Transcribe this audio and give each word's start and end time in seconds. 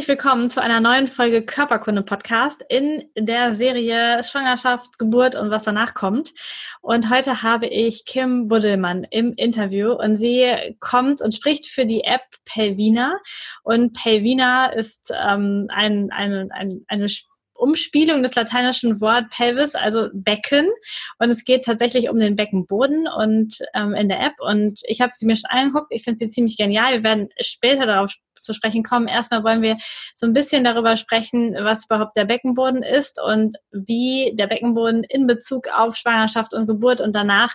Herzlich 0.00 0.16
willkommen 0.16 0.48
zu 0.48 0.62
einer 0.62 0.80
neuen 0.80 1.08
Folge 1.08 1.42
Körperkunde 1.42 2.00
Podcast 2.00 2.64
in 2.70 3.10
der 3.18 3.52
Serie 3.52 4.24
Schwangerschaft, 4.24 4.98
Geburt 4.98 5.34
und 5.34 5.50
was 5.50 5.64
danach 5.64 5.92
kommt. 5.92 6.32
Und 6.80 7.10
heute 7.10 7.42
habe 7.42 7.66
ich 7.66 8.06
Kim 8.06 8.48
Buddelmann 8.48 9.04
im 9.10 9.34
Interview 9.34 9.92
und 9.92 10.14
sie 10.14 10.74
kommt 10.80 11.20
und 11.20 11.34
spricht 11.34 11.66
für 11.66 11.84
die 11.84 12.04
App 12.04 12.22
Pelvina. 12.46 13.14
Und 13.62 13.92
Pelvina 13.92 14.72
ist 14.72 15.12
ähm, 15.14 15.66
ein, 15.70 16.10
ein, 16.12 16.50
ein, 16.50 16.82
eine 16.88 17.06
Umspielung 17.52 18.22
des 18.22 18.34
lateinischen 18.34 19.02
Wort 19.02 19.28
Pelvis, 19.28 19.74
also 19.74 20.08
Becken. 20.14 20.70
Und 21.18 21.28
es 21.28 21.44
geht 21.44 21.66
tatsächlich 21.66 22.08
um 22.08 22.18
den 22.18 22.36
Beckenboden 22.36 23.06
und 23.06 23.58
ähm, 23.74 23.92
in 23.92 24.08
der 24.08 24.20
App. 24.20 24.40
Und 24.40 24.80
ich 24.84 25.02
habe 25.02 25.12
sie 25.14 25.26
mir 25.26 25.36
schon 25.36 25.50
angeguckt. 25.50 25.88
Ich 25.90 26.04
finde 26.04 26.20
sie 26.20 26.28
ziemlich 26.28 26.56
genial. 26.56 26.94
Wir 26.94 27.04
werden 27.04 27.28
später 27.38 27.84
darauf 27.84 28.14
zu 28.40 28.52
sprechen 28.52 28.82
kommen. 28.82 29.08
Erstmal 29.08 29.44
wollen 29.44 29.62
wir 29.62 29.76
so 30.16 30.26
ein 30.26 30.32
bisschen 30.32 30.64
darüber 30.64 30.96
sprechen, 30.96 31.54
was 31.60 31.86
überhaupt 31.86 32.16
der 32.16 32.24
Beckenboden 32.24 32.82
ist 32.82 33.20
und 33.22 33.56
wie 33.70 34.32
der 34.34 34.46
Beckenboden 34.46 35.04
in 35.04 35.26
Bezug 35.26 35.68
auf 35.68 35.96
Schwangerschaft 35.96 36.54
und 36.54 36.66
Geburt 36.66 37.00
und 37.00 37.14
danach 37.14 37.54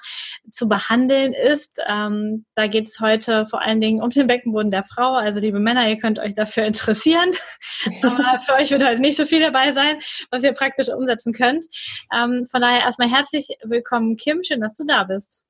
zu 0.51 0.67
behandeln 0.67 1.33
ist. 1.33 1.79
Ähm, 1.87 2.45
da 2.55 2.67
geht 2.67 2.87
es 2.87 2.99
heute 2.99 3.45
vor 3.45 3.61
allen 3.61 3.81
Dingen 3.81 4.01
um 4.01 4.09
den 4.09 4.27
Beckenboden 4.27 4.71
der 4.71 4.83
Frau. 4.83 5.15
Also 5.15 5.39
liebe 5.39 5.59
Männer, 5.59 5.87
ihr 5.89 5.97
könnt 5.97 6.19
euch 6.19 6.33
dafür 6.35 6.65
interessieren. 6.65 7.31
Aber 8.01 8.41
für 8.45 8.53
euch 8.53 8.71
wird 8.71 8.83
halt 8.83 8.99
nicht 8.99 9.17
so 9.17 9.25
viel 9.25 9.41
dabei 9.41 9.71
sein, 9.71 9.99
was 10.31 10.43
ihr 10.43 10.53
praktisch 10.53 10.89
umsetzen 10.89 11.33
könnt. 11.33 11.65
Ähm, 12.13 12.45
von 12.49 12.61
daher 12.61 12.81
erstmal 12.81 13.09
herzlich 13.09 13.47
willkommen, 13.63 14.17
Kim. 14.17 14.43
Schön, 14.43 14.61
dass 14.61 14.75
du 14.75 14.85
da 14.85 15.03
bist. 15.03 15.44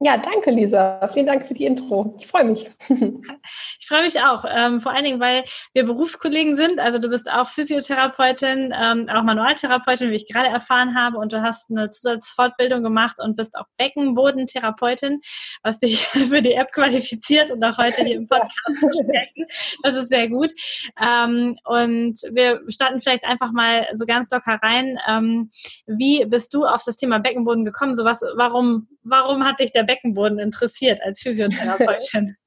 Ja, 0.00 0.16
danke, 0.16 0.50
Lisa. 0.50 1.08
Vielen 1.12 1.26
Dank 1.26 1.46
für 1.46 1.54
die 1.54 1.64
Intro. 1.64 2.16
Ich 2.18 2.26
freue 2.26 2.44
mich. 2.44 2.68
ich 2.88 3.86
freue 3.86 4.02
mich 4.02 4.20
auch. 4.20 4.44
Ähm, 4.44 4.80
vor 4.80 4.92
allen 4.92 5.04
Dingen, 5.04 5.20
weil 5.20 5.44
wir 5.72 5.84
Berufskollegen 5.84 6.56
sind. 6.56 6.80
Also 6.80 6.98
du 6.98 7.08
bist 7.08 7.30
auch 7.30 7.48
Physiotherapeutin, 7.48 8.74
ähm, 8.76 9.08
auch 9.08 9.22
Manualtherapeutin, 9.22 10.10
wie 10.10 10.16
ich 10.16 10.26
gerade 10.26 10.48
erfahren 10.48 10.96
habe. 10.96 11.18
Und 11.18 11.32
du 11.32 11.42
hast 11.42 11.70
eine 11.70 11.90
Zusatzfortbildung 11.90 12.82
gemacht 12.82 13.18
und 13.20 13.36
bist 13.36 13.56
auch 13.56 13.66
Beckenbodentherapeutin, 13.78 15.20
was 15.62 15.78
dich 15.78 15.98
für 16.08 16.42
die 16.42 16.54
App 16.54 16.72
qualifiziert 16.72 17.52
und 17.52 17.62
auch 17.62 17.78
heute 17.78 18.02
hier 18.02 18.16
im 18.16 18.26
Podcast 18.26 18.80
zu 18.80 18.90
sprechen. 19.00 19.46
Das 19.84 19.94
ist 19.94 20.08
sehr 20.08 20.28
gut. 20.28 20.52
Ähm, 21.00 21.56
und 21.64 22.18
wir 22.32 22.62
starten 22.66 23.00
vielleicht 23.00 23.24
einfach 23.24 23.52
mal 23.52 23.86
so 23.94 24.06
ganz 24.06 24.28
locker 24.32 24.58
rein. 24.60 24.98
Ähm, 25.08 25.50
wie 25.86 26.24
bist 26.26 26.52
du 26.52 26.64
auf 26.64 26.82
das 26.84 26.96
Thema 26.96 27.20
Beckenboden 27.20 27.64
gekommen? 27.64 27.94
So 27.94 28.04
was, 28.04 28.22
warum, 28.36 28.88
warum 29.04 29.44
hat 29.44 29.60
dich 29.60 29.70
der 29.72 29.83
Beckenboden 29.84 30.38
interessiert 30.38 31.00
als 31.02 31.20
Physiotherapeutin? 31.20 32.36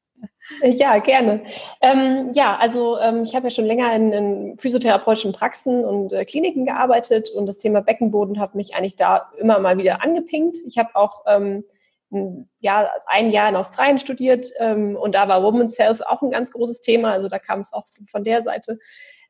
Ja, 0.64 0.98
gerne. 1.00 1.44
Ähm, 1.82 2.32
ja, 2.34 2.56
also 2.58 2.98
ähm, 3.00 3.24
ich 3.24 3.36
habe 3.36 3.48
ja 3.48 3.52
schon 3.52 3.66
länger 3.66 3.94
in, 3.94 4.14
in 4.14 4.58
physiotherapeutischen 4.58 5.34
Praxen 5.34 5.84
und 5.84 6.14
äh, 6.14 6.24
Kliniken 6.24 6.66
gearbeitet 6.66 7.30
und 7.30 7.48
das 7.48 7.58
Thema 7.58 7.82
Beckenboden 7.82 8.40
hat 8.40 8.56
mich 8.56 8.74
eigentlich 8.74 8.96
da 8.96 9.30
immer 9.38 9.60
mal 9.60 9.78
wieder 9.78 10.02
angepinkt. 10.02 10.58
Ich 10.66 10.78
habe 10.78 10.96
auch 10.96 11.24
ähm, 11.28 11.66
ein, 12.12 12.50
ja, 12.60 12.90
ein 13.08 13.32
Jahr 13.32 13.50
in 13.50 13.58
Australien 13.58 14.00
studiert 14.00 14.50
ähm, 14.60 14.96
und 14.96 15.16
da 15.16 15.28
war 15.28 15.44
Women's 15.44 15.78
Health 15.78 16.06
auch 16.08 16.22
ein 16.22 16.32
ganz 16.32 16.52
großes 16.52 16.82
Thema. 16.82 17.12
Also 17.12 17.28
da 17.28 17.40
kam 17.40 17.60
es 17.60 17.74
auch 17.74 17.86
von 18.10 18.24
der 18.24 18.42
Seite. 18.42 18.80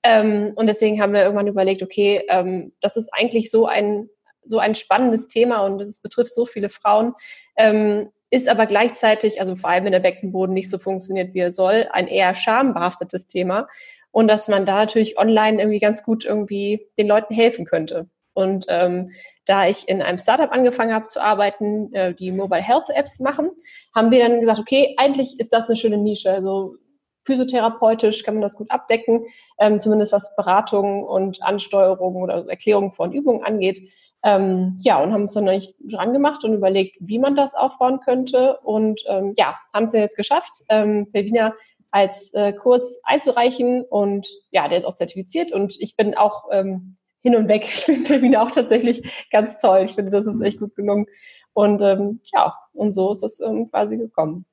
Ähm, 0.03 0.53
und 0.55 0.67
deswegen 0.67 1.01
haben 1.01 1.13
wir 1.13 1.23
irgendwann 1.23 1.47
überlegt, 1.47 1.81
okay, 1.81 2.23
ähm, 2.29 2.73
das 2.81 2.95
ist 2.95 3.09
eigentlich 3.11 3.49
so 3.49 3.65
ein 3.65 4.09
so 4.47 4.59
ein 4.59 4.75
spannendes 4.75 5.27
Thema 5.27 5.59
und 5.61 5.81
es 5.81 5.99
betrifft 5.99 6.33
so 6.33 6.45
viele 6.45 6.69
Frauen, 6.69 7.13
ähm, 7.55 8.09
ist 8.29 8.49
aber 8.49 8.65
gleichzeitig, 8.65 9.39
also 9.39 9.55
vor 9.55 9.69
allem 9.69 9.85
wenn 9.85 9.93
der 9.93 9.99
Beckenboden 9.99 10.53
nicht 10.53 10.69
so 10.69 10.77
funktioniert, 10.77 11.33
wie 11.33 11.39
er 11.39 11.51
soll, 11.51 11.87
ein 11.91 12.07
eher 12.07 12.35
schambehaftetes 12.35 13.27
Thema 13.27 13.67
und 14.11 14.27
dass 14.27 14.47
man 14.47 14.65
da 14.65 14.75
natürlich 14.75 15.17
online 15.17 15.61
irgendwie 15.61 15.79
ganz 15.79 16.03
gut 16.03 16.25
irgendwie 16.25 16.87
den 16.97 17.07
Leuten 17.07 17.33
helfen 17.33 17.65
könnte. 17.65 18.09
Und 18.33 18.65
ähm, 18.69 19.11
da 19.45 19.67
ich 19.67 19.87
in 19.87 20.01
einem 20.01 20.19
Startup 20.19 20.51
angefangen 20.51 20.93
habe 20.93 21.07
zu 21.07 21.21
arbeiten, 21.21 21.91
äh, 21.93 22.13
die 22.13 22.31
Mobile 22.31 22.61
Health 22.61 22.89
Apps 22.93 23.19
machen, 23.19 23.49
haben 23.95 24.11
wir 24.11 24.19
dann 24.19 24.39
gesagt, 24.39 24.59
okay, 24.59 24.93
eigentlich 24.97 25.39
ist 25.39 25.53
das 25.53 25.67
eine 25.67 25.75
schöne 25.75 25.97
Nische. 25.97 26.31
Also 26.31 26.75
physiotherapeutisch 27.23 28.23
kann 28.23 28.35
man 28.35 28.41
das 28.41 28.55
gut 28.55 28.69
abdecken, 28.71 29.25
ähm, 29.59 29.79
zumindest 29.79 30.13
was 30.13 30.35
Beratung 30.35 31.03
und 31.03 31.41
Ansteuerung 31.41 32.15
oder 32.15 32.47
Erklärung 32.47 32.91
von 32.91 33.11
Übungen 33.11 33.43
angeht. 33.43 33.79
Ähm, 34.27 34.75
ja, 34.81 35.01
und 35.01 35.13
haben 35.13 35.21
uns 35.21 35.35
dann 35.35 35.45
nicht 35.45 35.73
dran 35.79 36.11
gemacht 36.11 36.43
und 36.43 36.53
überlegt, 36.53 36.97
wie 36.99 37.17
man 37.17 37.37
das 37.37 37.55
aufbauen 37.55 38.01
könnte. 38.01 38.57
Und 38.57 39.01
ähm, 39.07 39.31
ja, 39.37 39.57
haben 39.73 39.85
es 39.85 39.93
jetzt 39.93 40.17
geschafft, 40.17 40.51
ähm, 40.67 41.09
Pelvina 41.13 41.53
als 41.91 42.33
äh, 42.33 42.51
Kurs 42.51 42.99
einzureichen. 43.03 43.83
Und 43.83 44.27
ja, 44.51 44.67
der 44.67 44.79
ist 44.79 44.83
auch 44.83 44.95
zertifiziert. 44.95 45.53
Und 45.53 45.79
ich 45.79 45.95
bin 45.95 46.13
auch 46.17 46.49
ähm, 46.51 46.95
hin 47.19 47.37
und 47.37 47.47
weg. 47.47 47.63
Ich 47.73 47.85
finde 47.85 48.03
Pelvina 48.05 48.43
auch 48.43 48.51
tatsächlich 48.51 49.27
ganz 49.31 49.59
toll. 49.59 49.83
Ich 49.85 49.93
finde, 49.93 50.11
das 50.11 50.27
ist 50.27 50.41
echt 50.41 50.59
gut 50.59 50.75
gelungen. 50.75 51.05
Und 51.53 51.81
ähm, 51.81 52.19
ja, 52.33 52.53
und 52.73 52.91
so 52.91 53.11
ist 53.11 53.23
es 53.23 53.39
ähm, 53.39 53.69
quasi 53.69 53.95
gekommen. 53.95 54.45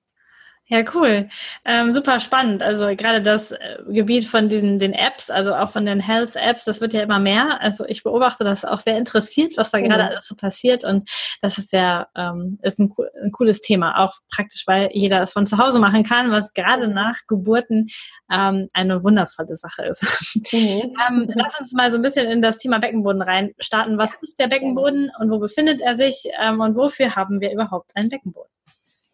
Ja, 0.66 0.82
cool. 0.94 1.28
Ähm, 1.66 1.92
super 1.92 2.20
spannend. 2.20 2.62
Also 2.62 2.86
gerade 2.96 3.20
das 3.20 3.52
äh, 3.52 3.76
Gebiet 3.86 4.24
von 4.24 4.48
diesen 4.48 4.78
den 4.78 4.94
Apps, 4.94 5.28
also 5.28 5.54
auch 5.54 5.68
von 5.68 5.84
den 5.84 6.00
Health 6.00 6.36
Apps, 6.36 6.64
das 6.64 6.80
wird 6.80 6.94
ja 6.94 7.02
immer 7.02 7.18
mehr. 7.18 7.60
Also 7.60 7.84
ich 7.86 8.02
beobachte 8.02 8.44
das 8.44 8.64
auch 8.64 8.78
sehr 8.78 8.96
interessiert, 8.96 9.58
was 9.58 9.70
da 9.70 9.78
mhm. 9.78 9.84
gerade 9.84 10.04
alles 10.04 10.26
so 10.26 10.34
passiert. 10.34 10.82
Und 10.82 11.10
das 11.42 11.58
ist 11.58 11.68
sehr, 11.68 12.08
ähm, 12.16 12.58
ist 12.62 12.78
ein, 12.78 12.94
ein, 13.22 13.30
cooles 13.30 13.60
Thema. 13.60 14.02
Auch 14.02 14.14
praktisch, 14.34 14.66
weil 14.66 14.88
jeder 14.94 15.20
es 15.20 15.32
von 15.32 15.44
zu 15.44 15.58
Hause 15.58 15.78
machen 15.78 16.02
kann, 16.02 16.30
was 16.30 16.54
gerade 16.54 16.88
mhm. 16.88 16.94
nach 16.94 17.18
Geburten 17.28 17.88
ähm, 18.32 18.66
eine 18.72 19.04
wundervolle 19.04 19.56
Sache 19.56 19.84
ist. 19.84 20.02
Mhm. 20.50 20.94
ähm, 21.08 21.30
lass 21.34 21.58
uns 21.58 21.74
mal 21.74 21.92
so 21.92 21.98
ein 21.98 22.02
bisschen 22.02 22.26
in 22.26 22.40
das 22.40 22.56
Thema 22.56 22.78
Beckenboden 22.78 23.20
rein 23.20 23.52
starten. 23.58 23.98
Was 23.98 24.14
ist 24.22 24.40
der 24.40 24.46
Beckenboden 24.46 25.12
und 25.20 25.30
wo 25.30 25.38
befindet 25.38 25.82
er 25.82 25.94
sich? 25.94 26.24
Ähm, 26.40 26.60
und 26.60 26.74
wofür 26.74 27.16
haben 27.16 27.42
wir 27.42 27.52
überhaupt 27.52 27.94
einen 27.94 28.08
Beckenboden? 28.08 28.50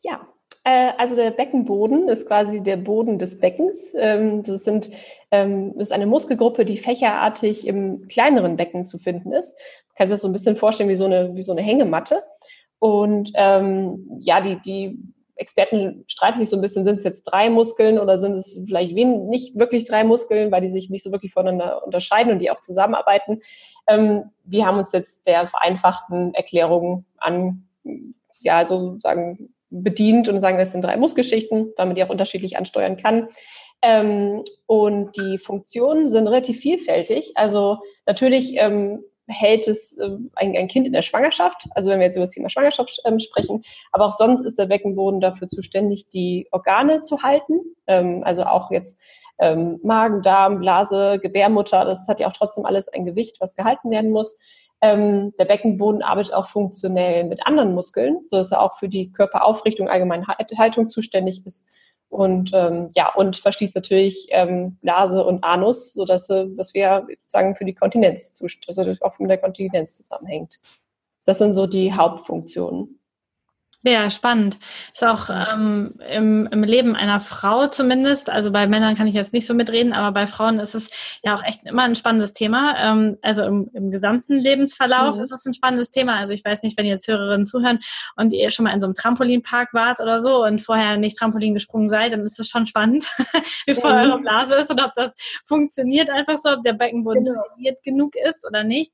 Ja, 0.05 0.21
also 0.65 1.17
der 1.17 1.31
Beckenboden 1.31 2.09
ist 2.09 2.27
quasi 2.27 2.61
der 2.61 2.77
Boden 2.77 3.19
des 3.19 3.39
Beckens. 3.39 3.95
Ähm, 3.97 4.43
das, 4.43 4.65
sind, 4.65 4.91
ähm, 5.31 5.75
ist 5.79 5.93
eine 5.93 6.07
Muskelgruppe, 6.07 6.65
die 6.65 6.77
fächerartig 6.77 7.67
im 7.67 8.09
kleineren 8.09 8.57
Becken 8.57 8.85
zu 8.85 8.99
finden 8.99 9.33
ist. 9.33 9.57
Man 9.89 9.95
kann 9.97 10.09
sich 10.09 10.15
das 10.15 10.23
so 10.23 10.29
ein 10.29 10.33
bisschen 10.33 10.57
vorstellen 10.57 10.91
wie 10.91 10.97
so 10.97 11.07
eine, 11.07 11.35
wie 11.35 11.43
so 11.43 11.53
eine 11.53 11.63
Hängematte. 11.63 12.23
Und 12.79 13.33
ähm, 13.35 14.07
ja, 14.21 14.41
die, 14.41 14.61
die 14.61 14.99
Experten 15.37 16.05
streiten 16.07 16.39
sich 16.39 16.51
so 16.51 16.57
ein 16.57 16.63
bisschen, 16.63 16.85
sind 16.85 16.97
es 16.97 17.05
jetzt 17.05 17.23
drei 17.23 17.49
Muskeln 17.49 17.99
oder 17.99 18.19
sind 18.19 18.35
es 18.35 18.61
vielleicht 18.67 18.95
wen, 18.95 19.29
nicht 19.29 19.59
wirklich 19.59 19.85
drei 19.87 20.05
Muskeln, 20.05 20.53
weil 20.53 20.61
die 20.61 20.69
sich 20.69 20.91
nicht 20.91 21.03
so 21.03 21.13
wirklich 21.13 21.33
voneinander 21.33 21.85
unterscheiden 21.85 22.33
und 22.33 22.41
die 22.41 22.51
auch 22.51 22.61
zusammenarbeiten. 22.61 23.41
Ähm, 23.87 24.25
wir 24.45 24.67
haben 24.67 24.79
uns 24.79 24.93
jetzt 24.93 25.27
der 25.27 25.47
vereinfachten 25.47 26.35
Erklärung 26.35 27.07
an, 27.17 27.67
ja, 28.41 28.65
so 28.67 28.99
sagen, 29.01 29.55
bedient 29.71 30.29
und 30.29 30.41
sagen, 30.41 30.59
das 30.59 30.73
sind 30.73 30.83
drei 30.83 30.97
Muskelschichten, 30.97 31.73
weil 31.77 31.87
man 31.87 31.95
die 31.95 32.05
auch 32.05 32.11
unterschiedlich 32.11 32.57
ansteuern 32.57 32.97
kann. 32.97 33.29
Ähm, 33.83 34.43
und 34.67 35.17
die 35.17 35.39
Funktionen 35.39 36.09
sind 36.11 36.27
relativ 36.27 36.61
vielfältig. 36.61 37.33
Also 37.35 37.79
natürlich 38.07 38.57
ähm, 38.57 39.03
hält 39.27 39.69
es 39.69 39.97
äh, 39.99 40.11
ein, 40.35 40.57
ein, 40.57 40.69
Kind 40.69 40.87
in 40.87 40.93
der 40.93 41.03
Schwangerschaft, 41.03 41.67
also 41.75 41.91
wenn 41.91 42.01
wir 42.01 42.07
jetzt 42.07 42.17
über 42.17 42.25
das 42.25 42.35
Thema 42.35 42.49
Schwangerschaft 42.49 43.01
ähm, 43.05 43.19
sprechen, 43.19 43.63
aber 43.93 44.07
auch 44.07 44.13
sonst 44.13 44.45
ist 44.45 44.59
der 44.59 44.67
Beckenboden 44.67 45.21
dafür 45.21 45.49
zuständig, 45.49 46.09
die 46.09 46.49
Organe 46.51 47.01
zu 47.03 47.23
halten. 47.23 47.61
Ähm, 47.87 48.23
also 48.25 48.43
auch 48.43 48.71
jetzt 48.71 49.01
ähm, 49.39 49.81
Magen, 49.83 50.21
Darm, 50.23 50.59
Blase, 50.59 51.19
Gebärmutter, 51.23 51.85
das 51.85 52.07
hat 52.09 52.21
ja 52.21 52.29
auch 52.29 52.33
trotzdem 52.33 52.67
alles 52.67 52.89
ein 52.89 53.07
Gewicht, 53.07 53.41
was 53.41 53.57
gehalten 53.57 53.91
werden 53.91 54.11
muss. 54.11 54.37
Ähm, 54.83 55.35
der 55.39 55.45
Beckenboden 55.45 56.03
arbeitet 56.03 56.33
auch 56.33 56.47
funktionell 56.47 57.25
mit 57.25 57.47
anderen 57.47 57.75
Muskeln, 57.75 58.21
so 58.27 58.37
dass 58.37 58.53
er 58.53 58.63
auch 58.63 58.77
für 58.77 58.89
die 58.89 59.13
Körperaufrichtung, 59.13 59.89
allgemeine 59.89 60.27
Haltung 60.27 60.89
zuständig 60.89 61.45
ist. 61.45 61.67
Und 62.09 62.51
ähm, 62.55 62.91
ja, 62.97 63.13
und 63.15 63.37
verschließt 63.37 63.77
natürlich 63.77 64.27
ähm, 64.31 64.79
Blase 64.83 65.25
und 65.25 65.45
Anus, 65.45 65.93
sodass 65.93 66.29
äh, 66.29 66.47
dass 66.57 66.75
wir 66.75 67.07
sagen 67.29 67.55
für 67.55 67.65
die 67.65 67.75
Kontinenz, 67.75 68.43
also 68.67 68.93
auch 69.03 69.19
mit 69.21 69.31
der 69.31 69.39
Kontinenz 69.39 69.97
zusammenhängt. 69.97 70.61
Das 71.25 71.39
sind 71.39 71.53
so 71.53 71.67
die 71.67 71.93
Hauptfunktionen. 71.93 73.00
Ja, 73.83 74.11
spannend. 74.11 74.59
Ist 74.93 75.03
auch 75.03 75.31
ähm, 75.31 75.95
im, 76.07 76.47
im 76.53 76.63
Leben 76.65 76.95
einer 76.95 77.19
Frau 77.19 77.67
zumindest, 77.67 78.29
also 78.29 78.53
bei 78.53 78.67
Männern 78.67 78.95
kann 78.95 79.07
ich 79.07 79.15
jetzt 79.15 79.33
nicht 79.33 79.47
so 79.47 79.55
mitreden, 79.55 79.95
aber 79.95 80.13
bei 80.13 80.27
Frauen 80.27 80.61
ist 80.61 80.75
es 80.75 81.19
ja 81.23 81.35
auch 81.35 81.43
echt 81.43 81.65
immer 81.65 81.85
ein 81.85 81.95
spannendes 81.95 82.35
Thema. 82.35 82.75
Ähm, 82.79 83.17
also 83.23 83.43
im, 83.43 83.71
im 83.73 83.91
gesamten 83.91 84.35
Lebensverlauf 84.35 85.17
mhm. 85.17 85.23
ist 85.23 85.33
es 85.33 85.47
ein 85.47 85.55
spannendes 85.55 85.91
Thema. 85.93 86.19
Also 86.19 86.35
ich 86.35 86.45
weiß 86.45 86.63
nicht, 86.63 86.77
wenn 86.77 86.85
jetzt 86.85 87.09
Hörerinnen 87.09 87.47
zuhören 87.47 87.79
und 88.17 88.35
ihr 88.35 88.51
schon 88.51 88.65
mal 88.65 88.75
in 88.75 88.81
so 88.81 88.87
einem 88.87 88.95
Trampolinpark 88.95 89.73
wart 89.73 90.01
oder 90.01 90.21
so 90.21 90.45
und 90.45 90.61
vorher 90.61 90.99
nicht 90.99 91.17
Trampolin 91.17 91.55
gesprungen 91.55 91.89
seid, 91.89 92.13
dann 92.13 92.27
ist 92.27 92.39
es 92.39 92.49
schon 92.49 92.67
spannend, 92.67 93.11
wie 93.67 93.73
voll 93.73 93.95
mhm. 93.95 94.11
eure 94.11 94.21
Blase 94.21 94.57
ist 94.57 94.71
und 94.71 94.85
ob 94.85 94.93
das 94.93 95.15
funktioniert 95.47 96.11
einfach 96.11 96.37
so, 96.37 96.51
ob 96.51 96.63
der 96.65 96.75
Beckenboden 96.75 97.25
genau. 97.25 97.41
trainiert 97.55 97.83
genug 97.83 98.15
ist 98.29 98.47
oder 98.47 98.63
nicht. 98.63 98.93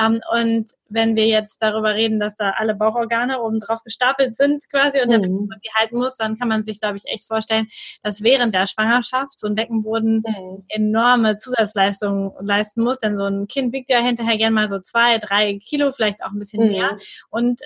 Ähm, 0.00 0.20
und 0.32 0.70
wenn 0.88 1.16
wir 1.16 1.26
jetzt 1.26 1.62
darüber 1.62 1.94
reden, 1.94 2.18
dass 2.18 2.36
da 2.36 2.50
alle 2.56 2.74
Bauchorgane 2.74 3.40
oben 3.40 3.60
drauf 3.60 3.82
gestapelt 3.84 4.36
sind 4.36 4.68
quasi 4.70 5.00
und 5.00 5.10
der 5.10 5.18
mhm. 5.18 5.22
Beckenboden 5.22 5.60
die 5.64 5.74
halten 5.74 5.98
muss, 5.98 6.16
dann 6.16 6.36
kann 6.36 6.48
man 6.48 6.62
sich, 6.62 6.80
glaube 6.80 6.96
ich, 6.96 7.04
echt 7.06 7.26
vorstellen, 7.26 7.66
dass 8.02 8.22
während 8.22 8.54
der 8.54 8.66
Schwangerschaft 8.66 9.38
so 9.38 9.46
ein 9.46 9.54
Beckenboden 9.54 10.22
mhm. 10.26 10.64
enorme 10.68 11.36
Zusatzleistungen 11.36 12.32
leisten 12.40 12.82
muss, 12.82 12.98
denn 12.98 13.16
so 13.16 13.24
ein 13.24 13.46
Kind 13.46 13.72
wiegt 13.72 13.90
ja 13.90 14.00
hinterher 14.00 14.38
gern 14.38 14.52
mal 14.52 14.68
so 14.68 14.80
zwei, 14.80 15.18
drei 15.18 15.58
Kilo, 15.58 15.92
vielleicht 15.92 16.22
auch 16.22 16.30
ein 16.30 16.38
bisschen 16.38 16.64
mhm. 16.64 16.72
mehr 16.72 16.98
und 17.30 17.60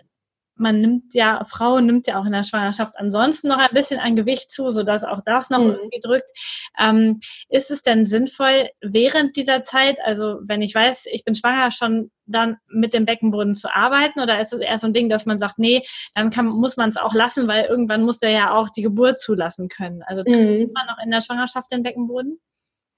man 0.62 0.80
nimmt 0.80 1.14
ja, 1.14 1.44
Frau 1.44 1.80
nimmt 1.80 2.06
ja 2.06 2.18
auch 2.18 2.24
in 2.24 2.32
der 2.32 2.44
Schwangerschaft 2.44 2.94
ansonsten 2.96 3.48
noch 3.48 3.58
ein 3.58 3.74
bisschen 3.74 4.00
an 4.00 4.16
Gewicht 4.16 4.50
zu, 4.50 4.70
sodass 4.70 5.04
auch 5.04 5.20
das 5.26 5.50
noch 5.50 5.58
mhm. 5.58 5.72
irgendwie 5.72 6.00
drückt. 6.00 6.30
Ähm, 6.78 7.20
ist 7.48 7.70
es 7.70 7.82
denn 7.82 8.06
sinnvoll, 8.06 8.68
während 8.80 9.36
dieser 9.36 9.62
Zeit, 9.62 9.98
also 10.04 10.38
wenn 10.44 10.62
ich 10.62 10.74
weiß, 10.74 11.06
ich 11.12 11.24
bin 11.24 11.34
schwanger, 11.34 11.70
schon 11.70 12.10
dann 12.24 12.56
mit 12.68 12.94
dem 12.94 13.04
Beckenboden 13.04 13.54
zu 13.54 13.74
arbeiten? 13.74 14.20
Oder 14.20 14.40
ist 14.40 14.52
es 14.52 14.60
eher 14.60 14.78
so 14.78 14.86
ein 14.86 14.92
Ding, 14.92 15.08
dass 15.08 15.26
man 15.26 15.38
sagt, 15.38 15.58
nee, 15.58 15.82
dann 16.14 16.30
kann, 16.30 16.46
muss 16.46 16.76
man 16.76 16.88
es 16.88 16.96
auch 16.96 17.14
lassen, 17.14 17.48
weil 17.48 17.64
irgendwann 17.64 18.04
muss 18.04 18.22
er 18.22 18.30
ja 18.30 18.54
auch 18.54 18.70
die 18.70 18.82
Geburt 18.82 19.20
zulassen 19.20 19.68
können. 19.68 20.02
Also 20.06 20.22
mhm. 20.26 20.70
man 20.72 20.86
noch 20.86 20.98
in 21.04 21.10
der 21.10 21.20
Schwangerschaft 21.20 21.70
den 21.72 21.82
Beckenboden? 21.82 22.38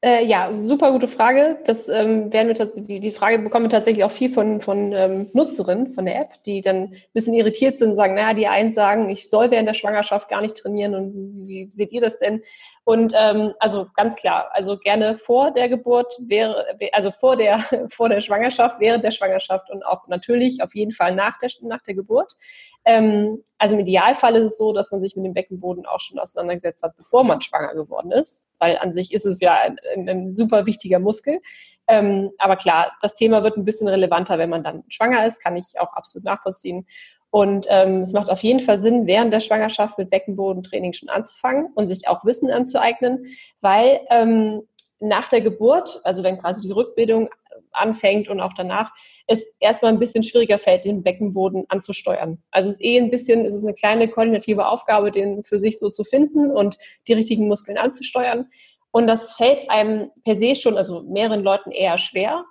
Äh, 0.04 0.26
ja, 0.26 0.52
super 0.52 0.92
gute 0.92 1.08
Frage. 1.08 1.56
Das 1.64 1.88
ähm, 1.88 2.30
werden 2.30 2.48
wir 2.48 2.66
die, 2.66 3.00
die 3.00 3.10
Frage 3.10 3.38
bekommen 3.38 3.64
wir 3.64 3.70
tatsächlich 3.70 4.04
auch 4.04 4.10
viel 4.10 4.28
von, 4.28 4.60
von 4.60 4.92
ähm, 4.92 5.30
Nutzerinnen 5.32 5.88
von 5.92 6.04
der 6.04 6.20
App, 6.20 6.42
die 6.44 6.60
dann 6.60 6.76
ein 6.76 6.96
bisschen 7.14 7.32
irritiert 7.32 7.78
sind 7.78 7.92
und 7.92 7.96
sagen, 7.96 8.14
naja, 8.14 8.34
die 8.34 8.46
einen 8.46 8.70
sagen, 8.70 9.08
ich 9.08 9.30
soll 9.30 9.50
während 9.50 9.66
der 9.66 9.72
Schwangerschaft 9.72 10.28
gar 10.28 10.42
nicht 10.42 10.58
trainieren 10.58 10.94
und 10.94 11.48
wie 11.48 11.70
seht 11.70 11.90
ihr 11.92 12.02
das 12.02 12.18
denn? 12.18 12.42
Und 12.84 13.14
ähm, 13.16 13.54
also 13.60 13.86
ganz 13.96 14.14
klar, 14.14 14.50
also 14.52 14.76
gerne 14.76 15.14
vor 15.14 15.52
der 15.52 15.70
Geburt 15.70 16.14
wäre, 16.20 16.66
also 16.92 17.10
vor 17.10 17.34
der 17.34 17.58
vor 17.88 18.10
der 18.10 18.20
Schwangerschaft, 18.20 18.78
während 18.78 19.02
der 19.02 19.10
Schwangerschaft 19.10 19.70
und 19.70 19.84
auch 19.86 20.06
natürlich 20.06 20.62
auf 20.62 20.74
jeden 20.74 20.92
Fall 20.92 21.14
nach 21.14 21.38
der 21.38 21.48
nach 21.62 21.82
der 21.82 21.94
Geburt. 21.94 22.36
Ähm, 22.84 23.42
also 23.56 23.74
im 23.74 23.80
Idealfall 23.80 24.36
ist 24.36 24.52
es 24.52 24.58
so, 24.58 24.74
dass 24.74 24.90
man 24.92 25.00
sich 25.00 25.16
mit 25.16 25.24
dem 25.24 25.32
Beckenboden 25.32 25.86
auch 25.86 26.00
schon 26.00 26.18
auseinandergesetzt 26.18 26.82
hat, 26.82 26.94
bevor 26.96 27.24
man 27.24 27.40
schwanger 27.40 27.74
geworden 27.74 28.12
ist, 28.12 28.46
weil 28.58 28.76
an 28.76 28.92
sich 28.92 29.14
ist 29.14 29.24
es 29.24 29.40
ja 29.40 29.54
ein, 29.54 29.78
ein, 30.06 30.30
super 30.30 30.66
wichtiger 30.66 30.98
Muskel. 30.98 31.40
Ähm, 31.86 32.30
aber 32.38 32.56
klar, 32.56 32.92
das 33.00 33.14
Thema 33.14 33.42
wird 33.42 33.56
ein 33.56 33.64
bisschen 33.64 33.88
relevanter, 33.88 34.38
wenn 34.38 34.50
man 34.50 34.62
dann 34.62 34.84
schwanger 34.88 35.26
ist, 35.26 35.42
kann 35.42 35.56
ich 35.56 35.78
auch 35.78 35.92
absolut 35.94 36.24
nachvollziehen. 36.24 36.86
Und 37.34 37.66
ähm, 37.68 38.02
es 38.02 38.12
macht 38.12 38.30
auf 38.30 38.44
jeden 38.44 38.60
Fall 38.60 38.78
Sinn, 38.78 39.08
während 39.08 39.32
der 39.32 39.40
Schwangerschaft 39.40 39.98
mit 39.98 40.08
Beckenbodentraining 40.08 40.92
schon 40.92 41.08
anzufangen 41.08 41.66
und 41.74 41.88
sich 41.88 42.06
auch 42.06 42.24
Wissen 42.24 42.48
anzueignen, 42.48 43.26
weil 43.60 44.02
ähm, 44.08 44.62
nach 45.00 45.28
der 45.28 45.40
Geburt, 45.40 46.00
also 46.04 46.22
wenn 46.22 46.38
quasi 46.38 46.60
die 46.60 46.70
Rückbildung 46.70 47.28
anfängt 47.72 48.28
und 48.28 48.40
auch 48.40 48.52
danach, 48.52 48.92
es 49.26 49.44
erstmal 49.58 49.92
ein 49.92 49.98
bisschen 49.98 50.22
schwieriger 50.22 50.58
fällt, 50.58 50.84
den 50.84 51.02
Beckenboden 51.02 51.64
anzusteuern. 51.70 52.40
Also 52.52 52.68
es 52.68 52.76
ist 52.76 52.84
eh 52.84 52.98
ein 52.98 53.10
bisschen, 53.10 53.44
es 53.44 53.52
ist 53.52 53.64
eine 53.64 53.74
kleine 53.74 54.08
koordinative 54.08 54.68
Aufgabe, 54.68 55.10
den 55.10 55.42
für 55.42 55.58
sich 55.58 55.80
so 55.80 55.90
zu 55.90 56.04
finden 56.04 56.52
und 56.52 56.78
die 57.08 57.14
richtigen 57.14 57.48
Muskeln 57.48 57.78
anzusteuern. 57.78 58.46
Und 58.92 59.08
das 59.08 59.32
fällt 59.32 59.68
einem 59.70 60.12
per 60.22 60.36
se 60.36 60.54
schon, 60.54 60.76
also 60.76 61.02
mehreren 61.02 61.42
Leuten 61.42 61.72
eher 61.72 61.98
schwer. 61.98 62.44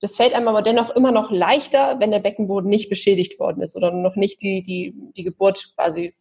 Das 0.00 0.16
fällt 0.16 0.34
einem 0.34 0.48
aber 0.48 0.62
dennoch 0.62 0.90
immer 0.90 1.10
noch 1.10 1.30
leichter, 1.30 1.98
wenn 1.98 2.10
der 2.10 2.20
Beckenboden 2.20 2.70
nicht 2.70 2.88
beschädigt 2.88 3.40
worden 3.40 3.62
ist 3.62 3.76
oder 3.76 3.90
noch 3.90 4.16
nicht 4.16 4.40
die, 4.42 4.62
die, 4.62 4.94
die 5.16 5.24
Geburt 5.24 5.72
quasi 5.74 6.14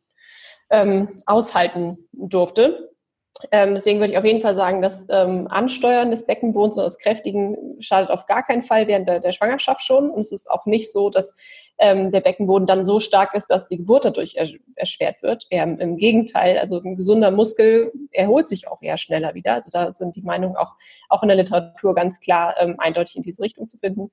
ähm, 0.69 1.21
aushalten 1.25 2.09
durfte. 2.11 2.91
Ähm, 3.51 3.75
deswegen 3.75 3.99
würde 3.99 4.11
ich 4.11 4.17
auf 4.17 4.25
jeden 4.25 4.41
Fall 4.41 4.55
sagen, 4.55 4.81
das 4.81 5.05
ähm, 5.09 5.47
Ansteuern 5.47 6.09
des 6.09 6.25
Beckenbodens 6.25 6.75
oder 6.75 6.85
das 6.85 6.97
Kräftigen 6.97 7.75
schadet 7.79 8.09
auf 8.09 8.25
gar 8.25 8.43
keinen 8.43 8.63
Fall 8.63 8.87
während 8.87 9.07
der, 9.07 9.19
der 9.19 9.31
Schwangerschaft 9.31 9.83
schon. 9.83 10.09
Und 10.09 10.21
es 10.21 10.31
ist 10.31 10.49
auch 10.49 10.65
nicht 10.65 10.91
so, 10.91 11.11
dass 11.11 11.35
ähm, 11.77 12.09
der 12.09 12.21
Beckenboden 12.21 12.65
dann 12.65 12.83
so 12.83 12.99
stark 12.99 13.35
ist, 13.35 13.47
dass 13.47 13.67
die 13.67 13.77
Geburt 13.77 14.05
dadurch 14.05 14.37
erschwert 14.75 15.21
wird. 15.21 15.45
Eher 15.51 15.63
im, 15.63 15.77
im, 15.77 15.97
Gegenteil, 15.97 16.57
also 16.57 16.81
ein 16.81 16.95
gesunder 16.95 17.29
Muskel 17.29 17.91
erholt 18.11 18.47
sich 18.47 18.67
auch 18.67 18.81
eher 18.81 18.97
schneller 18.97 19.35
wieder. 19.35 19.53
Also 19.53 19.69
da 19.71 19.91
sind 19.91 20.15
die 20.15 20.23
Meinungen 20.23 20.55
auch, 20.55 20.73
auch 21.07 21.21
in 21.21 21.29
der 21.29 21.37
Literatur 21.37 21.93
ganz 21.93 22.19
klar 22.19 22.55
ähm, 22.59 22.75
eindeutig 22.79 23.17
in 23.17 23.23
diese 23.23 23.43
Richtung 23.43 23.69
zu 23.69 23.77
finden. 23.77 24.09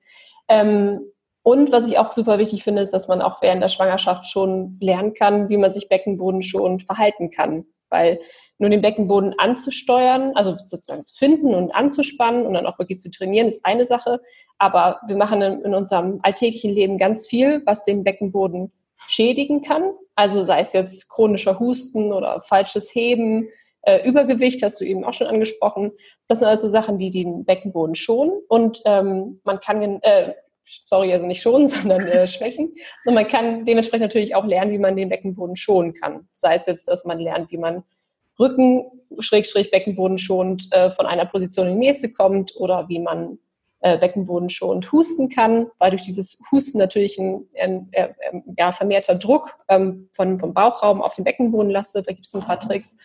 Ähm, 0.47 1.01
und 1.41 1.71
was 1.71 1.87
ich 1.87 1.97
auch 1.97 2.11
super 2.11 2.37
wichtig 2.37 2.63
finde, 2.63 2.83
ist, 2.83 2.91
dass 2.91 3.07
man 3.07 3.21
auch 3.21 3.41
während 3.41 3.61
der 3.61 3.69
Schwangerschaft 3.69 4.27
schon 4.27 4.77
lernen 4.79 5.15
kann, 5.15 5.49
wie 5.49 5.57
man 5.57 5.71
sich 5.71 5.89
Beckenboden 5.89 6.43
schon 6.43 6.79
verhalten 6.79 7.31
kann 7.31 7.65
weil 7.89 8.19
nur 8.57 8.69
den 8.69 8.81
Beckenboden 8.81 9.33
anzusteuern, 9.37 10.31
also 10.35 10.55
sozusagen 10.57 11.05
zu 11.05 11.15
finden 11.15 11.53
und 11.53 11.73
anzuspannen 11.73 12.45
und 12.45 12.53
dann 12.53 12.65
auch 12.65 12.79
wirklich 12.79 12.99
zu 12.99 13.11
trainieren, 13.11 13.47
ist 13.47 13.65
eine 13.65 13.85
Sache. 13.85 14.21
Aber 14.57 14.99
wir 15.07 15.17
machen 15.17 15.41
in, 15.41 15.73
unserem 15.73 16.19
alltäglichen 16.23 16.73
Leben 16.73 16.97
ganz 16.97 17.27
viel, 17.27 17.61
was 17.65 17.83
den 17.83 18.03
Beckenboden 18.03 18.71
schädigen 19.07 19.61
kann. 19.61 19.93
Also 20.15 20.43
sei 20.43 20.61
es 20.61 20.73
jetzt 20.73 21.09
chronischer 21.09 21.59
Husten 21.59 22.13
oder 22.13 22.41
falsches 22.41 22.93
Heben, 22.93 23.49
äh, 23.85 24.07
Übergewicht, 24.07 24.63
hast 24.63 24.81
du 24.81 24.85
eben 24.85 25.03
auch 25.03 25.13
schon 25.13 25.27
angesprochen. 25.27 25.91
Das 26.27 26.39
sind 26.39 26.47
also 26.47 26.67
Sachen, 26.67 26.97
die 26.97 27.11
den 27.11 27.45
Beckenboden 27.45 27.95
schonen 27.95 28.41
und 28.47 28.81
ähm, 28.85 29.41
man 29.43 29.59
kann, 29.59 30.01
äh, 30.01 30.33
sorry, 30.65 31.13
also 31.13 31.25
nicht 31.25 31.41
schonen, 31.41 31.67
sondern 31.69 32.01
äh, 32.07 32.27
schwächen. 32.27 32.73
Und 33.05 33.13
man 33.13 33.27
kann 33.27 33.65
dementsprechend 33.65 34.07
natürlich 34.07 34.35
auch 34.35 34.45
lernen, 34.45 34.71
wie 34.71 34.79
man 34.79 34.95
den 34.95 35.09
Beckenboden 35.09 35.55
schonen 35.55 35.93
kann. 35.93 36.27
Sei 36.33 36.55
es 36.55 36.65
jetzt, 36.65 36.87
dass 36.87 37.05
man 37.05 37.19
lernt, 37.19 37.51
wie 37.51 37.57
man 37.57 37.83
Rücken, 38.39 38.85
Schrägstrich, 39.19 39.71
Beckenboden 39.71 40.17
schonend 40.17 40.67
äh, 40.71 40.89
von 40.91 41.05
einer 41.05 41.25
Position 41.25 41.67
in 41.67 41.73
die 41.73 41.87
nächste 41.87 42.11
kommt 42.11 42.53
oder 42.57 42.89
wie 42.89 42.99
man 42.99 43.39
äh, 43.79 43.97
Beckenboden 43.97 44.49
schonend 44.49 44.91
husten 44.91 45.29
kann, 45.29 45.67
weil 45.77 45.91
durch 45.91 46.01
dieses 46.01 46.39
Husten 46.51 46.77
natürlich 46.77 47.17
ein, 47.17 47.47
ein, 47.57 47.91
ein 47.95 48.43
ja, 48.57 48.71
vermehrter 48.71 49.15
Druck 49.15 49.57
ähm, 49.69 50.09
von, 50.11 50.37
vom 50.37 50.53
Bauchraum 50.53 51.01
auf 51.01 51.15
den 51.15 51.23
Beckenboden 51.23 51.71
lastet. 51.71 52.07
Da 52.07 52.11
gibt 52.11 52.25
es 52.25 52.33
ein 52.33 52.41
paar 52.41 52.59
Tricks. 52.59 52.97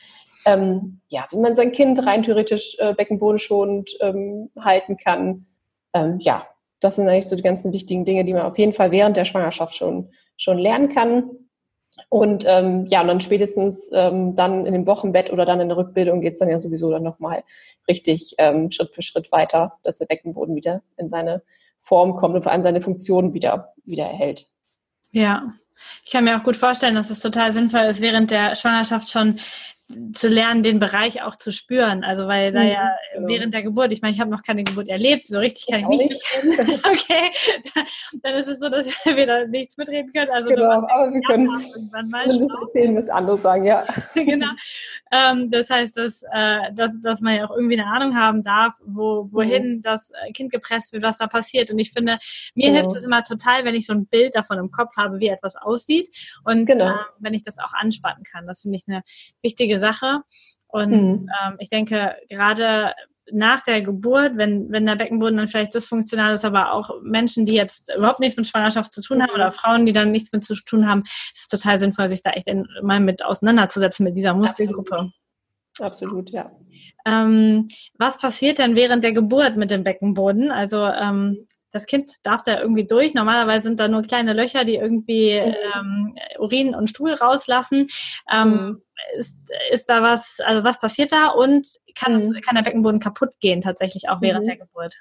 Ähm, 0.47 1.01
ja, 1.09 1.27
wie 1.31 1.37
man 1.37 1.55
sein 1.55 1.73
Kind 1.73 2.05
rein 2.07 2.23
theoretisch 2.23 2.77
äh, 2.79 2.95
beckenbodenschonend 2.95 3.91
ähm, 4.01 4.51
halten 4.59 4.97
kann. 4.97 5.47
Ähm, 5.93 6.17
ja, 6.19 6.47
das 6.81 6.97
sind 6.97 7.09
eigentlich 7.09 7.29
so 7.29 7.37
die 7.37 7.43
ganzen 7.43 7.73
wichtigen 7.73 8.05
Dinge, 8.05 8.25
die 8.25 8.33
man 8.33 8.43
auf 8.43 8.59
jeden 8.59 8.73
Fall 8.73 8.91
während 8.91 9.17
der 9.17 9.25
Schwangerschaft 9.25 9.77
schon, 9.77 10.11
schon 10.37 10.59
lernen 10.59 10.89
kann. 10.89 11.31
Und 12.09 12.45
ähm, 12.47 12.87
ja, 12.87 13.03
und 13.03 13.09
dann 13.09 13.21
spätestens 13.21 13.91
ähm, 13.93 14.35
dann 14.35 14.65
in 14.65 14.73
dem 14.73 14.87
Wochenbett 14.87 15.33
oder 15.33 15.45
dann 15.45 15.61
in 15.61 15.69
der 15.69 15.77
Rückbildung 15.77 16.21
geht 16.21 16.35
es 16.35 16.39
dann 16.39 16.49
ja 16.49 16.61
sowieso 16.61 16.91
dann 16.91 17.03
nochmal 17.03 17.45
richtig 17.89 18.35
ähm, 18.39 18.71
Schritt 18.71 18.95
für 18.95 19.03
Schritt 19.03 19.31
weiter, 19.33 19.75
dass 19.83 19.99
der 19.99 20.07
Beckenboden 20.07 20.55
wieder 20.55 20.83
in 20.97 21.09
seine 21.09 21.43
Form 21.81 22.17
kommt 22.17 22.37
und 22.37 22.43
vor 22.43 22.53
allem 22.53 22.63
seine 22.63 22.81
Funktion 22.81 23.35
wieder, 23.35 23.75
wieder 23.85 24.05
erhält. 24.05 24.47
Ja, 25.11 25.55
ich 26.05 26.13
kann 26.13 26.25
mir 26.25 26.37
auch 26.37 26.45
gut 26.45 26.57
vorstellen, 26.57 26.95
dass 26.95 27.11
es 27.11 27.21
total 27.21 27.53
sinnvoll 27.53 27.83
ist, 27.83 28.01
während 28.01 28.31
der 28.31 28.55
Schwangerschaft 28.55 29.11
schon 29.11 29.41
zu 30.13 30.29
lernen, 30.29 30.63
den 30.63 30.79
Bereich 30.79 31.23
auch 31.23 31.37
zu 31.37 31.51
spüren. 31.53 32.05
Also 32.05 32.27
weil 32.27 32.53
da 32.53 32.61
mhm, 32.61 32.69
ja 32.69 32.91
genau. 33.15 33.29
während 33.29 33.55
der 33.55 33.63
Geburt, 33.63 33.93
ich 33.93 34.03
meine, 34.03 34.15
ich 34.15 34.21
habe 34.21 34.31
noch 34.31 34.43
keine 34.43 34.65
Geburt 34.65 34.89
erlebt, 34.89 35.27
so 35.27 35.39
richtig 35.39 35.67
kann 35.67 35.91
ich, 35.91 36.01
ich 36.01 36.09
nicht 36.09 36.45
mitreden. 36.45 36.81
okay, 36.85 37.31
dann 38.23 38.35
ist 38.35 38.49
es 38.49 38.61
so, 38.61 38.69
dass 38.69 38.87
wir 39.05 39.27
da 39.27 39.47
nichts 39.47 39.77
mitreden 39.77 40.11
können. 40.13 40.31
Also 40.31 40.51
genau, 40.51 40.71
aber 40.71 41.13
wir 41.13 41.21
können 41.23 41.49
irgendwann 41.75 42.09
mal 42.09 42.27
erzählen, 42.29 42.97
was 42.97 43.09
andere 43.09 43.39
sagen, 43.39 43.65
ja. 43.65 43.85
genau. 44.15 44.51
Ähm, 45.11 45.51
das 45.51 45.71
heißt, 45.71 45.97
dass, 45.97 46.23
äh, 46.33 46.73
dass, 46.73 47.01
dass 47.01 47.21
man 47.21 47.37
ja 47.37 47.47
auch 47.47 47.55
irgendwie 47.55 47.81
eine 47.81 47.91
Ahnung 47.91 48.17
haben 48.17 48.45
darf, 48.45 48.77
wo, 48.85 49.27
wohin 49.31 49.77
mhm. 49.77 49.83
das 49.83 50.13
Kind 50.35 50.53
gepresst 50.53 50.93
wird, 50.93 51.03
was 51.03 51.19
da 51.19 51.27
passiert. 51.27 51.71
Und 51.71 51.79
ich 51.79 51.93
finde, 51.93 52.19
mir 52.55 52.69
genau. 52.69 52.81
hilft 52.81 52.97
es 52.97 53.05
immer 53.05 53.23
total, 53.23 53.65
wenn 53.65 53.75
ich 53.75 53.87
so 53.87 53.93
ein 53.93 54.07
Bild 54.07 54.35
davon 54.35 54.59
im 54.59 54.71
Kopf 54.71 54.97
habe, 54.97 55.19
wie 55.19 55.29
etwas 55.29 55.57
aussieht 55.57 56.09
und 56.45 56.67
genau. 56.67 56.91
äh, 56.91 56.95
wenn 57.19 57.35
ich 57.35 57.43
das 57.43 57.59
auch 57.59 57.73
anspannen 57.73 58.23
kann. 58.23 58.47
Das 58.47 58.61
finde 58.61 58.77
ich 58.77 58.85
eine 58.87 59.03
wichtige 59.43 59.80
Sache. 59.81 60.21
Und 60.69 60.91
mhm. 60.91 61.29
ähm, 61.45 61.57
ich 61.59 61.69
denke, 61.69 62.15
gerade 62.29 62.95
nach 63.33 63.63
der 63.63 63.83
Geburt, 63.83 64.37
wenn, 64.37 64.71
wenn 64.71 64.87
der 64.87 64.97
Beckenboden 64.97 65.37
dann 65.37 65.49
vielleicht 65.49 65.75
dysfunktional 65.75 66.35
ist, 66.35 66.45
aber 66.45 66.73
auch 66.73 66.91
Menschen, 67.03 67.47
die 67.47 67.55
jetzt 67.55 67.93
überhaupt 67.97 68.21
nichts 68.21 68.37
mit 68.37 68.47
Schwangerschaft 68.47 68.93
zu 68.93 69.03
tun 69.03 69.23
haben 69.23 69.33
oder 69.33 69.53
Frauen, 69.53 69.87
die 69.87 69.93
dann 69.93 70.11
nichts 70.11 70.33
mit 70.33 70.45
zu 70.45 70.55
tun 70.55 70.89
haben, 70.89 71.03
ist 71.03 71.43
es 71.43 71.49
total 71.49 71.79
sinnvoll, 71.79 72.09
sich 72.09 72.23
da 72.23 72.31
echt 72.31 72.49
mal 72.83 73.01
mit 73.01 73.25
auseinanderzusetzen 73.25 74.05
mit 74.05 74.17
dieser 74.17 74.35
Muskelgruppe. 74.35 75.11
Absolut, 75.79 76.29
Absolut 76.29 76.31
ja. 76.31 76.51
Ähm, 77.07 77.69
was 77.99 78.19
passiert 78.19 78.59
denn 78.59 78.77
während 78.77 79.05
der 79.05 79.13
Geburt 79.13 79.57
mit 79.57 79.71
dem 79.71 79.85
Beckenboden? 79.85 80.51
Also 80.51 80.85
ähm, 80.85 81.47
das 81.73 81.87
Kind 81.87 82.13
darf 82.23 82.43
da 82.43 82.61
irgendwie 82.61 82.87
durch. 82.87 83.15
Normalerweise 83.15 83.65
sind 83.65 83.81
da 83.81 83.89
nur 83.89 84.03
kleine 84.03 84.33
Löcher, 84.33 84.65
die 84.65 84.77
irgendwie 84.77 85.41
mhm. 85.41 85.55
ähm, 85.75 86.19
Urin 86.39 86.75
und 86.75 86.91
Stuhl 86.91 87.15
rauslassen. 87.15 87.87
Ähm, 88.31 88.51
mhm. 88.51 88.83
ist, 89.17 89.37
ist 89.71 89.89
da 89.89 90.03
was, 90.03 90.39
also 90.45 90.65
was 90.65 90.79
passiert 90.79 91.13
da 91.13 91.29
und 91.29 91.67
kann, 91.95 92.15
es, 92.15 92.29
mhm. 92.29 92.41
kann 92.41 92.57
der 92.57 92.63
Beckenboden 92.63 93.01
kaputt 93.01 93.31
gehen 93.41 93.61
tatsächlich 93.61 94.09
auch 94.09 94.21
während 94.21 94.47
mhm. 94.47 94.51
der 94.51 94.57
Geburt? 94.59 94.95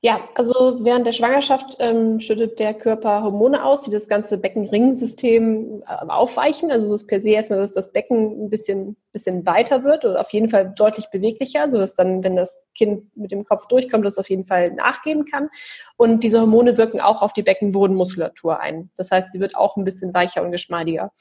Ja, 0.00 0.28
also 0.34 0.84
während 0.84 1.06
der 1.06 1.12
Schwangerschaft 1.12 1.76
ähm, 1.78 2.18
schüttet 2.18 2.58
der 2.58 2.74
Körper 2.74 3.22
Hormone 3.22 3.64
aus, 3.64 3.82
die 3.82 3.90
das 3.90 4.08
ganze 4.08 4.36
Beckenringsystem 4.36 5.84
äh, 5.86 6.06
aufweichen. 6.08 6.72
Also 6.72 6.86
es 6.86 7.02
ist 7.02 7.06
per 7.06 7.20
se 7.20 7.30
erstmal, 7.30 7.60
dass 7.60 7.70
das 7.70 7.92
Becken 7.92 8.46
ein 8.46 8.50
bisschen, 8.50 8.96
bisschen 9.12 9.46
weiter 9.46 9.84
wird 9.84 10.04
oder 10.04 10.20
auf 10.20 10.32
jeden 10.32 10.48
Fall 10.48 10.72
deutlich 10.76 11.10
beweglicher, 11.10 11.68
sodass 11.68 11.94
dann, 11.94 12.24
wenn 12.24 12.34
das 12.34 12.58
Kind 12.74 13.16
mit 13.16 13.30
dem 13.30 13.44
Kopf 13.44 13.68
durchkommt, 13.68 14.04
das 14.04 14.18
auf 14.18 14.28
jeden 14.28 14.46
Fall 14.46 14.72
nachgeben 14.72 15.24
kann. 15.26 15.48
Und 15.96 16.24
diese 16.24 16.40
Hormone 16.40 16.76
wirken 16.76 17.00
auch 17.00 17.22
auf 17.22 17.32
die 17.32 17.42
Beckenbodenmuskulatur 17.42 18.58
ein. 18.58 18.90
Das 18.96 19.12
heißt, 19.12 19.30
sie 19.30 19.38
wird 19.38 19.54
auch 19.54 19.76
ein 19.76 19.84
bisschen 19.84 20.12
weicher 20.12 20.42
und 20.42 20.50
geschmeidiger. 20.50 21.12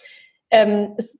Ähm, 0.50 0.96
es 0.98 1.20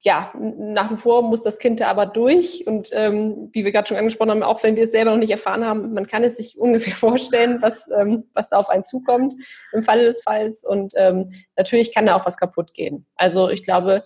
ja, 0.00 0.32
nach 0.34 0.90
wie 0.90 0.96
vor 0.96 1.22
muss 1.22 1.42
das 1.42 1.58
Kind 1.58 1.80
da 1.80 1.88
aber 1.88 2.06
durch. 2.06 2.66
Und 2.66 2.90
ähm, 2.92 3.50
wie 3.52 3.64
wir 3.64 3.72
gerade 3.72 3.86
schon 3.86 3.96
angesprochen 3.96 4.30
haben, 4.30 4.42
auch 4.42 4.62
wenn 4.62 4.76
wir 4.76 4.84
es 4.84 4.92
selber 4.92 5.12
noch 5.12 5.18
nicht 5.18 5.30
erfahren 5.30 5.64
haben, 5.64 5.92
man 5.92 6.06
kann 6.06 6.24
es 6.24 6.36
sich 6.36 6.58
ungefähr 6.58 6.94
vorstellen, 6.94 7.58
was, 7.60 7.88
ähm, 7.96 8.24
was 8.34 8.48
da 8.48 8.58
auf 8.58 8.70
einen 8.70 8.84
zukommt 8.84 9.34
im 9.72 9.82
Falle 9.82 10.04
des 10.04 10.22
Falls. 10.22 10.64
Und 10.64 10.92
ähm, 10.96 11.30
natürlich 11.56 11.94
kann 11.94 12.06
da 12.06 12.16
auch 12.16 12.26
was 12.26 12.36
kaputt 12.36 12.74
gehen. 12.74 13.06
Also 13.16 13.48
ich 13.48 13.62
glaube, 13.62 14.04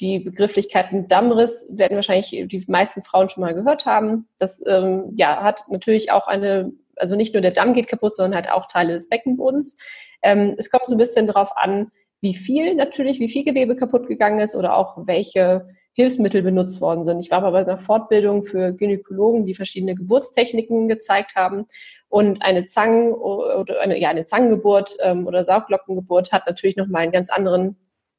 die 0.00 0.18
Begrifflichkeiten 0.18 1.08
Dammriss 1.08 1.66
werden 1.70 1.96
wahrscheinlich 1.96 2.30
die 2.30 2.64
meisten 2.68 3.02
Frauen 3.02 3.30
schon 3.30 3.40
mal 3.40 3.54
gehört 3.54 3.86
haben. 3.86 4.28
Das 4.38 4.62
ähm, 4.66 5.12
ja, 5.16 5.42
hat 5.42 5.64
natürlich 5.70 6.12
auch 6.12 6.26
eine, 6.26 6.72
also 6.96 7.16
nicht 7.16 7.32
nur 7.32 7.40
der 7.40 7.52
Damm 7.52 7.72
geht 7.72 7.88
kaputt, 7.88 8.14
sondern 8.14 8.34
halt 8.34 8.52
auch 8.52 8.66
Teile 8.66 8.92
des 8.92 9.08
Beckenbodens. 9.08 9.76
Ähm, 10.20 10.54
es 10.58 10.70
kommt 10.70 10.86
so 10.86 10.94
ein 10.94 10.98
bisschen 10.98 11.26
darauf 11.26 11.56
an, 11.56 11.90
wie 12.26 12.34
viel 12.34 12.74
natürlich, 12.74 13.20
wie 13.20 13.28
viel 13.28 13.44
Gewebe 13.44 13.76
kaputt 13.76 14.08
gegangen 14.08 14.40
ist 14.40 14.56
oder 14.56 14.76
auch 14.76 15.06
welche 15.06 15.68
Hilfsmittel 15.92 16.42
benutzt 16.42 16.80
worden 16.80 17.04
sind. 17.04 17.20
Ich 17.20 17.30
war 17.30 17.38
aber 17.38 17.52
bei 17.52 17.60
einer 17.60 17.78
Fortbildung 17.78 18.44
für 18.44 18.72
Gynäkologen, 18.72 19.46
die 19.46 19.54
verschiedene 19.54 19.94
Geburtstechniken 19.94 20.88
gezeigt 20.88 21.36
haben. 21.36 21.66
Und 22.08 22.42
eine 22.42 22.66
Zangen 22.66 23.12
oder 23.12 23.80
eine, 23.80 23.96
ja, 24.00 24.08
eine 24.08 24.24
Zangengeburt 24.24 24.96
ähm, 25.04 25.28
oder 25.28 25.44
Sauglockengeburt 25.44 26.32
hat 26.32 26.48
natürlich 26.48 26.76
nochmal 26.76 27.02
einen 27.02 27.12
ganz 27.12 27.30
anderen 27.30 27.76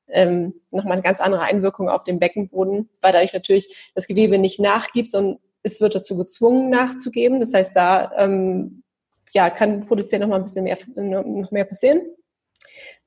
ähm, 0.09 0.53
nochmal 0.71 0.93
eine 0.93 1.01
ganz 1.01 1.19
andere 1.19 1.41
Einwirkung 1.41 1.89
auf 1.89 2.05
den 2.05 2.17
Beckenboden, 2.17 2.89
weil 3.01 3.11
dadurch 3.11 3.33
natürlich 3.33 3.91
das 3.93 4.07
Gewebe 4.07 4.37
nicht 4.37 4.57
nachgibt, 4.57 5.11
sondern 5.11 5.39
es 5.63 5.81
wird 5.81 5.95
dazu 5.95 6.15
gezwungen 6.15 6.69
nachzugeben. 6.69 7.41
Das 7.41 7.53
heißt, 7.53 7.75
da 7.75 8.13
ähm, 8.15 8.83
ja, 9.33 9.49
kann 9.49 9.85
potenziell 9.85 10.21
noch 10.21 10.29
mal 10.29 10.37
ein 10.37 10.43
bisschen 10.43 10.63
mehr, 10.63 10.77
noch 10.95 11.51
mehr 11.51 11.65
passieren. 11.65 11.99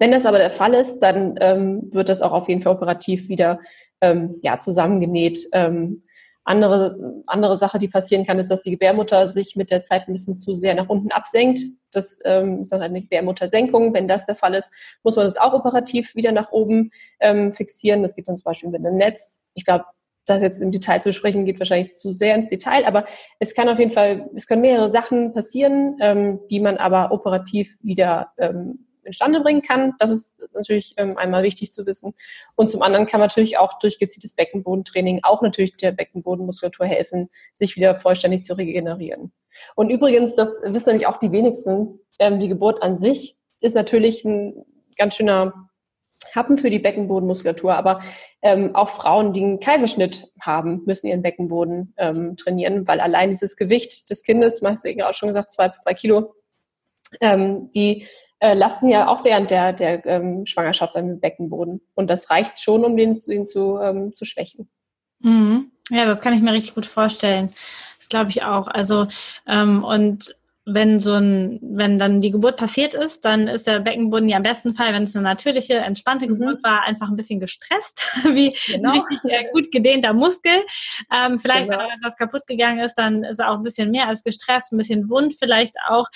Wenn 0.00 0.10
das 0.10 0.24
aber 0.24 0.38
der 0.38 0.50
Fall 0.50 0.72
ist, 0.72 0.98
dann 1.00 1.36
ähm, 1.40 1.92
wird 1.92 2.08
das 2.08 2.22
auch 2.22 2.32
auf 2.32 2.48
jeden 2.48 2.62
Fall 2.62 2.72
operativ 2.72 3.28
wieder 3.28 3.60
ähm, 4.00 4.36
ja, 4.42 4.58
zusammengenäht. 4.58 5.46
Ähm, 5.52 6.02
andere, 6.42 7.22
andere 7.26 7.58
Sache, 7.58 7.78
die 7.78 7.88
passieren 7.88 8.24
kann, 8.26 8.38
ist, 8.38 8.50
dass 8.50 8.62
die 8.62 8.70
Gebärmutter 8.70 9.28
sich 9.28 9.56
mit 9.56 9.70
der 9.70 9.82
Zeit 9.82 10.08
ein 10.08 10.12
bisschen 10.12 10.38
zu 10.38 10.54
sehr 10.54 10.74
nach 10.74 10.88
unten 10.88 11.12
absenkt. 11.12 11.60
Das 11.92 12.18
ähm, 12.24 12.62
ist 12.62 12.72
dann 12.72 12.80
eine 12.80 13.02
Gebärmuttersenkung. 13.02 13.92
Wenn 13.92 14.08
das 14.08 14.24
der 14.24 14.36
Fall 14.36 14.54
ist, 14.54 14.70
muss 15.02 15.16
man 15.16 15.26
das 15.26 15.36
auch 15.36 15.52
operativ 15.52 16.14
wieder 16.16 16.32
nach 16.32 16.50
oben 16.50 16.92
ähm, 17.20 17.52
fixieren. 17.52 18.02
Das 18.02 18.16
geht 18.16 18.26
dann 18.26 18.36
zum 18.36 18.44
Beispiel 18.44 18.70
mit 18.70 18.84
einem 18.84 18.96
Netz. 18.96 19.42
Ich 19.52 19.66
glaube, 19.66 19.84
das 20.24 20.40
jetzt 20.40 20.62
im 20.62 20.72
Detail 20.72 21.02
zu 21.02 21.12
sprechen, 21.12 21.44
geht 21.44 21.58
wahrscheinlich 21.58 21.92
zu 21.92 22.12
sehr 22.12 22.34
ins 22.34 22.48
Detail, 22.48 22.86
aber 22.86 23.04
es 23.38 23.54
kann 23.54 23.68
auf 23.68 23.78
jeden 23.78 23.90
Fall, 23.90 24.30
es 24.34 24.46
können 24.46 24.62
mehrere 24.62 24.88
Sachen 24.88 25.34
passieren, 25.34 25.96
ähm, 26.00 26.40
die 26.50 26.60
man 26.60 26.78
aber 26.78 27.12
operativ 27.12 27.76
wieder 27.82 28.32
ähm, 28.38 28.86
instande 29.04 29.40
bringen 29.40 29.62
kann. 29.62 29.94
Das 29.98 30.10
ist 30.10 30.36
natürlich 30.54 30.94
ähm, 30.96 31.16
einmal 31.16 31.42
wichtig 31.42 31.72
zu 31.72 31.86
wissen. 31.86 32.14
Und 32.56 32.68
zum 32.68 32.82
anderen 32.82 33.06
kann 33.06 33.20
man 33.20 33.28
natürlich 33.28 33.58
auch 33.58 33.78
durch 33.78 33.98
gezieltes 33.98 34.34
Beckenbodentraining 34.34 35.20
auch 35.22 35.42
natürlich 35.42 35.76
der 35.76 35.92
Beckenbodenmuskulatur 35.92 36.86
helfen, 36.86 37.30
sich 37.54 37.76
wieder 37.76 37.98
vollständig 37.98 38.44
zu 38.44 38.54
regenerieren. 38.54 39.32
Und 39.74 39.90
übrigens, 39.90 40.36
das 40.36 40.60
wissen 40.64 40.90
nämlich 40.90 41.06
auch 41.06 41.18
die 41.18 41.32
wenigsten, 41.32 42.00
ähm, 42.18 42.40
die 42.40 42.48
Geburt 42.48 42.82
an 42.82 42.96
sich 42.96 43.36
ist 43.60 43.74
natürlich 43.74 44.24
ein 44.24 44.64
ganz 44.96 45.16
schöner 45.16 45.70
Happen 46.34 46.58
für 46.58 46.70
die 46.70 46.78
Beckenbodenmuskulatur, 46.78 47.74
aber 47.74 48.02
ähm, 48.42 48.74
auch 48.74 48.90
Frauen, 48.90 49.32
die 49.32 49.42
einen 49.42 49.60
Kaiserschnitt 49.60 50.30
haben, 50.40 50.82
müssen 50.86 51.06
ihren 51.06 51.22
Beckenboden 51.22 51.94
ähm, 51.96 52.36
trainieren, 52.36 52.86
weil 52.86 53.00
allein 53.00 53.30
dieses 53.30 53.56
Gewicht 53.56 54.10
des 54.10 54.22
Kindes, 54.22 54.60
du 54.60 54.66
hast 54.66 54.84
ja 54.84 54.92
gerade 54.92 55.14
schon 55.14 55.28
gesagt, 55.28 55.52
zwei 55.52 55.68
bis 55.68 55.80
drei 55.80 55.94
Kilo, 55.94 56.34
ähm, 57.20 57.70
die 57.72 58.06
äh, 58.40 58.54
lasten 58.54 58.88
ja 58.88 59.08
auch 59.08 59.24
während 59.24 59.50
der, 59.50 59.72
der 59.72 60.04
ähm, 60.06 60.46
Schwangerschaft 60.46 60.96
am 60.96 61.20
Beckenboden. 61.20 61.80
Und 61.94 62.10
das 62.10 62.30
reicht 62.30 62.60
schon, 62.60 62.84
um 62.84 62.96
den, 62.96 63.18
ihn 63.28 63.46
zu, 63.46 63.78
ähm, 63.78 64.12
zu 64.12 64.24
schwächen. 64.24 64.68
Mhm. 65.20 65.70
Ja, 65.90 66.06
das 66.06 66.20
kann 66.20 66.34
ich 66.34 66.40
mir 66.40 66.52
richtig 66.52 66.74
gut 66.74 66.86
vorstellen. 66.86 67.52
Das 67.98 68.08
glaube 68.08 68.30
ich 68.30 68.42
auch. 68.42 68.68
Also, 68.68 69.08
ähm, 69.46 69.84
und 69.84 70.34
wenn 70.74 70.98
so 70.98 71.14
ein, 71.14 71.58
wenn 71.62 71.98
dann 71.98 72.20
die 72.20 72.30
Geburt 72.30 72.56
passiert 72.56 72.94
ist, 72.94 73.24
dann 73.24 73.48
ist 73.48 73.66
der 73.66 73.80
Beckenboden 73.80 74.28
ja 74.28 74.36
im 74.36 74.42
besten 74.42 74.74
Fall, 74.74 74.92
wenn 74.92 75.02
es 75.02 75.14
eine 75.14 75.24
natürliche, 75.24 75.74
entspannte 75.74 76.26
mhm. 76.26 76.38
Geburt 76.38 76.62
war, 76.62 76.82
einfach 76.82 77.08
ein 77.08 77.16
bisschen 77.16 77.40
gestresst, 77.40 78.00
wie 78.32 78.56
genau. 78.66 78.92
ein 78.92 79.00
richtig 79.00 79.30
äh, 79.30 79.44
gut 79.52 79.72
gedehnter 79.72 80.12
Muskel. 80.12 80.52
Ähm, 81.12 81.38
vielleicht, 81.38 81.70
genau. 81.70 81.82
wenn 81.82 81.98
etwas 81.98 82.16
kaputt 82.16 82.46
gegangen 82.46 82.80
ist, 82.80 82.94
dann 82.94 83.24
ist 83.24 83.40
er 83.40 83.50
auch 83.50 83.56
ein 83.56 83.62
bisschen 83.62 83.90
mehr 83.90 84.08
als 84.08 84.22
gestresst, 84.22 84.72
ein 84.72 84.78
bisschen 84.78 85.08
wund 85.08 85.34
vielleicht 85.38 85.76
auch 85.88 86.06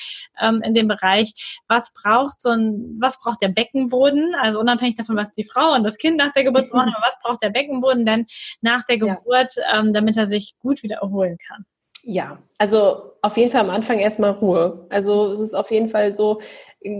ähm, 0.40 0.62
in 0.62 0.74
dem 0.74 0.88
Bereich. 0.88 1.60
Was 1.68 1.92
braucht 1.92 2.40
so 2.40 2.50
ein, 2.50 2.96
was 3.00 3.20
braucht 3.20 3.42
der 3.42 3.48
Beckenboden? 3.48 4.34
Also 4.34 4.60
unabhängig 4.60 4.96
davon, 4.96 5.16
was 5.16 5.32
die 5.32 5.44
Frau 5.44 5.74
und 5.74 5.84
das 5.84 5.98
Kind 5.98 6.16
nach 6.16 6.32
der 6.32 6.44
Geburt 6.44 6.70
brauchen, 6.70 6.88
aber 6.94 7.06
was 7.06 7.18
braucht 7.22 7.42
der 7.42 7.50
Beckenboden 7.50 8.06
denn 8.06 8.26
nach 8.60 8.84
der 8.84 8.98
Geburt, 8.98 9.56
ja. 9.56 9.80
ähm, 9.80 9.92
damit 9.92 10.16
er 10.16 10.26
sich 10.26 10.54
gut 10.60 10.82
wieder 10.82 10.96
erholen 10.96 11.38
kann? 11.38 11.64
Ja, 12.06 12.38
also 12.58 13.12
auf 13.22 13.36
jeden 13.38 13.50
Fall 13.50 13.62
am 13.62 13.70
Anfang 13.70 13.98
erstmal 13.98 14.32
Ruhe. 14.32 14.86
Also 14.90 15.30
es 15.30 15.40
ist 15.40 15.54
auf 15.54 15.70
jeden 15.70 15.88
Fall 15.88 16.12
so, 16.12 16.40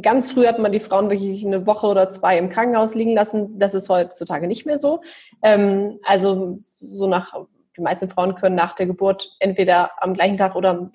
ganz 0.00 0.32
früh 0.32 0.46
hat 0.46 0.58
man 0.58 0.72
die 0.72 0.80
Frauen 0.80 1.10
wirklich 1.10 1.44
eine 1.44 1.66
Woche 1.66 1.86
oder 1.86 2.08
zwei 2.08 2.38
im 2.38 2.48
Krankenhaus 2.48 2.94
liegen 2.94 3.14
lassen. 3.14 3.58
Das 3.58 3.74
ist 3.74 3.90
heutzutage 3.90 4.46
nicht 4.46 4.64
mehr 4.64 4.78
so. 4.78 5.00
Ähm, 5.42 5.98
also 6.02 6.58
so 6.80 7.06
nach, 7.06 7.34
die 7.76 7.82
meisten 7.82 8.08
Frauen 8.08 8.34
können 8.34 8.56
nach 8.56 8.72
der 8.72 8.86
Geburt 8.86 9.36
entweder 9.40 9.90
am 10.02 10.14
gleichen 10.14 10.38
Tag 10.38 10.54
oder 10.56 10.70
am 10.70 10.92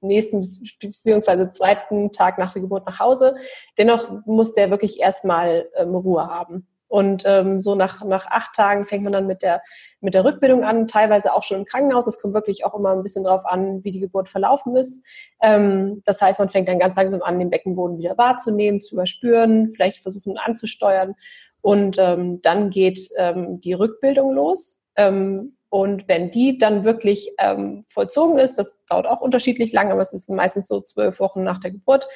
nächsten 0.00 0.46
beziehungsweise 0.80 1.50
zweiten 1.50 2.12
Tag 2.12 2.38
nach 2.38 2.52
der 2.52 2.62
Geburt 2.62 2.86
nach 2.86 3.00
Hause. 3.00 3.34
Dennoch 3.76 4.10
muss 4.24 4.54
der 4.54 4.70
wirklich 4.70 5.00
erstmal 5.00 5.68
ähm, 5.76 5.94
Ruhe 5.94 6.26
haben. 6.26 6.66
Und 6.88 7.24
ähm, 7.26 7.60
so 7.60 7.74
nach, 7.74 8.04
nach 8.04 8.26
acht 8.26 8.54
Tagen 8.54 8.84
fängt 8.84 9.04
man 9.04 9.12
dann 9.12 9.26
mit 9.26 9.42
der, 9.42 9.62
mit 10.00 10.14
der 10.14 10.24
Rückbildung 10.24 10.64
an, 10.64 10.86
teilweise 10.86 11.32
auch 11.32 11.42
schon 11.42 11.58
im 11.58 11.64
Krankenhaus. 11.64 12.06
Es 12.06 12.20
kommt 12.20 12.34
wirklich 12.34 12.64
auch 12.64 12.74
immer 12.74 12.92
ein 12.92 13.02
bisschen 13.02 13.24
drauf 13.24 13.44
an, 13.46 13.82
wie 13.84 13.90
die 13.90 14.00
Geburt 14.00 14.28
verlaufen 14.28 14.76
ist. 14.76 15.04
Ähm, 15.42 16.02
das 16.04 16.20
heißt, 16.20 16.38
man 16.38 16.50
fängt 16.50 16.68
dann 16.68 16.78
ganz 16.78 16.96
langsam 16.96 17.22
an, 17.22 17.38
den 17.38 17.50
Beckenboden 17.50 17.98
wieder 17.98 18.16
wahrzunehmen, 18.18 18.80
zu 18.80 18.94
überspüren, 18.94 19.72
vielleicht 19.72 20.02
versuchen 20.02 20.38
anzusteuern. 20.38 21.14
Und 21.60 21.96
ähm, 21.98 22.42
dann 22.42 22.70
geht 22.70 23.08
ähm, 23.16 23.60
die 23.60 23.72
Rückbildung 23.72 24.34
los. 24.34 24.78
Ähm, 24.96 25.56
und 25.74 26.06
wenn 26.06 26.30
die 26.30 26.56
dann 26.56 26.84
wirklich 26.84 27.32
ähm, 27.36 27.82
vollzogen 27.82 28.38
ist, 28.38 28.60
das 28.60 28.78
dauert 28.86 29.08
auch 29.08 29.20
unterschiedlich 29.20 29.72
lang, 29.72 29.90
aber 29.90 30.02
es 30.02 30.12
ist 30.12 30.30
meistens 30.30 30.68
so 30.68 30.80
zwölf 30.80 31.18
Wochen 31.18 31.42
nach 31.42 31.58
der 31.58 31.72
Geburt, 31.72 32.06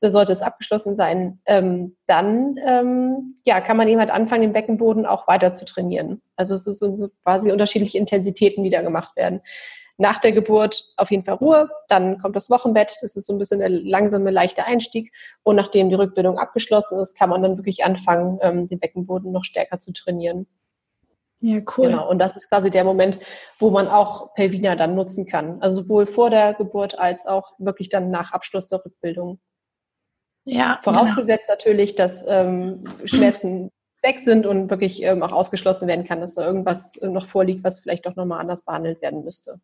da 0.00 0.08
sollte 0.08 0.32
es 0.32 0.40
abgeschlossen 0.40 0.94
sein, 0.94 1.40
ähm, 1.44 1.96
dann 2.06 2.60
ähm, 2.64 3.40
ja, 3.44 3.60
kann 3.60 3.76
man 3.76 3.88
eben 3.88 3.98
halt 3.98 4.12
anfangen, 4.12 4.42
den 4.42 4.52
Beckenboden 4.52 5.04
auch 5.04 5.26
weiter 5.26 5.52
zu 5.52 5.64
trainieren. 5.64 6.22
Also 6.36 6.54
es 6.54 6.62
sind 6.62 6.96
so 6.96 7.08
quasi 7.24 7.50
unterschiedliche 7.50 7.98
Intensitäten, 7.98 8.62
die 8.62 8.70
da 8.70 8.82
gemacht 8.82 9.16
werden. 9.16 9.40
Nach 9.96 10.18
der 10.18 10.30
Geburt 10.30 10.84
auf 10.96 11.10
jeden 11.10 11.24
Fall 11.24 11.34
Ruhe, 11.34 11.68
dann 11.88 12.20
kommt 12.20 12.36
das 12.36 12.50
Wochenbett, 12.50 12.98
das 13.02 13.16
ist 13.16 13.26
so 13.26 13.32
ein 13.32 13.38
bisschen 13.40 13.58
der 13.58 13.68
langsame, 13.68 14.30
leichte 14.30 14.64
Einstieg. 14.64 15.12
Und 15.42 15.56
nachdem 15.56 15.88
die 15.88 15.96
Rückbildung 15.96 16.38
abgeschlossen 16.38 17.00
ist, 17.00 17.18
kann 17.18 17.30
man 17.30 17.42
dann 17.42 17.56
wirklich 17.56 17.84
anfangen, 17.84 18.38
ähm, 18.42 18.68
den 18.68 18.78
Beckenboden 18.78 19.32
noch 19.32 19.42
stärker 19.42 19.78
zu 19.78 19.92
trainieren. 19.92 20.46
Ja, 21.40 21.60
cool. 21.76 21.90
Genau. 21.90 22.10
Und 22.10 22.18
das 22.18 22.36
ist 22.36 22.48
quasi 22.48 22.70
der 22.70 22.84
Moment, 22.84 23.18
wo 23.58 23.70
man 23.70 23.86
auch 23.86 24.34
Pelvina 24.34 24.74
dann 24.74 24.94
nutzen 24.94 25.26
kann. 25.26 25.60
Also 25.60 25.82
sowohl 25.82 26.06
vor 26.06 26.30
der 26.30 26.54
Geburt 26.54 26.98
als 26.98 27.26
auch 27.26 27.52
wirklich 27.58 27.88
dann 27.88 28.10
nach 28.10 28.32
Abschluss 28.32 28.66
der 28.66 28.84
Rückbildung. 28.84 29.38
Ja. 30.44 30.80
Vorausgesetzt 30.82 31.46
genau. 31.46 31.56
natürlich, 31.58 31.94
dass 31.94 32.24
ähm, 32.26 32.84
Schmerzen 33.04 33.70
weg 34.02 34.18
sind 34.18 34.46
und 34.46 34.70
wirklich 34.70 35.02
ähm, 35.02 35.22
auch 35.22 35.32
ausgeschlossen 35.32 35.86
werden 35.88 36.06
kann, 36.06 36.20
dass 36.20 36.34
da 36.34 36.44
irgendwas 36.44 36.94
noch 37.02 37.26
vorliegt, 37.26 37.64
was 37.64 37.80
vielleicht 37.80 38.06
doch 38.06 38.16
nochmal 38.16 38.40
anders 38.40 38.64
behandelt 38.64 39.02
werden 39.02 39.24
müsste. 39.24 39.60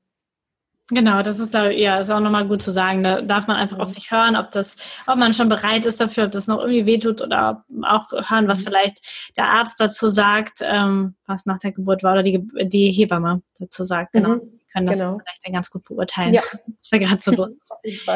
Genau, 0.91 1.23
das 1.23 1.39
ist 1.39 1.55
da 1.55 1.71
ja 1.71 1.99
ist 1.99 2.11
auch 2.11 2.21
nochmal 2.21 2.47
gut 2.47 2.61
zu 2.61 2.71
sagen. 2.71 3.03
Da 3.03 3.23
darf 3.23 3.47
man 3.47 3.57
einfach 3.57 3.79
auf 3.79 3.89
sich 3.89 4.11
hören, 4.11 4.37
ob 4.37 4.51
das, 4.51 4.77
ob 5.07 5.17
man 5.17 5.33
schon 5.33 5.49
bereit 5.49 5.87
ist 5.87 5.99
dafür, 6.01 6.27
ob 6.27 6.33
das 6.33 6.47
noch 6.47 6.59
irgendwie 6.59 6.85
wehtut 6.85 7.23
oder 7.23 7.65
auch 7.83 8.13
hören, 8.13 8.49
was 8.49 8.61
mhm. 8.61 8.65
vielleicht 8.65 9.33
der 9.37 9.49
Arzt 9.49 9.81
dazu 9.81 10.11
sagt, 10.11 10.59
ähm, 10.61 11.15
was 11.27 11.47
nach 11.47 11.59
der 11.59 11.73
Geburt 11.73 12.03
war 12.03 12.13
oder 12.13 12.23
die, 12.23 12.47
die 12.65 12.93
Hebamme 12.93 13.41
dazu 13.59 13.85
sagt. 13.85 14.13
Genau. 14.13 14.37
Mhm. 14.37 14.61
können 14.71 14.87
das 14.87 14.99
genau. 14.99 15.19
vielleicht 15.19 15.47
dann 15.47 15.53
ganz 15.55 15.71
gut 15.71 15.85
beurteilen, 15.85 16.35
ja. 16.35 16.43
was 16.67 16.91
da 16.91 16.99
gerade 16.99 17.23
so 17.23 17.33
los 17.33 17.57
ist. 17.83 18.07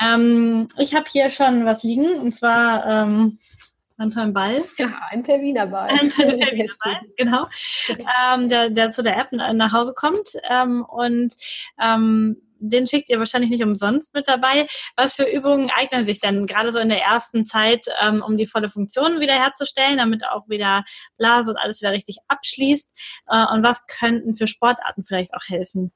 Ähm, 0.00 0.66
ich 0.78 0.96
habe 0.96 1.04
hier 1.08 1.30
schon 1.30 1.64
was 1.64 1.84
liegen 1.84 2.18
und 2.18 2.32
zwar 2.32 2.86
ähm, 2.86 3.38
ein 3.98 4.32
Ball. 4.32 4.62
Ja, 4.78 4.90
ein 5.10 5.22
per 5.22 5.40
Wiener 5.40 5.66
Ball. 5.66 5.88
Ein 5.88 6.10
per 6.10 6.28
Wiener 6.36 6.66
Ball, 6.84 7.00
genau. 7.16 7.46
ähm, 7.88 8.48
der, 8.48 8.70
der 8.70 8.90
zu 8.90 9.02
der 9.02 9.16
App 9.18 9.32
nach 9.32 9.72
Hause 9.72 9.94
kommt. 9.94 10.28
Ähm, 10.48 10.84
und 10.84 11.34
ähm, 11.80 12.36
den 12.58 12.86
schickt 12.86 13.10
ihr 13.10 13.18
wahrscheinlich 13.18 13.50
nicht 13.50 13.62
umsonst 13.62 14.14
mit 14.14 14.28
dabei. 14.28 14.66
Was 14.96 15.14
für 15.14 15.24
Übungen 15.24 15.70
eignen 15.70 16.04
sich 16.04 16.20
denn 16.20 16.46
gerade 16.46 16.72
so 16.72 16.78
in 16.78 16.88
der 16.88 17.02
ersten 17.02 17.44
Zeit, 17.44 17.86
ähm, 18.00 18.22
um 18.26 18.36
die 18.36 18.46
volle 18.46 18.70
Funktion 18.70 19.20
wiederherzustellen, 19.20 19.98
damit 19.98 20.26
auch 20.26 20.48
wieder 20.48 20.84
Blase 21.18 21.50
und 21.50 21.58
alles 21.58 21.80
wieder 21.80 21.92
richtig 21.92 22.18
abschließt? 22.28 23.22
Äh, 23.28 23.46
und 23.52 23.62
was 23.62 23.86
könnten 23.86 24.34
für 24.34 24.46
Sportarten 24.46 25.04
vielleicht 25.04 25.34
auch 25.34 25.48
helfen? 25.48 25.92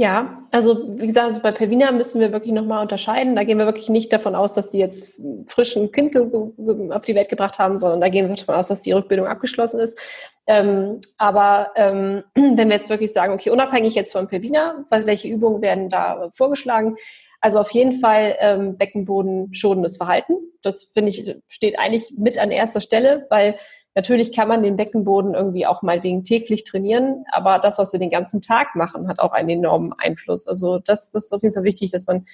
Ja, 0.00 0.46
also 0.52 0.96
wie 0.96 1.08
gesagt, 1.08 1.26
also 1.26 1.40
bei 1.40 1.50
Pervina 1.50 1.90
müssen 1.90 2.20
wir 2.20 2.32
wirklich 2.32 2.54
nochmal 2.54 2.82
unterscheiden. 2.82 3.34
Da 3.34 3.42
gehen 3.42 3.58
wir 3.58 3.66
wirklich 3.66 3.88
nicht 3.88 4.12
davon 4.12 4.36
aus, 4.36 4.54
dass 4.54 4.70
sie 4.70 4.78
jetzt 4.78 5.20
frisch 5.46 5.74
ein 5.74 5.90
Kind 5.90 6.14
auf 6.16 7.04
die 7.04 7.16
Welt 7.16 7.28
gebracht 7.28 7.58
haben, 7.58 7.78
sondern 7.78 8.00
da 8.00 8.08
gehen 8.08 8.28
wir 8.28 8.36
davon 8.36 8.54
aus, 8.54 8.68
dass 8.68 8.80
die 8.80 8.92
Rückbildung 8.92 9.26
abgeschlossen 9.26 9.80
ist. 9.80 9.98
Ähm, 10.46 11.00
aber 11.16 11.72
ähm, 11.74 12.22
wenn 12.36 12.68
wir 12.68 12.76
jetzt 12.76 12.90
wirklich 12.90 13.12
sagen, 13.12 13.32
okay, 13.32 13.50
unabhängig 13.50 13.96
jetzt 13.96 14.12
von 14.12 14.28
Pervina, 14.28 14.84
welche 14.88 15.26
Übungen 15.26 15.62
werden 15.62 15.90
da 15.90 16.30
vorgeschlagen? 16.32 16.94
Also 17.40 17.58
auf 17.58 17.72
jeden 17.72 17.98
Fall 17.98 18.36
ähm, 18.38 18.78
Beckenboden 18.78 19.52
schonendes 19.52 19.96
Verhalten. 19.96 20.34
Das 20.62 20.84
finde 20.84 21.10
ich 21.10 21.36
steht 21.48 21.76
eigentlich 21.76 22.14
mit 22.16 22.38
an 22.38 22.52
erster 22.52 22.80
Stelle, 22.80 23.26
weil 23.30 23.56
Natürlich 23.98 24.32
kann 24.32 24.46
man 24.46 24.62
den 24.62 24.76
Beckenboden 24.76 25.34
irgendwie 25.34 25.66
auch 25.66 25.82
mal 25.82 26.04
wegen 26.04 26.22
täglich 26.22 26.62
trainieren, 26.62 27.24
aber 27.32 27.58
das, 27.58 27.80
was 27.80 27.92
wir 27.92 27.98
den 27.98 28.10
ganzen 28.10 28.40
Tag 28.40 28.76
machen, 28.76 29.08
hat 29.08 29.18
auch 29.18 29.32
einen 29.32 29.48
enormen 29.48 29.92
Einfluss. 29.92 30.46
Also 30.46 30.78
das, 30.78 31.10
das 31.10 31.24
ist 31.24 31.32
auf 31.32 31.42
jeden 31.42 31.52
Fall 31.52 31.64
wichtig, 31.64 31.90
dass 31.90 32.06
man 32.06 32.24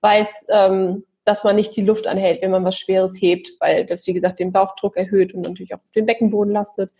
weiß, 0.00 0.46
ähm, 0.48 1.04
dass 1.22 1.44
man 1.44 1.54
nicht 1.54 1.76
die 1.76 1.82
Luft 1.82 2.08
anhält, 2.08 2.42
wenn 2.42 2.50
man 2.50 2.64
was 2.64 2.76
Schweres 2.76 3.22
hebt, 3.22 3.52
weil 3.60 3.86
das, 3.86 4.04
wie 4.08 4.14
gesagt, 4.14 4.40
den 4.40 4.50
Bauchdruck 4.50 4.96
erhöht 4.96 5.32
und 5.32 5.42
natürlich 5.42 5.72
auch 5.74 5.78
auf 5.78 5.92
den 5.94 6.06
Beckenboden 6.06 6.52
lastet. 6.52 6.90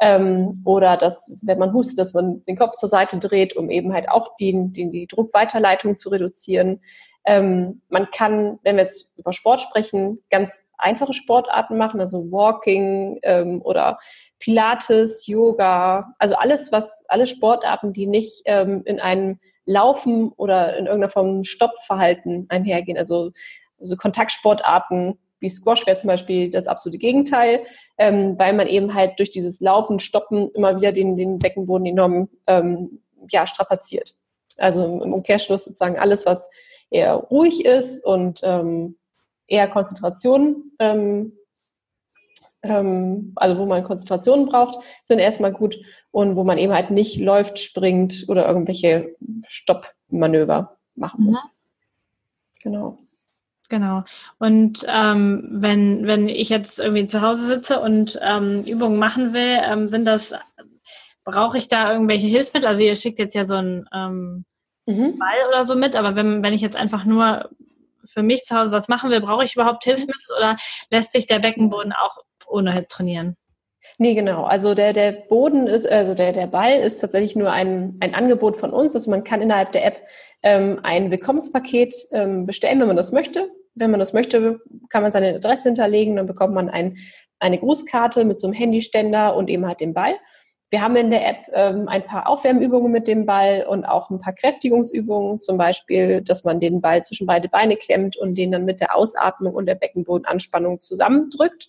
Ähm, 0.00 0.60
oder 0.64 0.96
dass, 0.96 1.30
wenn 1.40 1.60
man 1.60 1.72
hustet, 1.72 2.00
dass 2.00 2.14
man 2.14 2.44
den 2.46 2.56
Kopf 2.56 2.74
zur 2.74 2.88
Seite 2.88 3.20
dreht, 3.20 3.54
um 3.56 3.70
eben 3.70 3.92
halt 3.92 4.08
auch 4.08 4.34
die, 4.40 4.56
die, 4.72 4.90
die 4.90 5.06
Druckweiterleitung 5.06 5.96
zu 5.96 6.08
reduzieren. 6.08 6.80
Ähm, 7.28 7.82
man 7.90 8.10
kann, 8.10 8.58
wenn 8.62 8.76
wir 8.76 8.84
jetzt 8.84 9.12
über 9.18 9.34
Sport 9.34 9.60
sprechen, 9.60 10.22
ganz 10.30 10.64
einfache 10.78 11.12
Sportarten 11.12 11.76
machen, 11.76 12.00
also 12.00 12.32
Walking 12.32 13.18
ähm, 13.22 13.60
oder 13.62 13.98
Pilates, 14.38 15.26
Yoga, 15.26 16.14
also 16.18 16.36
alles, 16.36 16.72
was, 16.72 17.04
alle 17.06 17.26
Sportarten, 17.26 17.92
die 17.92 18.06
nicht 18.06 18.40
ähm, 18.46 18.80
in 18.86 18.98
einem 18.98 19.40
Laufen 19.66 20.32
oder 20.38 20.78
in 20.78 20.86
irgendeiner 20.86 21.10
Form 21.10 21.44
Stoppverhalten 21.44 22.46
einhergehen, 22.48 22.96
also, 22.96 23.32
also 23.78 23.96
Kontaktsportarten, 23.96 25.18
wie 25.40 25.50
Squash 25.50 25.86
wäre 25.86 25.98
zum 25.98 26.08
Beispiel 26.08 26.48
das 26.48 26.66
absolute 26.66 26.96
Gegenteil, 26.96 27.60
ähm, 27.98 28.38
weil 28.38 28.54
man 28.54 28.68
eben 28.68 28.94
halt 28.94 29.18
durch 29.18 29.30
dieses 29.30 29.60
Laufen, 29.60 30.00
Stoppen 30.00 30.50
immer 30.52 30.76
wieder 30.76 30.92
den, 30.92 31.18
den 31.18 31.38
Beckenboden 31.38 31.84
enorm 31.84 32.30
ähm, 32.46 33.02
ja, 33.28 33.46
strapaziert. 33.46 34.14
Also 34.56 34.82
im 35.02 35.12
Umkehrschluss 35.12 35.66
sozusagen 35.66 35.98
alles, 35.98 36.24
was 36.24 36.48
eher 36.90 37.14
ruhig 37.14 37.64
ist 37.64 38.04
und 38.04 38.40
ähm, 38.42 38.96
eher 39.46 39.68
Konzentration, 39.68 40.72
ähm, 40.78 41.32
ähm, 42.62 43.32
also 43.36 43.58
wo 43.58 43.66
man 43.66 43.84
Konzentration 43.84 44.46
braucht, 44.46 44.78
sind 45.04 45.18
erstmal 45.18 45.52
gut 45.52 45.78
und 46.10 46.36
wo 46.36 46.44
man 46.44 46.58
eben 46.58 46.72
halt 46.72 46.90
nicht 46.90 47.16
läuft, 47.18 47.58
springt 47.58 48.24
oder 48.28 48.46
irgendwelche 48.46 49.16
Stoppmanöver 49.46 50.76
machen 50.94 51.24
muss. 51.24 51.44
Mhm. 51.44 51.48
Genau. 52.62 52.98
Genau. 53.68 54.04
Und 54.38 54.84
ähm, 54.88 55.46
wenn, 55.50 56.06
wenn 56.06 56.28
ich 56.28 56.48
jetzt 56.48 56.78
irgendwie 56.78 57.06
zu 57.06 57.20
Hause 57.20 57.44
sitze 57.46 57.80
und 57.80 58.18
ähm, 58.22 58.64
Übungen 58.64 58.98
machen 58.98 59.34
will, 59.34 59.58
ähm, 59.62 59.88
sind 59.88 60.06
das, 60.06 60.34
brauche 61.24 61.58
ich 61.58 61.68
da 61.68 61.92
irgendwelche 61.92 62.28
Hilfsmittel? 62.28 62.66
Also 62.66 62.82
ihr 62.82 62.96
schickt 62.96 63.18
jetzt 63.18 63.34
ja 63.34 63.44
so 63.44 63.56
ein 63.56 63.86
ähm, 63.92 64.46
mhm. 64.88 65.18
Ball 65.18 65.48
oder 65.48 65.64
so 65.64 65.76
mit, 65.76 65.96
aber 65.96 66.16
wenn, 66.16 66.42
wenn 66.42 66.52
ich 66.52 66.62
jetzt 66.62 66.76
einfach 66.76 67.04
nur 67.04 67.48
für 68.04 68.22
mich 68.22 68.44
zu 68.44 68.56
Hause 68.56 68.72
was 68.72 68.88
machen 68.88 69.10
will, 69.10 69.20
brauche 69.20 69.44
ich 69.44 69.54
überhaupt 69.54 69.84
Hilfsmittel 69.84 70.36
oder 70.36 70.56
lässt 70.90 71.12
sich 71.12 71.26
der 71.26 71.38
Beckenboden 71.38 71.92
auch 71.92 72.18
ohne 72.46 72.86
trainieren? 72.86 73.36
Nee, 73.96 74.14
genau. 74.14 74.44
Also 74.44 74.74
der, 74.74 74.92
der 74.92 75.12
Boden 75.12 75.66
ist, 75.66 75.88
also 75.88 76.14
der, 76.14 76.32
der 76.32 76.46
Ball 76.46 76.78
ist 76.80 77.00
tatsächlich 77.00 77.36
nur 77.36 77.50
ein, 77.50 77.96
ein 78.00 78.14
Angebot 78.14 78.56
von 78.56 78.72
uns. 78.72 78.94
Also 78.94 79.10
man 79.10 79.24
kann 79.24 79.42
innerhalb 79.42 79.72
der 79.72 79.84
App 79.84 80.06
ähm, 80.42 80.80
ein 80.82 81.10
Willkommenspaket 81.10 81.94
ähm, 82.12 82.46
bestellen, 82.46 82.80
wenn 82.80 82.86
man 82.86 82.96
das 82.96 83.12
möchte. 83.12 83.50
Wenn 83.74 83.90
man 83.90 84.00
das 84.00 84.12
möchte, 84.12 84.60
kann 84.88 85.02
man 85.02 85.12
seine 85.12 85.36
Adresse 85.36 85.68
hinterlegen, 85.68 86.16
dann 86.16 86.26
bekommt 86.26 86.54
man 86.54 86.68
ein, 86.68 86.98
eine 87.38 87.58
Grußkarte 87.58 88.24
mit 88.24 88.38
so 88.38 88.46
einem 88.46 88.54
Handyständer 88.54 89.34
und 89.36 89.48
eben 89.48 89.66
halt 89.66 89.80
den 89.80 89.94
Ball. 89.94 90.14
Wir 90.70 90.82
haben 90.82 90.96
in 90.96 91.10
der 91.10 91.26
App 91.26 91.38
ähm, 91.52 91.88
ein 91.88 92.04
paar 92.04 92.28
Aufwärmübungen 92.28 92.92
mit 92.92 93.08
dem 93.08 93.24
Ball 93.24 93.64
und 93.66 93.86
auch 93.86 94.10
ein 94.10 94.20
paar 94.20 94.34
Kräftigungsübungen, 94.34 95.40
zum 95.40 95.56
Beispiel, 95.56 96.20
dass 96.20 96.44
man 96.44 96.60
den 96.60 96.82
Ball 96.82 97.02
zwischen 97.02 97.26
beide 97.26 97.48
Beine 97.48 97.76
klemmt 97.76 98.16
und 98.16 98.36
den 98.36 98.52
dann 98.52 98.66
mit 98.66 98.80
der 98.80 98.94
Ausatmung 98.94 99.54
und 99.54 99.66
der 99.66 99.76
Beckenbodenanspannung 99.76 100.78
zusammendrückt. 100.78 101.68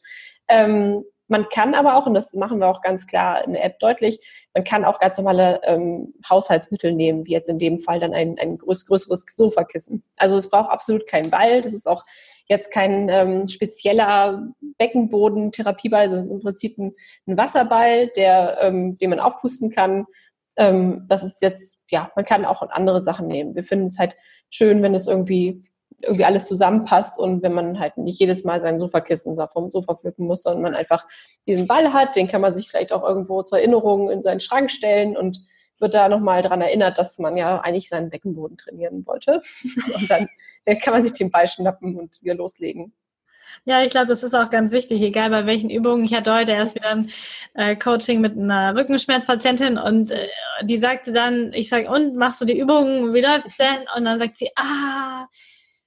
Ähm, 0.50 1.06
man 1.30 1.48
kann 1.50 1.76
aber 1.76 1.96
auch, 1.96 2.08
und 2.08 2.16
das 2.16 2.34
machen 2.34 2.60
wir 2.60 2.68
auch 2.68 2.82
ganz 2.82 3.06
klar 3.06 3.46
in 3.46 3.54
der 3.54 3.64
App 3.64 3.80
deutlich, 3.80 4.20
man 4.54 4.64
kann 4.64 4.84
auch 4.84 5.00
ganz 5.00 5.18
normale 5.18 5.62
ähm, 5.64 6.14
Haushaltsmittel 6.28 6.92
nehmen, 6.92 7.26
wie 7.28 7.32
jetzt 7.32 7.48
in 7.48 7.60
dem 7.60 7.80
Fall 7.80 8.00
dann 8.00 8.14
ein, 8.14 8.38
ein 8.40 8.58
größeres 8.58 9.26
Sofakissen. 9.28 10.04
Also 10.18 10.38
es 10.38 10.50
braucht 10.50 10.72
absolut 10.72 11.08
keinen 11.08 11.30
Ball. 11.30 11.62
Das 11.62 11.74
ist 11.74 11.88
auch 11.88 12.04
jetzt 12.50 12.72
kein 12.72 13.08
ähm, 13.10 13.48
spezieller 13.48 14.48
Beckenboden-Therapieball, 14.78 16.10
sondern 16.10 16.26
es 16.26 16.26
ist 16.28 16.34
im 16.34 16.42
Prinzip 16.42 16.78
ein, 16.78 16.92
ein 17.28 17.38
Wasserball, 17.38 18.08
der, 18.18 18.58
ähm, 18.62 18.98
den 18.98 19.12
man 19.12 19.20
aufpusten 19.20 19.72
kann. 19.72 20.06
Ähm, 20.58 21.06
das 21.08 21.24
ist 21.24 21.42
jetzt, 21.42 21.80
ja, 21.90 22.12
man 22.16 22.26
kann 22.26 22.46
auch 22.46 22.64
andere 22.64 23.02
Sachen 23.02 23.28
nehmen. 23.28 23.56
Wir 23.56 23.64
finden 23.64 23.86
es 23.86 24.00
halt 24.00 24.18
schön, 24.50 24.82
wenn 24.82 24.96
es 24.96 25.08
irgendwie 25.08 25.64
irgendwie 26.02 26.26
alles 26.26 26.46
zusammenpasst 26.46 27.20
und 27.20 27.44
wenn 27.44 27.54
man 27.54 27.80
halt 27.80 27.98
nicht 27.98 28.20
jedes 28.20 28.44
Mal 28.44 28.62
sein 28.62 28.80
Sofakissen 28.80 29.38
vom 29.52 29.70
Sofa 29.70 29.96
pflücken 29.96 30.26
muss, 30.26 30.44
sondern 30.44 30.62
man 30.62 30.76
einfach 30.76 31.06
diesen 31.46 31.68
Ball 31.68 31.94
hat, 31.94 32.16
den 32.16 32.28
kann 32.28 32.42
man 32.42 32.54
sich 32.54 32.70
vielleicht 32.70 32.94
auch 32.94 33.04
irgendwo 33.04 33.44
zur 33.44 33.60
Erinnerung 33.60 34.10
in 34.10 34.22
seinen 34.22 34.40
Schrank 34.40 34.72
stellen 34.72 35.18
und 35.18 35.42
wird 35.80 35.94
da 35.94 36.10
nochmal 36.10 36.42
dran 36.42 36.62
erinnert, 36.62 36.98
dass 36.98 37.20
man 37.20 37.38
ja 37.38 37.60
eigentlich 37.60 37.90
seinen 37.90 38.10
Beckenboden 38.10 38.58
trainieren 38.58 39.06
wollte. 39.06 39.42
Und 39.96 40.10
dann 40.10 40.28
kann 40.82 40.94
man 40.94 41.04
sich 41.04 41.14
den 41.14 41.32
Ball 41.32 41.48
schnappen 41.48 41.96
und 41.98 42.22
wieder 42.22 42.36
loslegen. 42.36 42.94
Ja, 43.66 43.84
ich 43.84 43.90
glaube, 43.90 44.08
das 44.08 44.24
ist 44.24 44.34
auch 44.34 44.50
ganz 44.50 44.72
wichtig, 44.72 45.02
egal 45.02 45.30
bei 45.30 45.46
welchen 45.46 45.70
Übungen. 45.70 46.04
Ich 46.04 46.14
hatte 46.14 46.34
heute 46.34 46.52
erst 46.54 46.76
wieder 46.76 46.90
ein 46.90 47.10
äh, 47.56 47.76
Coaching 47.76 48.22
mit 48.22 48.38
einer 48.38 48.76
Rückenschmerzpatientin 48.78 49.78
und 49.78 50.12
äh, 50.12 50.28
die 50.64 50.78
sagte 50.78 51.12
dann, 51.12 51.52
ich 51.54 51.70
sage, 51.70 51.90
und 51.90 52.16
machst 52.16 52.40
du 52.42 52.46
die 52.46 52.58
Übungen, 52.58 53.14
wie 53.14 53.22
läuft's 53.22 53.58
denn? 53.58 53.86
Und 53.96 54.06
dann 54.06 54.20
sagt 54.20 54.38
sie, 54.38 54.50
ah, 54.56 55.28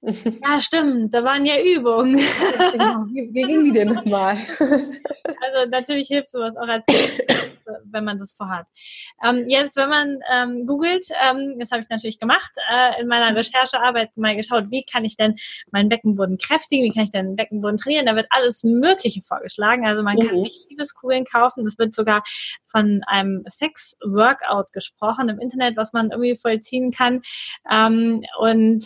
ja, 0.05 0.59
stimmt, 0.59 1.13
da 1.13 1.23
waren 1.23 1.45
ja 1.45 1.55
Übungen. 1.61 2.19
Genau. 2.73 3.05
Wie, 3.07 3.29
wie 3.31 3.43
ging 3.43 3.63
die 3.65 3.71
denn 3.71 3.93
nochmal? 3.93 4.37
Also 4.59 5.69
natürlich 5.69 6.07
hilft 6.07 6.29
sowas 6.29 6.55
auch 6.57 6.67
als 6.67 6.85
wenn 7.85 8.03
man 8.03 8.17
das 8.17 8.33
vorhat. 8.33 8.65
Ähm, 9.23 9.45
jetzt, 9.47 9.75
wenn 9.75 9.89
man 9.89 10.19
ähm, 10.31 10.65
googelt, 10.65 11.07
ähm, 11.23 11.59
das 11.59 11.71
habe 11.71 11.81
ich 11.81 11.89
natürlich 11.89 12.19
gemacht, 12.19 12.51
äh, 12.73 13.01
in 13.01 13.07
meiner 13.07 13.35
Recherchearbeit 13.35 14.15
mal 14.17 14.35
geschaut, 14.35 14.65
wie 14.69 14.83
kann 14.83 15.05
ich 15.05 15.15
denn 15.15 15.35
meinen 15.71 15.89
Beckenboden 15.89 16.37
kräftigen, 16.37 16.83
wie 16.83 16.91
kann 16.91 17.03
ich 17.03 17.11
denn 17.11 17.27
den 17.27 17.35
Beckenboden 17.35 17.77
trainieren, 17.77 18.05
da 18.05 18.15
wird 18.15 18.27
alles 18.29 18.63
Mögliche 18.63 19.21
vorgeschlagen. 19.21 19.85
Also 19.85 20.03
man 20.03 20.15
mhm. 20.15 20.27
kann 20.27 20.43
sich 20.43 20.65
Liebeskugeln 20.69 21.25
kaufen, 21.25 21.63
das 21.63 21.77
wird 21.77 21.93
sogar 21.93 22.23
von 22.65 23.01
einem 23.05 23.43
Sex-Workout 23.47 24.73
gesprochen 24.73 25.29
im 25.29 25.39
Internet, 25.39 25.77
was 25.77 25.93
man 25.93 26.11
irgendwie 26.11 26.35
vollziehen 26.35 26.91
kann. 26.91 27.21
Ähm, 27.71 28.23
und 28.39 28.85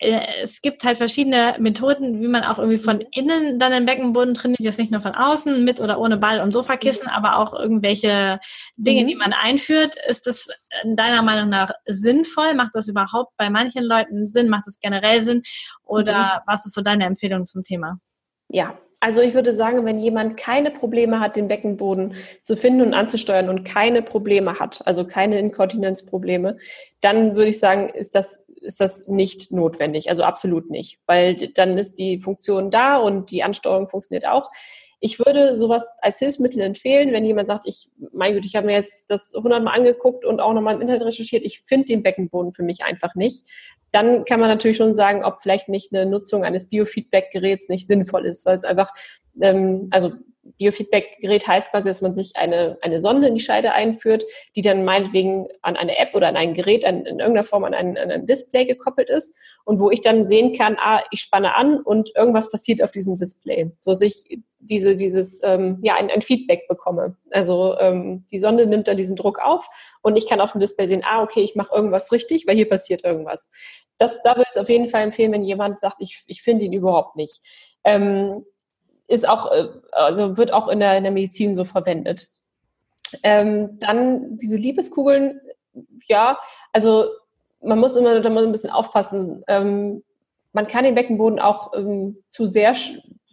es 0.00 0.62
gibt 0.62 0.84
halt 0.84 0.96
verschiedene 0.96 1.56
Methoden, 1.58 2.20
wie 2.20 2.28
man 2.28 2.44
auch 2.44 2.58
irgendwie 2.58 2.78
von 2.78 3.00
innen 3.00 3.58
dann 3.58 3.72
den 3.72 3.84
Beckenboden 3.84 4.34
trainiert, 4.34 4.60
jetzt 4.60 4.78
nicht 4.78 4.92
nur 4.92 5.00
von 5.00 5.14
außen, 5.14 5.64
mit 5.64 5.80
oder 5.80 5.98
ohne 5.98 6.16
Ball 6.16 6.40
und 6.40 6.52
Sofakissen, 6.52 7.08
mhm. 7.08 7.14
aber 7.14 7.38
auch 7.38 7.52
irgendwelche 7.52 8.38
Dinge, 8.76 9.02
mhm. 9.02 9.06
die 9.08 9.14
man 9.16 9.32
einführt. 9.32 9.96
Ist 10.08 10.26
das 10.28 10.48
deiner 10.84 11.22
Meinung 11.22 11.48
nach 11.48 11.72
sinnvoll? 11.86 12.54
Macht 12.54 12.74
das 12.74 12.88
überhaupt 12.88 13.36
bei 13.36 13.50
manchen 13.50 13.82
Leuten 13.82 14.26
Sinn? 14.26 14.48
Macht 14.48 14.66
das 14.66 14.78
generell 14.78 15.22
Sinn? 15.22 15.42
Oder 15.84 16.36
mhm. 16.36 16.42
was 16.46 16.64
ist 16.64 16.74
so 16.74 16.80
deine 16.80 17.04
Empfehlung 17.04 17.46
zum 17.46 17.64
Thema? 17.64 17.98
Ja, 18.48 18.78
also 19.00 19.20
ich 19.20 19.34
würde 19.34 19.52
sagen, 19.52 19.84
wenn 19.84 20.00
jemand 20.00 20.36
keine 20.36 20.70
Probleme 20.70 21.20
hat, 21.20 21.36
den 21.36 21.46
Beckenboden 21.46 22.14
zu 22.42 22.56
finden 22.56 22.82
und 22.82 22.94
anzusteuern 22.94 23.48
und 23.48 23.64
keine 23.64 24.02
Probleme 24.02 24.58
hat, 24.58 24.80
also 24.86 25.04
keine 25.04 25.38
Inkontinenzprobleme, 25.38 26.56
dann 27.00 27.36
würde 27.36 27.50
ich 27.50 27.60
sagen, 27.60 27.90
ist 27.90 28.14
das 28.16 28.44
ist 28.62 28.80
das 28.80 29.06
nicht 29.06 29.52
notwendig, 29.52 30.10
also 30.10 30.22
absolut 30.22 30.70
nicht, 30.70 30.98
weil 31.06 31.36
dann 31.36 31.78
ist 31.78 31.98
die 31.98 32.20
Funktion 32.20 32.70
da 32.70 32.96
und 32.98 33.30
die 33.30 33.42
Ansteuerung 33.42 33.86
funktioniert 33.86 34.26
auch. 34.26 34.48
ich 35.00 35.18
würde 35.18 35.56
sowas 35.56 35.96
als 36.00 36.18
Hilfsmittel 36.18 36.60
empfehlen, 36.60 37.12
wenn 37.12 37.24
jemand 37.24 37.46
sagt, 37.46 37.66
ich, 37.66 37.88
mein 38.12 38.34
Gott, 38.34 38.44
ich 38.44 38.56
habe 38.56 38.66
mir 38.66 38.72
jetzt 38.74 39.10
das 39.10 39.32
hundertmal 39.32 39.78
angeguckt 39.78 40.24
und 40.24 40.40
auch 40.40 40.52
nochmal 40.52 40.74
im 40.74 40.80
Internet 40.80 41.02
recherchiert, 41.02 41.44
ich 41.44 41.60
finde 41.60 41.86
den 41.86 42.02
Beckenboden 42.02 42.52
für 42.52 42.64
mich 42.64 42.84
einfach 42.84 43.14
nicht. 43.14 43.46
Dann 43.92 44.24
kann 44.24 44.40
man 44.40 44.48
natürlich 44.48 44.76
schon 44.76 44.94
sagen, 44.94 45.24
ob 45.24 45.40
vielleicht 45.40 45.68
nicht 45.68 45.92
eine 45.94 46.04
Nutzung 46.04 46.44
eines 46.44 46.68
Biofeedback-Geräts 46.68 47.68
nicht 47.68 47.86
sinnvoll 47.86 48.26
ist, 48.26 48.44
weil 48.44 48.54
es 48.54 48.64
einfach, 48.64 48.90
ähm, 49.40 49.88
also 49.90 50.12
Biofeedback-Gerät 50.58 51.46
heißt 51.46 51.70
quasi, 51.70 51.88
dass 51.88 52.00
man 52.00 52.14
sich 52.14 52.36
eine, 52.36 52.78
eine 52.82 53.00
Sonde 53.00 53.28
in 53.28 53.34
die 53.34 53.40
Scheide 53.40 53.72
einführt, 53.72 54.24
die 54.56 54.62
dann 54.62 54.84
meinetwegen 54.84 55.48
an 55.62 55.76
eine 55.76 55.98
App 55.98 56.14
oder 56.14 56.28
an 56.28 56.36
ein 56.36 56.54
Gerät 56.54 56.84
an, 56.84 57.00
in 57.00 57.18
irgendeiner 57.18 57.42
Form 57.42 57.64
an 57.64 57.74
ein, 57.74 57.98
an 57.98 58.10
ein 58.10 58.26
Display 58.26 58.64
gekoppelt 58.64 59.10
ist 59.10 59.34
und 59.64 59.80
wo 59.80 59.90
ich 59.90 60.00
dann 60.00 60.26
sehen 60.26 60.54
kann, 60.54 60.76
ah, 60.78 61.02
ich 61.10 61.20
spanne 61.20 61.54
an 61.54 61.80
und 61.80 62.10
irgendwas 62.16 62.50
passiert 62.50 62.82
auf 62.82 62.90
diesem 62.90 63.16
Display, 63.16 63.70
so 63.80 63.90
dass 63.90 64.00
ich 64.00 64.24
diese, 64.60 64.96
dieses, 64.96 65.40
ähm, 65.44 65.78
ja, 65.82 65.94
ein, 65.96 66.10
ein 66.10 66.22
Feedback 66.22 66.66
bekomme. 66.68 67.16
Also 67.30 67.76
ähm, 67.78 68.26
die 68.30 68.40
Sonde 68.40 68.66
nimmt 68.66 68.88
dann 68.88 68.96
diesen 68.96 69.16
Druck 69.16 69.38
auf 69.38 69.68
und 70.02 70.16
ich 70.16 70.28
kann 70.28 70.40
auf 70.40 70.52
dem 70.52 70.60
Display 70.60 70.86
sehen, 70.86 71.04
ah, 71.04 71.22
okay, 71.22 71.40
ich 71.40 71.54
mache 71.54 71.74
irgendwas 71.74 72.12
richtig, 72.12 72.46
weil 72.46 72.56
hier 72.56 72.68
passiert 72.68 73.04
irgendwas. 73.04 73.50
Das, 73.98 74.22
da 74.22 74.36
würde 74.36 74.46
ich 74.48 74.56
es 74.56 74.60
auf 74.60 74.68
jeden 74.68 74.88
Fall 74.88 75.02
empfehlen, 75.02 75.32
wenn 75.32 75.42
jemand 75.42 75.80
sagt, 75.80 75.96
ich, 76.00 76.22
ich 76.26 76.42
finde 76.42 76.64
ihn 76.64 76.72
überhaupt 76.72 77.16
nicht. 77.16 77.40
Ähm, 77.84 78.44
ist 79.08 79.28
auch, 79.28 79.50
äh, 79.50 79.68
also 79.90 80.36
wird 80.36 80.52
auch 80.52 80.68
in 80.68 80.80
der, 80.80 80.96
in 80.96 81.02
der 81.02 81.12
Medizin 81.12 81.54
so 81.54 81.64
verwendet. 81.64 82.28
Ähm, 83.22 83.78
dann 83.80 84.36
diese 84.36 84.56
Liebeskugeln, 84.56 85.40
ja, 86.06 86.38
also 86.72 87.06
man 87.60 87.78
muss 87.78 87.96
immer 87.96 88.20
da 88.20 88.30
muss 88.30 88.44
ein 88.44 88.52
bisschen 88.52 88.70
aufpassen. 88.70 89.42
Ähm, 89.48 90.04
man 90.52 90.68
kann 90.68 90.84
den 90.84 90.94
Beckenboden 90.94 91.40
auch 91.40 91.72
ähm, 91.74 92.22
zu 92.28 92.46
sehr 92.46 92.74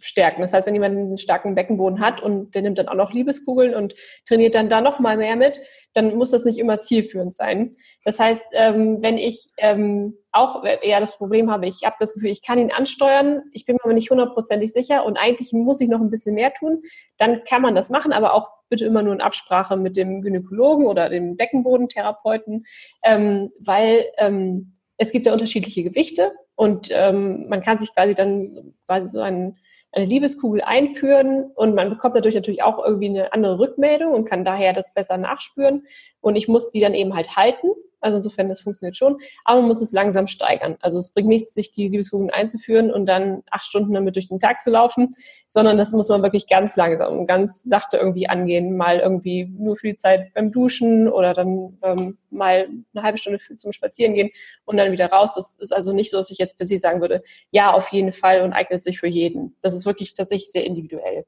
stärken. 0.00 0.42
Das 0.42 0.52
heißt, 0.52 0.66
wenn 0.66 0.74
jemand 0.74 0.96
einen 0.96 1.18
starken 1.18 1.54
Beckenboden 1.54 2.00
hat 2.00 2.22
und 2.22 2.54
der 2.54 2.62
nimmt 2.62 2.78
dann 2.78 2.88
auch 2.88 2.94
noch 2.94 3.12
Liebeskugeln 3.12 3.74
und 3.74 3.94
trainiert 4.26 4.54
dann 4.54 4.68
da 4.68 4.80
noch 4.80 5.00
mal 5.00 5.16
mehr 5.16 5.36
mit, 5.36 5.60
dann 5.94 6.14
muss 6.16 6.30
das 6.30 6.44
nicht 6.44 6.58
immer 6.58 6.78
zielführend 6.78 7.34
sein. 7.34 7.74
Das 8.04 8.20
heißt, 8.20 8.52
ähm, 8.52 9.02
wenn 9.02 9.16
ich 9.16 9.48
ähm, 9.58 10.18
auch 10.32 10.62
eher 10.64 11.00
das 11.00 11.16
Problem 11.16 11.50
habe, 11.50 11.66
ich 11.66 11.80
habe 11.84 11.96
das 11.98 12.12
Gefühl, 12.12 12.30
ich 12.30 12.42
kann 12.42 12.58
ihn 12.58 12.70
ansteuern, 12.70 13.42
ich 13.52 13.64
bin 13.64 13.76
mir 13.76 13.84
aber 13.84 13.94
nicht 13.94 14.10
hundertprozentig 14.10 14.72
sicher 14.72 15.04
und 15.04 15.16
eigentlich 15.16 15.52
muss 15.52 15.80
ich 15.80 15.88
noch 15.88 16.00
ein 16.00 16.10
bisschen 16.10 16.34
mehr 16.34 16.52
tun, 16.52 16.82
dann 17.16 17.42
kann 17.44 17.62
man 17.62 17.74
das 17.74 17.88
machen, 17.88 18.12
aber 18.12 18.34
auch 18.34 18.50
bitte 18.68 18.84
immer 18.84 19.02
nur 19.02 19.14
in 19.14 19.22
Absprache 19.22 19.76
mit 19.76 19.96
dem 19.96 20.20
Gynäkologen 20.20 20.86
oder 20.86 21.08
dem 21.08 21.36
Beckenbodentherapeuten, 21.36 22.66
ähm, 23.02 23.50
weil 23.58 24.04
es 24.98 25.12
gibt 25.12 25.26
ja 25.26 25.32
unterschiedliche 25.32 25.84
Gewichte 25.84 26.32
und 26.56 26.90
man 26.90 27.62
kann 27.62 27.78
sich 27.78 27.94
quasi 27.94 28.14
dann 28.14 28.46
quasi 28.86 29.08
so 29.08 29.20
einen 29.20 29.56
eine 29.96 30.04
Liebeskugel 30.04 30.60
einführen 30.60 31.50
und 31.54 31.74
man 31.74 31.88
bekommt 31.88 32.14
dadurch 32.14 32.34
natürlich 32.34 32.62
auch 32.62 32.84
irgendwie 32.84 33.08
eine 33.08 33.32
andere 33.32 33.58
Rückmeldung 33.58 34.12
und 34.12 34.26
kann 34.26 34.44
daher 34.44 34.74
das 34.74 34.92
besser 34.92 35.16
nachspüren. 35.16 35.86
Und 36.20 36.36
ich 36.36 36.48
muss 36.48 36.70
die 36.70 36.80
dann 36.80 36.94
eben 36.94 37.14
halt 37.14 37.34
halten 37.36 37.68
also 38.06 38.18
insofern, 38.18 38.48
das 38.48 38.60
funktioniert 38.60 38.96
schon. 38.96 39.18
Aber 39.44 39.60
man 39.60 39.68
muss 39.68 39.82
es 39.82 39.92
langsam 39.92 40.28
steigern. 40.28 40.76
Also 40.80 40.98
es 40.98 41.10
bringt 41.10 41.28
nichts, 41.28 41.52
sich 41.54 41.72
die 41.72 41.88
Liebeskugeln 41.88 42.30
einzuführen 42.30 42.92
und 42.92 43.06
dann 43.06 43.42
acht 43.50 43.64
Stunden 43.64 43.92
damit 43.92 44.14
durch 44.14 44.28
den 44.28 44.38
Tag 44.38 44.60
zu 44.60 44.70
laufen, 44.70 45.10
sondern 45.48 45.76
das 45.76 45.92
muss 45.92 46.08
man 46.08 46.22
wirklich 46.22 46.46
ganz 46.46 46.76
langsam 46.76 47.18
und 47.18 47.26
ganz 47.26 47.64
sachte 47.64 47.96
irgendwie 47.96 48.28
angehen. 48.28 48.76
Mal 48.76 49.00
irgendwie 49.00 49.46
nur 49.46 49.76
für 49.76 49.88
die 49.88 49.96
Zeit 49.96 50.32
beim 50.34 50.52
Duschen 50.52 51.08
oder 51.08 51.34
dann 51.34 51.78
ähm, 51.82 52.18
mal 52.30 52.68
eine 52.94 53.02
halbe 53.02 53.18
Stunde 53.18 53.40
zum 53.56 53.72
Spazieren 53.72 54.14
gehen 54.14 54.30
und 54.64 54.76
dann 54.76 54.92
wieder 54.92 55.06
raus. 55.06 55.34
Das 55.34 55.58
ist 55.58 55.74
also 55.74 55.92
nicht 55.92 56.10
so, 56.10 56.16
dass 56.16 56.30
ich 56.30 56.38
jetzt 56.38 56.56
per 56.58 56.66
se 56.66 56.78
sagen 56.78 57.00
würde, 57.00 57.22
ja, 57.50 57.72
auf 57.72 57.88
jeden 57.88 58.12
Fall 58.12 58.42
und 58.42 58.52
eignet 58.52 58.82
sich 58.82 59.00
für 59.00 59.08
jeden. 59.08 59.56
Das 59.62 59.74
ist 59.74 59.84
wirklich 59.84 60.14
tatsächlich 60.14 60.50
sehr 60.52 60.64
individuell. 60.64 61.24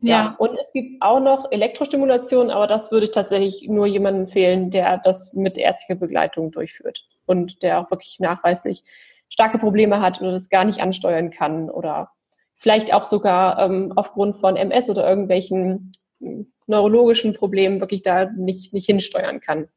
Ja. 0.00 0.10
ja. 0.10 0.34
Und 0.38 0.58
es 0.58 0.72
gibt 0.72 1.02
auch 1.02 1.20
noch 1.20 1.50
Elektrostimulation, 1.50 2.50
aber 2.50 2.66
das 2.66 2.90
würde 2.90 3.04
ich 3.04 3.12
tatsächlich 3.12 3.68
nur 3.68 3.86
jemandem 3.86 4.22
empfehlen, 4.22 4.70
der 4.70 4.98
das 4.98 5.34
mit 5.34 5.58
ärztlicher 5.58 5.98
Begleitung 5.98 6.50
durchführt 6.50 7.06
und 7.26 7.62
der 7.62 7.80
auch 7.80 7.90
wirklich 7.90 8.18
nachweislich 8.20 8.82
starke 9.28 9.58
Probleme 9.58 10.00
hat 10.00 10.20
oder 10.20 10.32
das 10.32 10.48
gar 10.48 10.64
nicht 10.64 10.80
ansteuern 10.80 11.30
kann 11.30 11.70
oder 11.70 12.10
vielleicht 12.54 12.92
auch 12.92 13.04
sogar 13.04 13.58
ähm, 13.58 13.92
aufgrund 13.96 14.36
von 14.36 14.56
MS 14.56 14.90
oder 14.90 15.08
irgendwelchen 15.08 15.92
hm, 16.20 16.52
neurologischen 16.66 17.34
Problemen 17.34 17.80
wirklich 17.80 18.02
da 18.02 18.26
nicht, 18.26 18.72
nicht 18.72 18.86
hinsteuern 18.86 19.40
kann. 19.40 19.68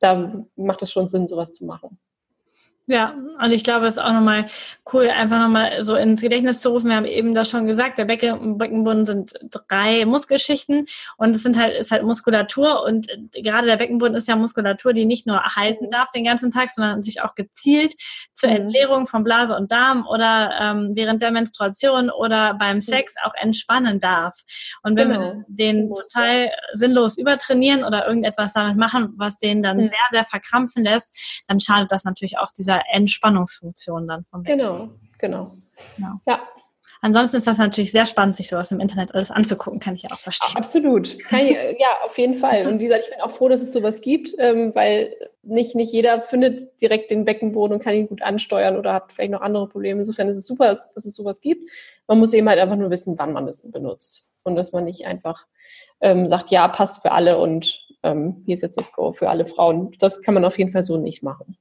Da 0.00 0.42
macht 0.56 0.82
es 0.82 0.92
schon 0.92 1.08
Sinn, 1.08 1.26
sowas 1.26 1.52
zu 1.52 1.64
machen. 1.64 1.98
Ja, 2.88 3.14
und 3.42 3.52
ich 3.52 3.64
glaube, 3.64 3.86
es 3.86 3.96
ist 3.96 4.02
auch 4.02 4.12
nochmal 4.12 4.46
cool, 4.92 5.08
einfach 5.08 5.40
nochmal 5.40 5.82
so 5.82 5.96
ins 5.96 6.22
Gedächtnis 6.22 6.60
zu 6.60 6.70
rufen. 6.70 6.88
Wir 6.88 6.96
haben 6.96 7.04
eben 7.04 7.34
das 7.34 7.50
schon 7.50 7.66
gesagt, 7.66 7.98
der 7.98 8.04
Becken, 8.04 8.58
Beckenboden 8.58 9.04
sind 9.04 9.32
drei 9.68 10.04
Muskelschichten 10.04 10.86
und 11.16 11.30
es 11.30 11.42
sind 11.42 11.58
halt, 11.58 11.74
ist 11.76 11.90
halt 11.90 12.04
Muskulatur 12.04 12.84
und 12.84 13.08
gerade 13.32 13.66
der 13.66 13.76
Beckenboden 13.76 14.16
ist 14.16 14.28
ja 14.28 14.36
Muskulatur, 14.36 14.92
die 14.92 15.04
nicht 15.04 15.26
nur 15.26 15.38
erhalten 15.38 15.90
darf 15.90 16.10
den 16.12 16.22
ganzen 16.22 16.52
Tag, 16.52 16.70
sondern 16.70 17.02
sich 17.02 17.22
auch 17.22 17.34
gezielt 17.34 17.94
zur 18.34 18.50
mhm. 18.50 18.56
Entleerung 18.56 19.08
von 19.08 19.24
Blase 19.24 19.56
und 19.56 19.72
Darm 19.72 20.06
oder 20.06 20.52
ähm, 20.60 20.92
während 20.94 21.22
der 21.22 21.32
Menstruation 21.32 22.08
oder 22.08 22.54
beim 22.54 22.76
mhm. 22.76 22.82
Sex 22.82 23.16
auch 23.24 23.34
entspannen 23.34 23.98
darf. 23.98 24.38
Und 24.84 24.94
wenn 24.94 25.08
genau. 25.08 25.20
wir 25.20 25.44
den 25.48 25.92
total 25.92 26.52
sinnlos 26.74 27.18
übertrainieren 27.18 27.82
oder 27.82 28.06
irgendetwas 28.06 28.52
damit 28.52 28.76
machen, 28.76 29.14
was 29.16 29.40
den 29.40 29.60
dann 29.64 29.78
mhm. 29.78 29.84
sehr, 29.84 29.98
sehr 30.12 30.24
verkrampfen 30.24 30.84
lässt, 30.84 31.42
dann 31.48 31.58
schadet 31.58 31.90
das 31.90 32.04
natürlich 32.04 32.38
auch 32.38 32.52
dieser 32.56 32.75
Entspannungsfunktion 32.92 34.06
dann 34.08 34.24
vom 34.30 34.42
Becken. 34.42 34.58
Genau, 34.58 34.90
genau. 35.18 35.52
genau. 35.96 36.20
Ja. 36.26 36.40
Ansonsten 37.02 37.36
ist 37.36 37.46
das 37.46 37.58
natürlich 37.58 37.92
sehr 37.92 38.06
spannend, 38.06 38.36
sich 38.36 38.48
sowas 38.48 38.72
im 38.72 38.80
Internet 38.80 39.14
alles 39.14 39.30
anzugucken, 39.30 39.80
kann 39.80 39.94
ich 39.94 40.02
ja 40.02 40.10
auch 40.12 40.18
verstehen. 40.18 40.56
Absolut. 40.56 41.14
Ich, 41.14 41.30
ja, 41.30 41.88
auf 42.04 42.16
jeden 42.18 42.34
Fall. 42.34 42.66
Und 42.66 42.80
wie 42.80 42.84
gesagt, 42.84 43.04
ich 43.04 43.10
bin 43.10 43.20
auch 43.20 43.30
froh, 43.30 43.48
dass 43.48 43.60
es 43.60 43.72
sowas 43.72 44.00
gibt, 44.00 44.34
ähm, 44.38 44.74
weil 44.74 45.14
nicht, 45.42 45.74
nicht 45.74 45.92
jeder 45.92 46.20
findet 46.22 46.80
direkt 46.80 47.10
den 47.10 47.24
Beckenboden 47.24 47.76
und 47.76 47.82
kann 47.82 47.94
ihn 47.94 48.08
gut 48.08 48.22
ansteuern 48.22 48.76
oder 48.76 48.92
hat 48.92 49.12
vielleicht 49.12 49.32
noch 49.32 49.42
andere 49.42 49.68
Probleme. 49.68 50.00
Insofern 50.00 50.28
ist 50.28 50.36
es 50.36 50.46
super, 50.46 50.66
dass, 50.66 50.92
dass 50.94 51.04
es 51.04 51.14
sowas 51.14 51.40
gibt. 51.40 51.70
Man 52.06 52.18
muss 52.18 52.32
eben 52.32 52.48
halt 52.48 52.58
einfach 52.58 52.76
nur 52.76 52.90
wissen, 52.90 53.18
wann 53.18 53.32
man 53.32 53.46
es 53.46 53.70
benutzt. 53.70 54.24
Und 54.42 54.56
dass 54.56 54.72
man 54.72 54.84
nicht 54.84 55.06
einfach 55.06 55.42
ähm, 56.00 56.28
sagt, 56.28 56.50
ja, 56.50 56.66
passt 56.68 57.02
für 57.02 57.12
alle 57.12 57.38
und 57.38 57.86
ähm, 58.02 58.42
hier 58.46 58.54
ist 58.54 58.62
jetzt 58.62 58.78
das 58.78 58.92
Go 58.92 59.12
für 59.12 59.28
alle 59.28 59.44
Frauen. 59.46 59.92
Das 59.98 60.22
kann 60.22 60.34
man 60.34 60.44
auf 60.44 60.58
jeden 60.58 60.70
Fall 60.70 60.84
so 60.84 60.96
nicht 60.96 61.24
machen. 61.24 61.56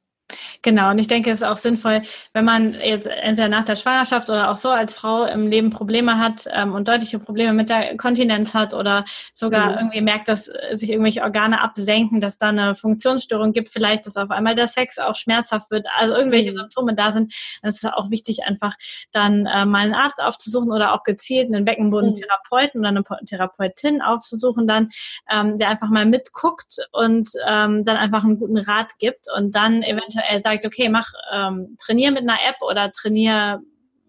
Genau, 0.64 0.90
und 0.90 0.98
ich 0.98 1.08
denke, 1.08 1.30
es 1.30 1.40
ist 1.40 1.48
auch 1.48 1.58
sinnvoll, 1.58 2.02
wenn 2.34 2.46
man 2.46 2.74
jetzt 2.74 3.06
entweder 3.06 3.48
nach 3.48 3.64
der 3.64 3.76
Schwangerschaft 3.76 4.30
oder 4.30 4.50
auch 4.50 4.56
so 4.56 4.70
als 4.70 4.94
Frau 4.94 5.26
im 5.26 5.48
Leben 5.48 5.70
Probleme 5.70 6.18
hat 6.18 6.48
ähm, 6.52 6.74
und 6.74 6.88
deutliche 6.88 7.20
Probleme 7.20 7.54
mit 7.54 7.70
der 7.70 7.96
Kontinenz 7.98 8.56
hat 8.56 8.74
oder 8.74 9.06
sogar 9.34 9.74
mhm. 9.74 9.78
irgendwie 9.78 10.02
merkt, 10.02 10.28
dass 10.28 10.50
sich 10.72 10.90
irgendwelche 10.90 11.22
Organe 11.22 11.62
absenken, 11.62 12.20
dass 12.20 12.40
da 12.40 12.50
eine 12.50 12.74
Funktionsstörung 12.74 13.54
gibt, 13.54 13.70
vielleicht, 13.70 14.08
dass 14.08 14.18
auf 14.18 14.32
einmal 14.32 14.56
der 14.56 14.68
Sex 14.68 14.98
auch 14.98 15.16
schmerzhaft 15.16 15.70
wird, 15.70 15.86
also 15.96 16.16
irgendwelche 16.16 16.52
mhm. 16.52 16.56
Symptome 16.56 16.96
da 16.96 17.12
sind, 17.12 17.32
dann 17.62 17.70
ist 17.70 17.84
es 17.84 17.94
auch 17.94 18.10
wichtig, 18.10 18.44
einfach 18.46 18.74
dann 19.12 19.46
äh, 19.46 19.66
mal 19.66 19.84
einen 19.84 19.94
Arzt 19.94 20.22
aufzusuchen 20.22 20.72
oder 20.72 20.94
auch 20.94 21.04
gezielt 21.04 21.54
einen 21.54 21.66
Beckenbodentherapeuten 21.66 22.82
mhm. 22.82 22.88
oder 22.88 22.90
eine 22.90 23.26
Therapeutin 23.26 24.02
aufzusuchen, 24.02 24.66
dann, 24.66 24.90
ähm, 25.30 25.60
der 25.60 25.70
einfach 25.70 25.90
mal 25.90 26.08
mitguckt 26.08 26.78
und 26.92 27.30
ähm, 27.48 27.86
dann 27.86 27.98
einfach 27.98 28.24
einen 28.24 28.40
guten 28.40 28.58
Rat 28.58 28.98
gibt 28.98 29.28
und 29.36 29.54
dann 29.54 29.84
eventuell 29.84 30.15
sagt, 30.44 30.66
okay, 30.66 30.90
mach, 30.90 31.12
ähm, 31.32 31.78
trainier 31.80 32.12
mit 32.12 32.24
einer 32.24 32.40
App 32.48 32.62
oder 32.62 32.92
trainier 32.92 33.62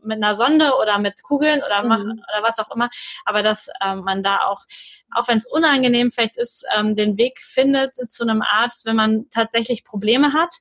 mit 0.06 0.22
einer 0.22 0.34
Sonde 0.34 0.72
oder 0.80 0.98
mit 0.98 1.22
Kugeln 1.22 1.62
oder 1.62 1.82
mach 1.82 1.98
mhm. 1.98 2.12
oder 2.12 2.42
was 2.42 2.58
auch 2.58 2.74
immer, 2.74 2.88
aber 3.24 3.42
dass 3.42 3.68
ähm, 3.84 4.00
man 4.04 4.22
da 4.22 4.46
auch, 4.46 4.64
auch 5.14 5.28
wenn 5.28 5.36
es 5.36 5.46
unangenehm 5.46 6.10
vielleicht 6.10 6.38
ist, 6.38 6.64
ähm, 6.74 6.94
den 6.94 7.18
Weg 7.18 7.40
findet 7.40 7.96
zu 7.96 8.22
einem 8.22 8.42
Arzt, 8.42 8.86
wenn 8.86 8.96
man 8.96 9.26
tatsächlich 9.30 9.84
Probleme 9.84 10.32
hat 10.32 10.54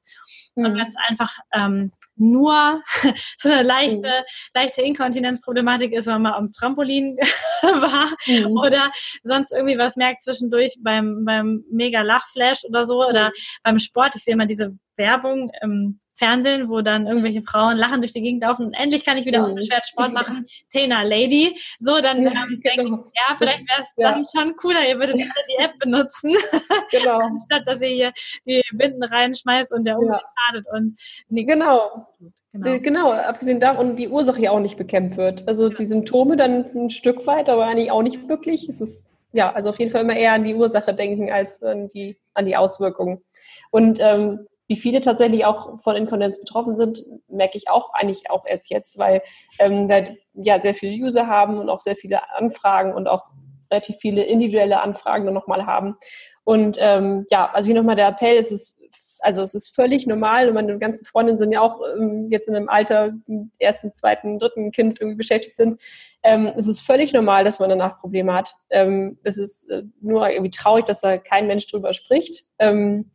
mhm. 0.55 0.65
und 0.65 0.77
wenn 0.77 0.87
es 0.87 0.95
einfach 1.07 1.37
ähm, 1.53 1.91
nur 2.15 2.81
so 3.37 3.49
eine 3.49 3.63
leichte, 3.63 3.97
mhm. 3.97 4.23
leichte 4.53 4.81
Inkontinenzproblematik 4.81 5.93
ist, 5.93 6.07
wenn 6.07 6.21
man 6.21 6.33
am 6.33 6.51
Trampolin 6.51 7.17
war 7.61 8.07
mhm. 8.27 8.57
oder 8.57 8.91
sonst 9.23 9.51
irgendwie 9.51 9.77
was 9.77 9.95
merkt 9.95 10.23
zwischendurch 10.23 10.75
beim, 10.79 11.25
beim 11.25 11.63
mega 11.71 12.01
Lachflash 12.01 12.63
oder 12.65 12.85
so 12.85 13.05
oder 13.05 13.29
mhm. 13.29 13.33
beim 13.63 13.79
Sport. 13.79 14.15
Ich 14.15 14.23
sehe 14.23 14.33
immer 14.33 14.45
diese 14.45 14.77
Werbung 14.97 15.51
im 15.61 15.99
Fernsehen, 16.15 16.69
wo 16.69 16.81
dann 16.81 17.07
irgendwelche 17.07 17.41
Frauen 17.43 17.77
lachen 17.77 18.01
durch 18.01 18.13
die 18.13 18.21
Gegend 18.21 18.41
laufen 18.43 18.67
und 18.67 18.73
endlich 18.73 19.03
kann 19.03 19.17
ich 19.17 19.25
wieder 19.25 19.39
mhm. 19.39 19.51
unbeschwert 19.51 19.85
Sport 19.85 20.13
machen. 20.13 20.45
Tena 20.71 21.03
Lady. 21.03 21.59
So, 21.79 22.01
dann 22.01 22.23
ja, 22.23 22.31
ähm, 22.31 22.61
denke 22.63 22.69
ich, 22.69 22.77
genau. 22.77 23.11
ja, 23.13 23.35
vielleicht 23.37 23.67
wäre 23.67 23.81
es 23.81 23.93
ja. 23.97 24.11
dann 24.11 24.23
schon 24.23 24.55
cooler, 24.55 24.87
ihr 24.87 24.97
würdet 24.97 25.17
die 25.49 25.63
App 25.63 25.77
benutzen. 25.79 26.33
Genau. 26.91 27.19
Statt 27.45 27.63
dass 27.65 27.81
ihr 27.81 27.87
hier 27.87 28.11
die 28.45 28.61
Binden 28.73 29.03
reinschmeißt 29.03 29.73
und 29.73 29.85
der 29.85 29.97
Umwelt 29.97 30.21
schadet 30.37 30.65
und 30.71 30.97
nichts. 31.29 31.53
Genau. 31.53 32.07
Genau. 32.53 32.79
Genau, 32.79 33.11
abgesehen 33.11 33.59
davon 33.59 33.95
die 33.97 34.07
Ursache 34.07 34.41
ja 34.41 34.51
auch 34.51 34.59
nicht 34.59 34.77
bekämpft 34.77 35.17
wird. 35.17 35.47
Also 35.47 35.67
die 35.67 35.85
Symptome 35.85 36.37
dann 36.37 36.65
ein 36.73 36.89
Stück 36.89 37.27
weit, 37.27 37.49
aber 37.49 37.65
eigentlich 37.65 37.91
auch 37.91 38.01
nicht 38.01 38.29
wirklich. 38.29 38.69
Es 38.69 38.79
ist 38.79 39.07
ja, 39.35 39.51
also 39.51 39.69
auf 39.69 39.79
jeden 39.79 39.91
Fall 39.91 40.01
immer 40.01 40.15
eher 40.15 40.33
an 40.33 40.45
die 40.45 40.55
Ursache 40.55 40.93
denken 40.93 41.29
als 41.29 41.61
an 41.61 41.89
die, 41.89 42.17
an 42.33 42.45
die 42.45 42.55
Auswirkungen. 42.55 43.21
Und 43.69 43.99
ähm, 43.99 44.47
Wie 44.67 44.75
viele 44.75 44.99
tatsächlich 44.99 45.45
auch 45.45 45.79
von 45.81 45.95
Inkontinenz 45.95 46.39
betroffen 46.39 46.75
sind, 46.75 47.03
merke 47.27 47.57
ich 47.57 47.69
auch 47.69 47.93
eigentlich 47.93 48.29
auch 48.29 48.45
erst 48.45 48.69
jetzt, 48.69 48.97
weil 48.97 49.21
ähm, 49.59 49.87
wir 49.87 50.17
ja 50.33 50.59
sehr 50.59 50.73
viele 50.73 50.93
User 50.93 51.27
haben 51.27 51.59
und 51.59 51.69
auch 51.69 51.79
sehr 51.79 51.95
viele 51.95 52.29
Anfragen 52.35 52.93
und 52.93 53.07
auch 53.07 53.29
relativ 53.71 53.97
viele 53.97 54.23
individuelle 54.23 54.81
Anfragen 54.81 55.31
nochmal 55.33 55.65
haben. 55.65 55.95
Und 56.43 56.77
ähm, 56.79 57.25
ja, 57.29 57.49
also 57.51 57.65
hier 57.65 57.75
nochmal 57.75 57.95
der 57.95 58.07
Appell, 58.07 58.37
es 58.37 58.51
ist 58.51 58.77
also 59.19 59.41
es 59.41 59.55
ist 59.55 59.73
völlig 59.73 60.05
normal 60.07 60.47
und 60.47 60.53
meine 60.53 60.77
ganzen 60.77 61.05
Freundinnen 61.05 61.37
sind 61.37 61.51
ja 61.51 61.61
auch 61.61 61.79
ähm, 61.97 62.27
jetzt 62.29 62.47
in 62.47 62.55
einem 62.55 62.69
Alter, 62.69 63.13
ersten, 63.59 63.93
zweiten, 63.93 64.39
dritten 64.39 64.71
Kind 64.71 64.99
irgendwie 65.01 65.17
beschäftigt 65.17 65.57
sind. 65.57 65.81
Ähm, 66.23 66.51
es 66.55 66.67
ist 66.67 66.81
völlig 66.81 67.13
normal, 67.13 67.43
dass 67.43 67.59
man 67.59 67.69
danach 67.69 67.97
Probleme 67.97 68.33
hat. 68.33 68.53
Ähm, 68.69 69.17
es 69.23 69.37
ist 69.37 69.69
äh, 69.69 69.83
nur 70.01 70.29
irgendwie 70.29 70.51
traurig, 70.51 70.85
dass 70.85 71.01
da 71.01 71.17
kein 71.17 71.47
Mensch 71.47 71.67
drüber 71.67 71.93
spricht. 71.93 72.45
Ähm, 72.59 73.11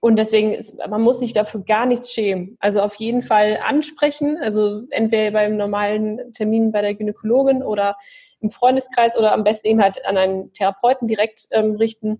und 0.00 0.16
deswegen 0.16 0.52
ist, 0.54 0.76
man 0.88 1.02
muss 1.02 1.18
sich 1.18 1.34
dafür 1.34 1.62
gar 1.62 1.84
nichts 1.84 2.12
schämen. 2.12 2.56
Also 2.58 2.80
auf 2.80 2.94
jeden 2.94 3.22
Fall 3.22 3.60
ansprechen, 3.62 4.38
also 4.42 4.82
entweder 4.90 5.30
beim 5.30 5.56
normalen 5.56 6.32
Termin 6.32 6.72
bei 6.72 6.80
der 6.80 6.94
Gynäkologin 6.94 7.62
oder 7.62 7.96
im 8.40 8.50
Freundeskreis 8.50 9.16
oder 9.16 9.32
am 9.32 9.44
besten 9.44 9.68
eben 9.68 9.82
halt 9.82 10.04
an 10.06 10.16
einen 10.16 10.52
Therapeuten 10.54 11.06
direkt 11.06 11.46
ähm, 11.50 11.76
richten 11.76 12.18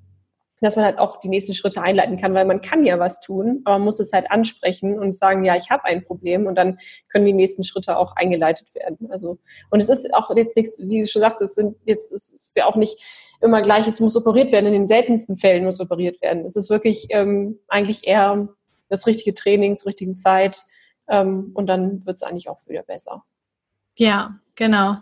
dass 0.61 0.77
man 0.77 0.85
halt 0.85 0.99
auch 0.99 1.19
die 1.21 1.29
nächsten 1.29 1.55
Schritte 1.55 1.83
einleiten 1.83 2.19
kann, 2.19 2.35
weil 2.35 2.45
man 2.45 2.61
kann 2.61 2.85
ja 2.85 2.99
was 2.99 3.21
tun, 3.21 3.63
aber 3.65 3.79
man 3.79 3.87
muss 3.87 3.99
es 3.99 4.13
halt 4.13 4.31
ansprechen 4.31 4.99
und 4.99 5.17
sagen, 5.17 5.43
ja, 5.43 5.57
ich 5.57 5.71
habe 5.71 5.85
ein 5.85 6.05
Problem 6.05 6.47
und 6.47 6.55
dann 6.55 6.79
können 7.09 7.25
die 7.25 7.33
nächsten 7.33 7.65
Schritte 7.65 7.97
auch 7.97 8.15
eingeleitet 8.17 8.75
werden. 8.75 9.11
Also 9.11 9.39
und 9.71 9.81
es 9.81 9.89
ist 9.89 10.13
auch 10.15 10.35
jetzt 10.37 10.57
nichts, 10.57 10.79
wie 10.79 11.01
du 11.01 11.07
schon 11.07 11.23
sagst, 11.23 11.41
es 11.41 11.55
sind 11.55 11.77
jetzt 11.85 12.13
es 12.13 12.33
ist 12.33 12.57
ja 12.57 12.67
auch 12.67 12.77
nicht 12.77 13.03
immer 13.41 13.63
gleich, 13.63 13.87
es 13.87 14.01
muss 14.01 14.17
operiert 14.17 14.53
werden. 14.53 14.67
In 14.67 14.73
den 14.73 14.87
seltensten 14.87 15.37
Fällen 15.37 15.65
muss 15.65 15.81
operiert 15.81 16.21
werden. 16.23 16.45
Es 16.45 16.57
ist 16.57 16.71
wirklich 16.71 17.07
ähm, 17.11 17.59
eigentlich 17.69 18.07
eher 18.07 18.49
das 18.89 19.07
richtige 19.07 19.35
Training 19.35 19.77
zur 19.77 19.89
richtigen 19.89 20.17
Zeit 20.17 20.63
ähm, 21.09 21.51
und 21.55 21.67
dann 21.67 22.05
wird 22.07 22.17
es 22.17 22.23
eigentlich 22.23 22.49
auch 22.49 22.59
wieder 22.67 22.83
besser. 22.83 23.25
Ja, 23.97 24.39
Genau. 24.61 24.99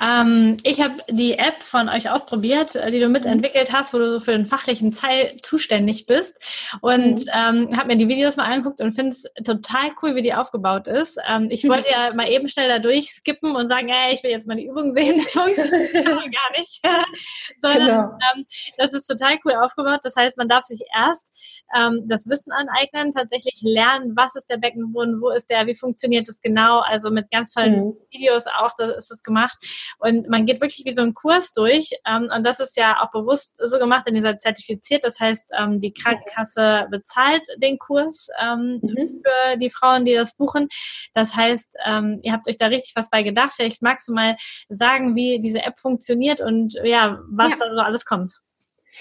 Ähm, 0.00 0.58
ich 0.62 0.80
habe 0.80 0.94
die 1.10 1.32
App 1.32 1.56
von 1.56 1.88
euch 1.88 2.08
ausprobiert, 2.08 2.76
äh, 2.76 2.88
die 2.92 3.00
du 3.00 3.08
mitentwickelt 3.08 3.72
hast, 3.72 3.92
wo 3.92 3.98
du 3.98 4.08
so 4.08 4.20
für 4.20 4.30
den 4.30 4.46
fachlichen 4.46 4.92
Teil 4.92 5.36
zuständig 5.42 6.06
bist. 6.06 6.72
Und 6.82 7.26
mhm. 7.26 7.30
ähm, 7.34 7.76
habe 7.76 7.88
mir 7.88 7.96
die 7.96 8.06
Videos 8.06 8.36
mal 8.36 8.44
angeguckt 8.44 8.80
und 8.80 8.94
finde 8.94 9.10
es 9.10 9.24
total 9.44 9.90
cool, 10.00 10.14
wie 10.14 10.22
die 10.22 10.34
aufgebaut 10.34 10.86
ist. 10.86 11.18
Ähm, 11.28 11.48
ich 11.50 11.68
wollte 11.68 11.90
ja 11.90 12.14
mal 12.14 12.28
eben 12.28 12.48
schnell 12.48 12.68
da 12.68 12.78
durchskippen 12.78 13.56
und 13.56 13.68
sagen, 13.68 13.88
ey, 13.88 14.14
ich 14.14 14.22
will 14.22 14.30
jetzt 14.30 14.46
mal 14.46 14.56
die 14.56 14.66
Übung 14.66 14.92
sehen. 14.92 15.16
Das 15.16 15.32
funktioniert 15.32 15.96
aber 15.96 16.06
gar 16.16 16.60
nicht. 16.60 16.80
Sondern 17.56 17.86
genau. 17.86 18.18
ähm, 18.36 18.44
das 18.78 18.92
ist 18.92 19.08
total 19.08 19.36
cool 19.44 19.54
aufgebaut. 19.54 20.00
Das 20.04 20.14
heißt, 20.14 20.36
man 20.36 20.48
darf 20.48 20.64
sich 20.64 20.80
erst 20.96 21.66
ähm, 21.76 22.04
das 22.06 22.28
Wissen 22.28 22.52
aneignen, 22.52 23.10
tatsächlich 23.10 23.60
lernen, 23.62 24.12
was 24.14 24.36
ist 24.36 24.48
der 24.48 24.58
Beckenboden, 24.58 25.20
wo 25.20 25.30
ist 25.30 25.50
der, 25.50 25.66
wie 25.66 25.74
funktioniert 25.74 26.28
es 26.28 26.40
genau. 26.40 26.78
Also 26.80 27.10
mit 27.10 27.32
ganz 27.32 27.52
tollen 27.52 27.84
mhm. 27.84 27.96
Videos 28.10 28.46
auch. 28.46 28.70
Das 28.78 28.91
ist 28.96 29.10
es 29.10 29.22
gemacht. 29.22 29.58
Und 29.98 30.28
man 30.28 30.46
geht 30.46 30.60
wirklich 30.60 30.84
wie 30.84 30.94
so 30.94 31.02
einen 31.02 31.14
Kurs 31.14 31.52
durch. 31.52 31.90
Ähm, 32.06 32.30
und 32.34 32.44
das 32.44 32.60
ist 32.60 32.76
ja 32.76 33.00
auch 33.02 33.10
bewusst 33.10 33.56
so 33.62 33.78
gemacht, 33.78 34.06
denn 34.06 34.16
ihr 34.16 34.22
seid 34.22 34.40
zertifiziert. 34.40 35.04
Das 35.04 35.20
heißt, 35.20 35.50
ähm, 35.58 35.80
die 35.80 35.92
Krankenkasse 35.92 36.86
bezahlt 36.90 37.46
den 37.56 37.78
Kurs 37.78 38.28
ähm, 38.40 38.80
mhm. 38.82 39.22
für 39.22 39.56
die 39.56 39.70
Frauen, 39.70 40.04
die 40.04 40.14
das 40.14 40.36
buchen. 40.36 40.68
Das 41.14 41.34
heißt, 41.34 41.76
ähm, 41.86 42.20
ihr 42.22 42.32
habt 42.32 42.48
euch 42.48 42.56
da 42.56 42.66
richtig 42.66 42.92
was 42.96 43.10
bei 43.10 43.22
gedacht. 43.22 43.52
Vielleicht 43.56 43.82
magst 43.82 44.08
du 44.08 44.12
mal 44.12 44.36
sagen, 44.68 45.14
wie 45.16 45.40
diese 45.40 45.62
App 45.62 45.78
funktioniert 45.78 46.40
und 46.40 46.74
ja, 46.84 47.20
was 47.28 47.50
ja. 47.50 47.56
da 47.58 47.74
so 47.74 47.80
alles 47.80 48.04
kommt. 48.04 48.40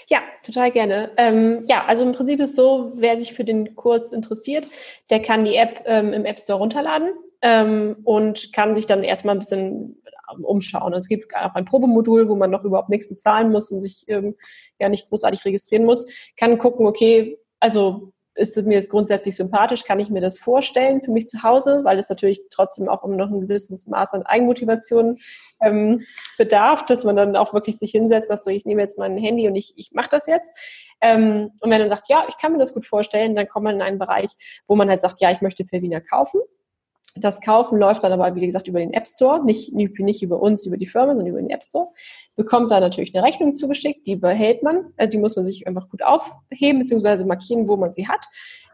Ja, 0.07 0.19
total 0.45 0.71
gerne. 0.71 1.11
Ähm, 1.17 1.65
ja, 1.67 1.85
also 1.85 2.03
im 2.03 2.13
Prinzip 2.13 2.39
ist 2.39 2.55
so, 2.55 2.93
wer 2.95 3.17
sich 3.17 3.33
für 3.33 3.43
den 3.43 3.75
Kurs 3.75 4.11
interessiert, 4.11 4.67
der 5.09 5.21
kann 5.21 5.43
die 5.43 5.55
App 5.55 5.83
ähm, 5.85 6.13
im 6.13 6.25
App 6.25 6.39
Store 6.39 6.59
runterladen 6.59 7.11
ähm, 7.41 7.97
und 8.03 8.53
kann 8.53 8.75
sich 8.75 8.85
dann 8.85 9.03
erstmal 9.03 9.35
ein 9.35 9.39
bisschen 9.39 10.01
ähm, 10.31 10.45
umschauen. 10.45 10.93
Es 10.93 11.07
gibt 11.07 11.35
auch 11.35 11.55
ein 11.55 11.65
Probemodul, 11.65 12.29
wo 12.29 12.35
man 12.35 12.51
noch 12.51 12.63
überhaupt 12.63 12.89
nichts 12.89 13.09
bezahlen 13.09 13.51
muss 13.51 13.71
und 13.71 13.81
sich 13.81 14.05
ähm, 14.07 14.35
ja 14.79 14.89
nicht 14.89 15.09
großartig 15.09 15.43
registrieren 15.45 15.85
muss. 15.85 16.05
Kann 16.37 16.57
gucken, 16.57 16.85
okay, 16.85 17.37
also 17.59 18.13
ist 18.35 18.55
mir 18.65 18.77
das 18.77 18.89
grundsätzlich 18.89 19.35
sympathisch, 19.35 19.83
kann 19.83 19.99
ich 19.99 20.09
mir 20.09 20.21
das 20.21 20.39
vorstellen 20.39 21.01
für 21.01 21.11
mich 21.11 21.27
zu 21.27 21.43
Hause, 21.43 21.81
weil 21.83 21.99
es 21.99 22.09
natürlich 22.09 22.41
trotzdem 22.49 22.87
auch 22.87 23.03
um 23.03 23.17
noch 23.17 23.29
ein 23.29 23.41
gewisses 23.41 23.87
Maß 23.87 24.13
an 24.13 24.23
Eigenmotivation 24.23 25.19
ähm, 25.61 26.05
bedarf, 26.37 26.85
dass 26.85 27.03
man 27.03 27.17
dann 27.17 27.35
auch 27.35 27.53
wirklich 27.53 27.77
sich 27.77 27.91
hinsetzt, 27.91 28.29
sagt 28.29 28.43
so, 28.43 28.49
ich 28.49 28.65
nehme 28.65 28.81
jetzt 28.81 28.97
mein 28.97 29.17
Handy 29.17 29.47
und 29.47 29.55
ich, 29.55 29.73
ich 29.75 29.91
mache 29.91 30.09
das 30.09 30.27
jetzt. 30.27 30.57
Ähm, 31.01 31.51
und 31.59 31.69
wenn 31.69 31.81
man 31.81 31.89
sagt, 31.89 32.07
ja, 32.07 32.25
ich 32.29 32.37
kann 32.37 32.53
mir 32.53 32.59
das 32.59 32.73
gut 32.73 32.85
vorstellen, 32.85 33.35
dann 33.35 33.49
kommt 33.49 33.65
man 33.65 33.75
in 33.75 33.81
einen 33.81 33.99
Bereich, 33.99 34.31
wo 34.65 34.75
man 34.75 34.89
halt 34.89 35.01
sagt, 35.01 35.19
ja, 35.19 35.29
ich 35.31 35.41
möchte 35.41 35.65
Pervina 35.65 35.99
kaufen 35.99 36.39
das 37.15 37.41
Kaufen 37.41 37.77
läuft 37.77 38.03
dann 38.03 38.13
aber, 38.13 38.35
wie 38.35 38.45
gesagt, 38.45 38.67
über 38.67 38.79
den 38.79 38.93
App 38.93 39.07
Store, 39.07 39.43
nicht, 39.43 39.73
nicht 39.73 40.23
über 40.23 40.39
uns, 40.41 40.65
über 40.65 40.77
die 40.77 40.85
Firma, 40.85 41.07
sondern 41.07 41.27
über 41.27 41.41
den 41.41 41.49
App 41.49 41.63
Store. 41.63 41.89
Bekommt 42.35 42.71
da 42.71 42.79
natürlich 42.79 43.13
eine 43.13 43.25
Rechnung 43.25 43.55
zugeschickt, 43.55 44.07
die 44.07 44.15
behält 44.15 44.63
man, 44.63 44.93
äh, 44.97 45.07
die 45.07 45.17
muss 45.17 45.35
man 45.35 45.43
sich 45.43 45.67
einfach 45.67 45.89
gut 45.89 46.03
aufheben, 46.03 46.79
beziehungsweise 46.79 47.25
markieren, 47.25 47.67
wo 47.67 47.77
man 47.77 47.91
sie 47.91 48.07
hat. 48.07 48.25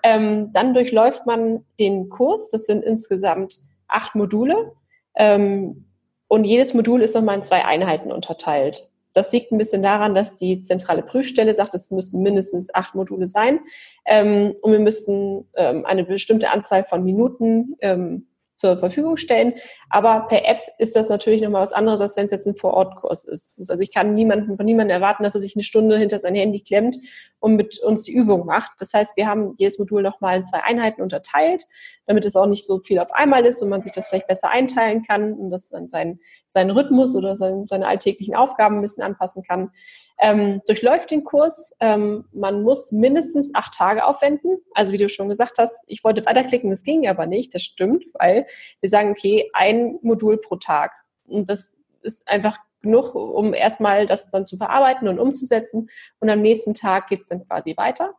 Ähm, 0.03 0.51
dann 0.53 0.73
durchläuft 0.73 1.25
man 1.25 1.65
den 1.79 2.09
Kurs, 2.09 2.49
das 2.49 2.65
sind 2.65 2.83
insgesamt 2.83 3.57
acht 3.87 4.15
Module. 4.15 4.73
Ähm, 5.15 5.85
und 6.27 6.43
jedes 6.43 6.73
Modul 6.73 7.01
ist 7.01 7.15
nochmal 7.15 7.35
in 7.35 7.41
zwei 7.41 7.65
Einheiten 7.65 8.11
unterteilt. 8.11 8.89
Das 9.17 9.31
liegt 9.31 9.51
ein 9.51 9.57
bisschen 9.57 9.81
daran, 9.81 10.13
dass 10.13 10.35
die 10.35 10.61
zentrale 10.61 11.01
Prüfstelle 11.01 11.55
sagt, 11.55 11.73
es 11.73 11.89
müssen 11.89 12.21
mindestens 12.21 12.71
acht 12.71 12.93
Module 12.93 13.25
sein. 13.25 13.61
Ähm, 14.05 14.53
und 14.61 14.71
wir 14.71 14.79
müssen 14.79 15.49
ähm, 15.55 15.87
eine 15.87 16.03
bestimmte 16.03 16.51
Anzahl 16.51 16.83
von 16.83 17.03
Minuten 17.03 17.75
ähm, 17.81 18.27
zur 18.57 18.75
Verfügung 18.75 19.17
stellen. 19.17 19.53
Aber 19.89 20.27
per 20.27 20.45
App 20.47 20.59
ist 20.79 20.95
das 20.95 21.09
natürlich 21.09 21.41
nochmal 21.41 21.61
was 21.61 21.73
anderes, 21.73 22.01
als 22.01 22.17
wenn 22.17 22.25
es 22.25 22.31
jetzt 22.31 22.47
ein 22.47 22.55
Vor-Ort-Kurs 22.55 23.23
ist. 23.23 23.69
Also 23.69 23.81
ich 23.81 23.93
kann 23.93 24.15
niemanden, 24.15 24.57
von 24.57 24.65
niemandem 24.65 24.95
erwarten, 24.95 25.23
dass 25.23 25.35
er 25.35 25.41
sich 25.41 25.55
eine 25.55 25.63
Stunde 25.63 25.97
hinter 25.97 26.19
sein 26.19 26.35
Handy 26.35 26.59
klemmt 26.59 26.97
und 27.39 27.55
mit 27.55 27.79
uns 27.79 28.03
die 28.03 28.13
Übung 28.13 28.45
macht. 28.45 28.71
Das 28.79 28.93
heißt, 28.93 29.15
wir 29.15 29.27
haben 29.27 29.53
jedes 29.57 29.79
Modul 29.79 30.01
nochmal 30.01 30.37
in 30.37 30.43
zwei 30.43 30.63
Einheiten 30.63 31.01
unterteilt, 31.01 31.65
damit 32.07 32.25
es 32.25 32.35
auch 32.35 32.47
nicht 32.47 32.65
so 32.65 32.79
viel 32.79 32.99
auf 32.99 33.13
einmal 33.13 33.45
ist 33.45 33.61
und 33.61 33.69
man 33.69 33.81
sich 33.81 33.91
das 33.91 34.07
vielleicht 34.07 34.27
besser 34.27 34.49
einteilen 34.49 35.03
kann 35.03 35.33
und 35.33 35.51
das 35.51 35.69
dann 35.69 35.87
seinen, 35.87 36.19
seinen 36.47 36.71
Rhythmus 36.71 37.15
oder 37.15 37.35
seine 37.35 37.87
alltäglichen 37.87 38.35
Aufgaben 38.35 38.77
ein 38.77 38.81
bisschen 38.81 39.03
anpassen 39.03 39.43
kann 39.43 39.71
ähm, 40.19 40.61
durchläuft 40.65 41.11
den 41.11 41.23
Kurs. 41.23 41.73
Ähm, 41.79 42.25
man 42.31 42.63
muss 42.63 42.91
mindestens 42.91 43.53
acht 43.53 43.73
Tage 43.73 44.05
aufwenden. 44.05 44.57
Also 44.73 44.91
wie 44.91 44.97
du 44.97 45.09
schon 45.09 45.29
gesagt 45.29 45.57
hast, 45.57 45.83
ich 45.87 46.03
wollte 46.03 46.25
weiterklicken, 46.25 46.69
das 46.69 46.83
ging 46.83 47.07
aber 47.07 47.25
nicht. 47.25 47.53
Das 47.53 47.63
stimmt, 47.63 48.05
weil 48.13 48.47
wir 48.81 48.89
sagen, 48.89 49.11
okay, 49.11 49.49
ein 49.53 49.99
Modul 50.01 50.37
pro 50.37 50.55
Tag. 50.55 50.91
Und 51.27 51.49
das 51.49 51.77
ist 52.01 52.27
einfach 52.27 52.57
genug, 52.81 53.15
um 53.15 53.53
erstmal 53.53 54.05
das 54.05 54.29
dann 54.29 54.45
zu 54.45 54.57
verarbeiten 54.57 55.07
und 55.07 55.19
umzusetzen. 55.19 55.89
Und 56.19 56.29
am 56.29 56.41
nächsten 56.41 56.73
Tag 56.73 57.07
geht's 57.07 57.27
dann 57.27 57.47
quasi 57.47 57.75
weiter. 57.77 58.13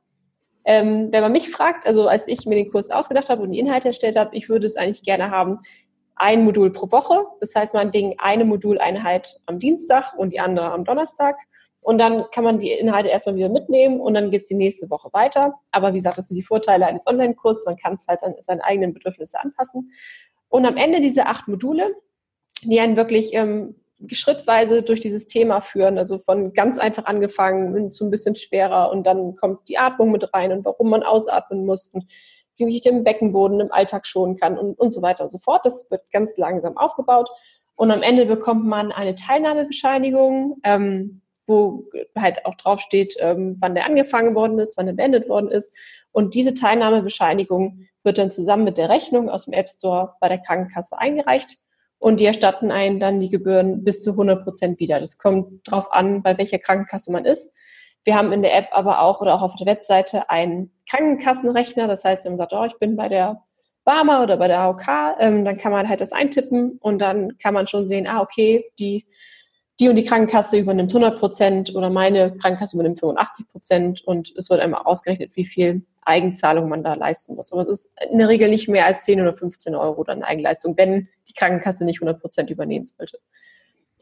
Ähm, 0.65 1.09
wenn 1.11 1.23
man 1.23 1.33
mich 1.33 1.51
fragt, 1.51 1.87
also 1.87 2.09
als 2.09 2.29
ich 2.29 2.45
mir 2.45 2.57
den 2.57 2.71
Kurs 2.71 2.91
ausgedacht 2.91 3.31
habe 3.31 3.43
und 3.43 3.53
die 3.53 3.59
Inhalte 3.59 3.89
erstellt 3.89 4.17
habe, 4.17 4.37
ich 4.37 4.49
würde 4.49 4.67
es 4.67 4.77
eigentlich 4.77 5.03
gerne 5.03 5.31
haben, 5.31 5.59
ein 6.19 6.45
Modul 6.45 6.73
pro 6.73 6.91
Woche. 6.91 7.25
Das 7.41 7.55
heißt, 7.55 7.75
man 7.75 7.93
wegen 7.93 8.19
eine 8.19 8.45
Moduleinheit 8.45 9.37
am 9.47 9.59
Dienstag 9.59 10.15
und 10.17 10.33
die 10.33 10.41
andere 10.41 10.73
am 10.73 10.85
Donnerstag. 10.85 11.37
Und 11.81 11.99
dann 11.99 12.25
kann 12.33 12.45
man 12.45 12.59
die 12.59 12.71
Inhalte 12.73 13.09
erstmal 13.09 13.37
wieder 13.37 13.49
mitnehmen 13.49 14.01
und 14.01 14.15
dann 14.15 14.31
geht 14.31 14.43
es 14.43 14.49
die 14.49 14.55
nächste 14.55 14.91
Woche 14.91 15.09
weiter. 15.13 15.55
Aber 15.71 15.93
wie 15.93 15.99
gesagt, 15.99 16.19
das 16.19 16.29
sind 16.29 16.37
die 16.37 16.43
Vorteile 16.43 16.87
eines 16.87 17.07
Online-Kurses. 17.07 17.67
Man 17.67 17.77
kann 17.77 17.95
es 17.95 18.07
halt 18.09 18.23
an 18.23 18.35
seine 18.41 18.65
eigenen 18.65 18.93
Bedürfnisse 18.93 19.41
anpassen. 19.41 19.93
Und 20.49 20.67
am 20.67 20.77
Ende 20.77 21.01
diese 21.01 21.27
acht 21.27 21.49
Module, 21.49 21.95
die 22.63 22.81
einen 22.81 22.97
wirklich 22.97 23.33
ähm, 23.35 23.77
schrittweise 24.07 24.83
durch 24.83 25.01
dieses 25.01 25.27
Thema 25.27 25.61
führen, 25.61 25.99
also 25.99 26.19
von 26.19 26.53
ganz 26.53 26.79
einfach 26.79 27.07
angefangen 27.07 27.91
zu 27.91 28.07
ein 28.07 28.11
bisschen 28.11 28.37
schwerer 28.37 28.91
und 28.93 29.07
dann 29.07 29.37
kommt 29.37 29.69
die 29.69 29.79
Atmung 29.79 30.13
mit 30.13 30.33
rein 30.35 30.53
und 30.53 30.65
warum 30.65 30.91
man 30.91 31.03
ausatmen 31.03 31.67
muss 31.67 31.89
und 31.89 32.07
wie 32.57 32.77
ich 32.77 32.83
den 32.83 33.05
Beckenboden 33.05 33.61
im 33.61 33.73
Alltag 33.73 34.07
schonen 34.07 34.37
kann 34.37 34.59
und, 34.59 34.79
und 34.79 34.93
so 34.93 35.03
weiter 35.03 35.25
und 35.25 35.31
so 35.31 35.39
fort. 35.39 35.65
Das 35.65 35.91
wird 35.91 36.03
ganz 36.11 36.37
langsam 36.37 36.77
aufgebaut 36.77 37.29
und 37.77 37.91
am 37.91 38.03
Ende 38.03 38.27
bekommt 38.27 38.67
man 38.67 38.93
eine 38.93 39.15
Teilnahmebescheinigung. 39.15 40.59
Ähm, 40.65 41.23
wo 41.49 41.85
halt 42.17 42.45
auch 42.45 42.55
draufsteht, 42.55 43.17
ähm, 43.21 43.57
wann 43.59 43.75
der 43.75 43.87
angefangen 43.87 44.35
worden 44.35 44.59
ist, 44.59 44.77
wann 44.77 44.87
er 44.87 44.95
beendet 44.95 45.29
worden 45.29 45.51
ist. 45.51 45.75
Und 46.13 46.35
diese 46.35 46.55
Teilnahmebescheinigung 46.55 47.87
wird 48.03 48.19
dann 48.19 48.31
zusammen 48.31 48.65
mit 48.65 48.79
der 48.79 48.89
Rechnung 48.89 49.29
aus 49.29 49.45
dem 49.45 49.55
App 49.55 49.69
Store 49.69 50.15
bei 50.21 50.29
der 50.29 50.39
Krankenkasse 50.39 50.99
eingereicht 50.99 51.59
und 51.99 52.21
die 52.21 52.27
erstatten 52.27 52.71
einen 52.71 53.01
dann 53.01 53.21
die 53.21 53.29
Gebühren 53.29 53.85
bis 53.85 54.03
zu 54.03 54.13
100 54.13 54.45
Prozent 54.45 54.79
wieder. 54.79 55.01
Das 55.01 55.19
kommt 55.19 55.69
drauf 55.69 55.93
an, 55.93 56.23
bei 56.23 56.39
welcher 56.39 56.59
Krankenkasse 56.59 57.11
man 57.11 57.25
ist. 57.25 57.53
Wir 58.05 58.15
haben 58.15 58.33
in 58.33 58.43
der 58.43 58.57
App 58.57 58.69
aber 58.73 59.01
auch 59.01 59.21
oder 59.21 59.35
auch 59.35 59.43
auf 59.43 59.57
der 59.57 59.67
Webseite 59.67 60.31
einen 60.31 60.73
Krankenkassenrechner. 60.89 61.89
Das 61.89 62.05
heißt, 62.05 62.25
wenn 62.25 62.33
man 62.33 62.39
sagt, 62.39 62.53
oh, 62.53 62.65
ich 62.65 62.79
bin 62.79 62.97
bei 62.97 63.09
der 63.09 63.43
Barmer 63.85 64.23
oder 64.23 64.37
bei 64.37 64.49
der 64.49 64.61
AOK, 64.61 64.87
ähm, 65.19 65.45
dann 65.45 65.59
kann 65.59 65.73
man 65.73 65.89
halt 65.89 66.01
das 66.01 66.13
eintippen 66.13 66.79
und 66.81 67.01
dann 67.01 67.37
kann 67.39 67.55
man 67.55 67.67
schon 67.67 67.87
sehen, 67.87 68.07
ah, 68.07 68.21
okay, 68.21 68.65
die 68.79 69.07
die 69.81 69.89
und 69.89 69.97
die 69.97 70.05
Krankenkasse 70.05 70.59
übernimmt 70.59 70.91
100 70.91 71.19
Prozent 71.19 71.75
oder 71.75 71.89
meine 71.89 72.37
Krankenkasse 72.37 72.77
übernimmt 72.77 72.99
85 72.99 73.49
Prozent 73.49 74.05
und 74.05 74.33
es 74.37 74.51
wird 74.51 74.61
einmal 74.61 74.83
ausgerechnet, 74.83 75.37
wie 75.37 75.47
viel 75.47 75.83
Eigenzahlung 76.03 76.69
man 76.69 76.83
da 76.83 76.95
leisten 76.95 77.37
muss. 77.37 77.53
Aber 77.53 77.61
es 77.61 77.69
ist 77.69 77.93
in 78.11 78.19
der 78.19 78.29
Regel 78.29 78.49
nicht 78.49 78.69
mehr 78.69 78.87
als 78.87 79.03
10 79.03 79.21
oder 79.21 79.33
15 79.33 79.75
Euro 79.75 80.03
dann 80.03 80.23
Eigenleistung, 80.23 80.77
wenn 80.77 81.09
die 81.29 81.33
Krankenkasse 81.33 81.85
nicht 81.85 82.01
100 82.01 82.21
Prozent 82.21 82.51
übernehmen 82.51 82.87
sollte. 82.87 83.19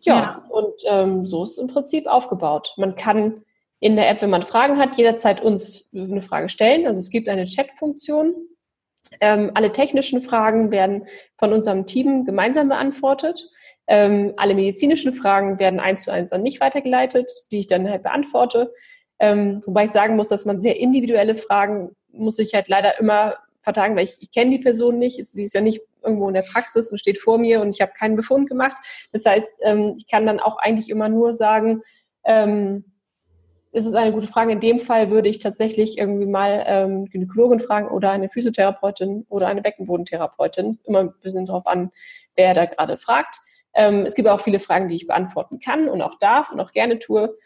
Ja, 0.00 0.14
ja. 0.14 0.36
und 0.50 0.74
ähm, 0.86 1.26
so 1.26 1.44
ist 1.44 1.52
es 1.52 1.58
im 1.58 1.66
Prinzip 1.66 2.06
aufgebaut. 2.06 2.72
Man 2.76 2.96
kann 2.96 3.42
in 3.80 3.96
der 3.96 4.08
App, 4.08 4.22
wenn 4.22 4.30
man 4.30 4.42
Fragen 4.42 4.78
hat, 4.78 4.96
jederzeit 4.96 5.42
uns 5.42 5.90
eine 5.94 6.22
Frage 6.22 6.48
stellen. 6.48 6.86
Also 6.86 7.00
es 7.00 7.10
gibt 7.10 7.28
eine 7.28 7.44
Chat-Funktion. 7.44 8.34
Ähm, 9.20 9.50
alle 9.54 9.72
technischen 9.72 10.20
Fragen 10.20 10.70
werden 10.70 11.06
von 11.38 11.52
unserem 11.52 11.86
Team 11.86 12.24
gemeinsam 12.24 12.68
beantwortet. 12.68 13.48
Ähm, 13.88 14.34
alle 14.36 14.54
medizinischen 14.54 15.12
Fragen 15.12 15.58
werden 15.58 15.80
eins 15.80 16.02
zu 16.02 16.12
eins 16.12 16.32
an 16.32 16.42
mich 16.42 16.60
weitergeleitet, 16.60 17.30
die 17.52 17.60
ich 17.60 17.66
dann 17.66 17.88
halt 17.88 18.02
beantworte. 18.02 18.72
Ähm, 19.18 19.60
wobei 19.64 19.84
ich 19.84 19.90
sagen 19.90 20.16
muss, 20.16 20.28
dass 20.28 20.44
man 20.44 20.60
sehr 20.60 20.78
individuelle 20.78 21.34
Fragen 21.34 21.94
muss 22.08 22.38
ich 22.38 22.54
halt 22.54 22.68
leider 22.68 22.98
immer 22.98 23.36
vertagen, 23.60 23.96
weil 23.96 24.04
ich, 24.04 24.16
ich 24.20 24.30
kenne 24.30 24.52
die 24.52 24.58
Person 24.62 24.98
nicht. 24.98 25.22
Sie 25.24 25.42
ist 25.42 25.54
ja 25.54 25.60
nicht 25.60 25.80
irgendwo 26.02 26.28
in 26.28 26.34
der 26.34 26.42
Praxis 26.42 26.90
und 26.90 26.98
steht 26.98 27.18
vor 27.18 27.38
mir 27.38 27.60
und 27.60 27.70
ich 27.70 27.80
habe 27.80 27.92
keinen 27.98 28.16
Befund 28.16 28.48
gemacht. 28.48 28.76
Das 29.12 29.24
heißt, 29.26 29.48
ähm, 29.62 29.94
ich 29.96 30.06
kann 30.08 30.26
dann 30.26 30.40
auch 30.40 30.56
eigentlich 30.58 30.88
immer 30.88 31.08
nur 31.08 31.32
sagen, 31.32 31.82
ähm, 32.24 32.84
es 33.72 33.84
ist 33.84 33.94
eine 33.94 34.12
gute 34.12 34.28
Frage. 34.28 34.52
In 34.52 34.60
dem 34.60 34.80
Fall 34.80 35.10
würde 35.10 35.28
ich 35.28 35.38
tatsächlich 35.38 35.98
irgendwie 35.98 36.26
mal 36.26 36.64
ähm, 36.66 37.04
Gynäkologin 37.06 37.60
fragen 37.60 37.88
oder 37.88 38.10
eine 38.10 38.30
Physiotherapeutin 38.30 39.26
oder 39.28 39.48
eine 39.48 39.60
Beckenbodentherapeutin. 39.60 40.78
Immer 40.84 41.00
ein 41.00 41.14
bisschen 41.20 41.44
drauf 41.44 41.66
an, 41.66 41.90
wer 42.36 42.54
da 42.54 42.64
gerade 42.64 42.96
fragt. 42.96 43.40
Ähm, 43.76 44.06
es 44.06 44.14
gibt 44.14 44.28
auch 44.28 44.40
viele 44.40 44.58
Fragen, 44.58 44.88
die 44.88 44.96
ich 44.96 45.06
beantworten 45.06 45.60
kann 45.60 45.88
und 45.88 46.02
auch 46.02 46.18
darf 46.18 46.50
und 46.50 46.58
auch 46.60 46.72
gerne 46.72 46.98
tue. 46.98 47.36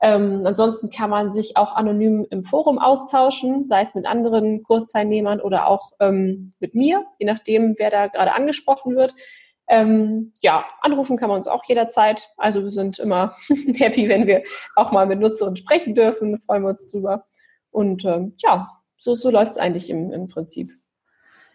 Ähm, 0.00 0.42
ansonsten 0.44 0.90
kann 0.90 1.10
man 1.10 1.32
sich 1.32 1.56
auch 1.56 1.74
anonym 1.74 2.24
im 2.30 2.44
Forum 2.44 2.78
austauschen, 2.78 3.64
sei 3.64 3.80
es 3.80 3.94
mit 3.96 4.06
anderen 4.06 4.62
Kursteilnehmern 4.62 5.40
oder 5.40 5.66
auch 5.66 5.90
ähm, 5.98 6.52
mit 6.60 6.74
mir, 6.74 7.04
je 7.18 7.26
nachdem, 7.26 7.74
wer 7.78 7.90
da 7.90 8.06
gerade 8.06 8.34
angesprochen 8.34 8.94
wird. 8.94 9.14
Ähm, 9.66 10.32
ja, 10.40 10.64
anrufen 10.82 11.16
kann 11.16 11.28
man 11.28 11.38
uns 11.38 11.48
auch 11.48 11.64
jederzeit. 11.64 12.28
Also 12.36 12.62
wir 12.62 12.70
sind 12.70 12.98
immer 12.98 13.34
happy, 13.74 14.08
wenn 14.08 14.26
wir 14.26 14.42
auch 14.76 14.92
mal 14.92 15.06
mit 15.06 15.18
Nutzern 15.18 15.56
sprechen 15.56 15.94
dürfen. 15.94 16.40
Freuen 16.40 16.62
wir 16.62 16.70
uns 16.70 16.86
drüber. 16.86 17.26
Und 17.70 18.04
ähm, 18.04 18.34
ja, 18.38 18.68
so, 18.96 19.14
so 19.14 19.30
läuft 19.30 19.52
es 19.52 19.58
eigentlich 19.58 19.90
im, 19.90 20.12
im 20.12 20.28
Prinzip. 20.28 20.70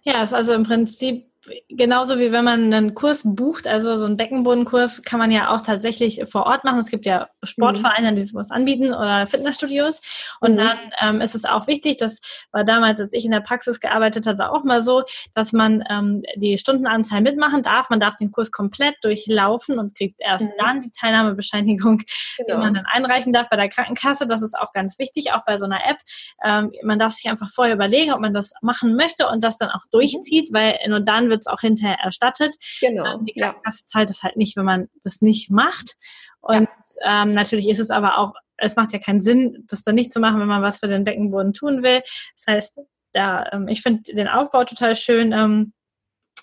Ja, 0.03 0.21
es 0.21 0.29
ist 0.29 0.35
also 0.35 0.53
im 0.53 0.63
Prinzip 0.63 1.32
genauso 1.69 2.19
wie 2.19 2.31
wenn 2.31 2.45
man 2.45 2.73
einen 2.73 2.93
Kurs 2.93 3.23
bucht, 3.25 3.67
also 3.67 3.97
so 3.97 4.05
einen 4.05 4.17
Beckenbodenkurs 4.17 5.01
kann 5.03 5.19
man 5.19 5.31
ja 5.31 5.53
auch 5.53 5.61
tatsächlich 5.61 6.23
vor 6.29 6.45
Ort 6.45 6.63
machen. 6.63 6.79
Es 6.79 6.87
gibt 6.87 7.05
ja 7.05 7.27
Sportvereine, 7.43 8.11
mhm. 8.11 8.15
die 8.15 8.23
sowas 8.23 8.51
anbieten 8.51 8.93
oder 8.93 9.27
Fitnessstudios. 9.27 10.01
Und 10.39 10.53
mhm. 10.53 10.57
dann 10.57 10.77
ähm, 11.01 11.21
ist 11.21 11.35
es 11.35 11.45
auch 11.45 11.67
wichtig, 11.67 11.97
das 11.97 12.19
war 12.51 12.63
damals, 12.63 12.99
als 13.01 13.13
ich 13.13 13.25
in 13.25 13.31
der 13.31 13.41
Praxis 13.41 13.79
gearbeitet 13.79 14.25
hatte, 14.25 14.51
auch 14.51 14.63
mal 14.63 14.81
so, 14.81 15.03
dass 15.33 15.51
man 15.51 15.83
ähm, 15.89 16.23
die 16.35 16.57
Stundenanzahl 16.57 17.21
mitmachen 17.21 17.63
darf. 17.63 17.89
Man 17.89 17.99
darf 17.99 18.15
den 18.15 18.31
Kurs 18.31 18.51
komplett 18.51 18.95
durchlaufen 19.01 19.79
und 19.79 19.95
kriegt 19.95 20.19
erst 20.19 20.45
mhm. 20.45 20.53
dann 20.57 20.81
die 20.81 20.91
Teilnahmebescheinigung, 20.91 22.03
genau. 22.37 22.47
die 22.47 22.53
man 22.53 22.73
dann 22.73 22.85
einreichen 22.85 23.33
darf 23.33 23.49
bei 23.49 23.57
der 23.57 23.69
Krankenkasse. 23.69 24.27
Das 24.27 24.41
ist 24.41 24.57
auch 24.57 24.71
ganz 24.71 24.97
wichtig, 24.97 25.33
auch 25.33 25.43
bei 25.45 25.57
so 25.57 25.65
einer 25.65 25.81
App. 25.85 25.97
Ähm, 26.43 26.71
man 26.83 26.99
darf 26.99 27.13
sich 27.13 27.29
einfach 27.29 27.49
vorher 27.49 27.75
überlegen, 27.75 28.13
ob 28.13 28.21
man 28.21 28.33
das 28.33 28.53
machen 28.61 28.95
möchte 28.95 29.27
und 29.27 29.43
das 29.43 29.57
dann 29.57 29.69
auch 29.69 29.85
mhm. 29.85 29.91
durchzieht, 29.91 30.53
weil 30.53 30.79
nur 30.87 31.01
dann 31.01 31.32
wird 31.33 31.41
es 31.41 31.47
auch 31.47 31.59
hinterher 31.59 31.97
erstattet. 32.01 32.55
Genau. 32.79 33.15
Ähm, 33.15 33.25
die 33.25 33.33
Krankenkasse 33.33 33.85
zahlt 33.85 34.09
es 34.09 34.21
halt 34.21 34.37
nicht, 34.37 34.55
wenn 34.55 34.65
man 34.65 34.87
das 35.03 35.21
nicht 35.21 35.49
macht. 35.49 35.95
Und 36.41 36.69
ja. 37.01 37.23
ähm, 37.23 37.33
natürlich 37.33 37.67
ist 37.67 37.79
es 37.79 37.89
aber 37.89 38.19
auch, 38.19 38.33
es 38.57 38.75
macht 38.75 38.93
ja 38.93 38.99
keinen 38.99 39.19
Sinn, 39.19 39.65
das 39.67 39.83
dann 39.83 39.95
nicht 39.95 40.13
zu 40.13 40.19
machen, 40.19 40.39
wenn 40.39 40.47
man 40.47 40.61
was 40.61 40.77
für 40.77 40.87
den 40.87 41.03
Beckenboden 41.03 41.53
tun 41.53 41.81
will. 41.81 42.01
Das 42.35 42.45
heißt, 42.47 42.79
da, 43.13 43.49
ähm, 43.51 43.67
ich 43.67 43.81
finde 43.81 44.13
den 44.13 44.27
Aufbau 44.27 44.63
total 44.63 44.95
schön. 44.95 45.31
Ähm, 45.31 45.73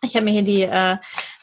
ich 0.03 0.17
habe 0.17 0.25
mir 0.25 0.33
hier 0.33 0.43
die, 0.43 0.63
äh, 0.63 0.97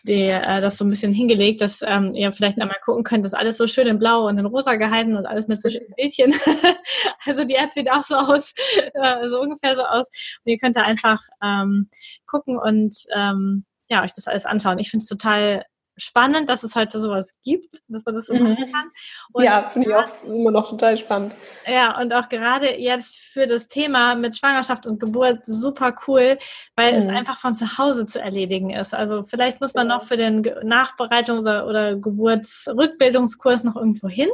die, 0.03 0.23
äh, 0.23 0.61
das 0.61 0.77
so 0.77 0.85
ein 0.85 0.89
bisschen 0.89 1.13
hingelegt, 1.13 1.61
dass 1.61 1.81
ähm, 1.81 2.13
ihr 2.13 2.31
vielleicht 2.31 2.59
einmal 2.59 2.77
gucken 2.83 3.03
könnt, 3.03 3.23
das 3.23 3.33
ist 3.33 3.39
alles 3.39 3.57
so 3.57 3.67
schön 3.67 3.87
in 3.87 3.99
blau 3.99 4.27
und 4.27 4.37
in 4.37 4.45
rosa 4.45 4.75
gehalten 4.75 5.15
und 5.15 5.25
alles 5.25 5.47
mit 5.47 5.61
so 5.61 5.69
schönen 5.69 5.93
Bildchen. 5.95 6.33
also 7.25 7.43
die 7.43 7.55
App 7.55 7.71
sieht 7.71 7.91
auch 7.91 8.05
so 8.05 8.15
aus, 8.15 8.53
äh, 8.93 9.29
so 9.29 9.39
ungefähr 9.39 9.75
so 9.75 9.83
aus. 9.83 10.07
Und 10.43 10.51
ihr 10.51 10.57
könnt 10.57 10.75
da 10.75 10.81
einfach 10.81 11.21
ähm, 11.43 11.89
gucken 12.25 12.57
und 12.57 13.05
ähm, 13.15 13.65
ja, 13.89 14.03
euch 14.03 14.13
das 14.13 14.27
alles 14.27 14.45
anschauen. 14.45 14.79
Ich 14.79 14.89
finde 14.89 15.03
es 15.03 15.09
total 15.09 15.63
spannend, 15.97 16.47
dass 16.49 16.63
es 16.63 16.75
heute 16.75 16.99
sowas 16.99 17.31
gibt, 17.43 17.79
dass 17.89 18.05
man 18.05 18.15
das 18.15 18.27
so 18.27 18.35
mhm. 18.35 18.43
machen 18.43 18.71
kann. 18.71 18.89
Und 19.33 19.43
ja, 19.43 19.69
finde 19.69 19.89
ich 19.89 19.95
auch 19.95 20.23
immer 20.25 20.51
noch 20.51 20.69
total 20.69 20.97
spannend. 20.97 21.35
Ja, 21.65 21.99
und 21.99 22.13
auch 22.13 22.29
gerade 22.29 22.79
jetzt 22.79 23.17
für 23.17 23.47
das 23.47 23.67
Thema 23.67 24.15
mit 24.15 24.37
Schwangerschaft 24.37 24.85
und 24.85 24.99
Geburt 24.99 25.45
super 25.45 25.95
cool, 26.07 26.37
weil 26.75 26.93
mhm. 26.93 26.99
es 26.99 27.07
einfach 27.07 27.39
von 27.39 27.53
zu 27.53 27.77
Hause 27.77 28.05
zu 28.05 28.21
erledigen 28.21 28.69
ist. 28.69 28.93
Also 28.93 29.23
vielleicht 29.23 29.59
muss 29.59 29.73
man 29.73 29.89
ja. 29.89 29.95
noch 29.95 30.07
für 30.07 30.17
den 30.17 30.43
Nachbereitungs- 30.43 31.41
oder, 31.41 31.67
oder 31.67 31.95
Geburtsrückbildungskurs 31.95 33.63
noch 33.63 33.75
irgendwo 33.75 34.07
hin 34.07 34.29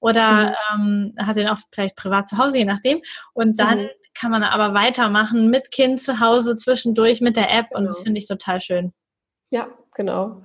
oder 0.00 0.56
mhm. 0.76 1.14
ähm, 1.16 1.26
hat 1.26 1.36
den 1.36 1.48
auch 1.48 1.58
vielleicht 1.70 1.96
privat 1.96 2.28
zu 2.28 2.38
Hause, 2.38 2.58
je 2.58 2.64
nachdem. 2.64 3.02
Und 3.34 3.60
dann 3.60 3.82
mhm. 3.82 3.88
kann 4.14 4.30
man 4.30 4.42
aber 4.42 4.74
weitermachen 4.74 5.50
mit 5.50 5.70
Kind 5.70 6.00
zu 6.00 6.20
Hause 6.20 6.56
zwischendurch 6.56 7.20
mit 7.20 7.36
der 7.36 7.50
App 7.50 7.68
genau. 7.68 7.80
und 7.80 7.84
das 7.84 7.96
genau. 7.96 8.04
finde 8.04 8.18
ich 8.18 8.28
total 8.28 8.60
schön. 8.60 8.92
Ja, 9.50 9.68
genau. 9.94 10.42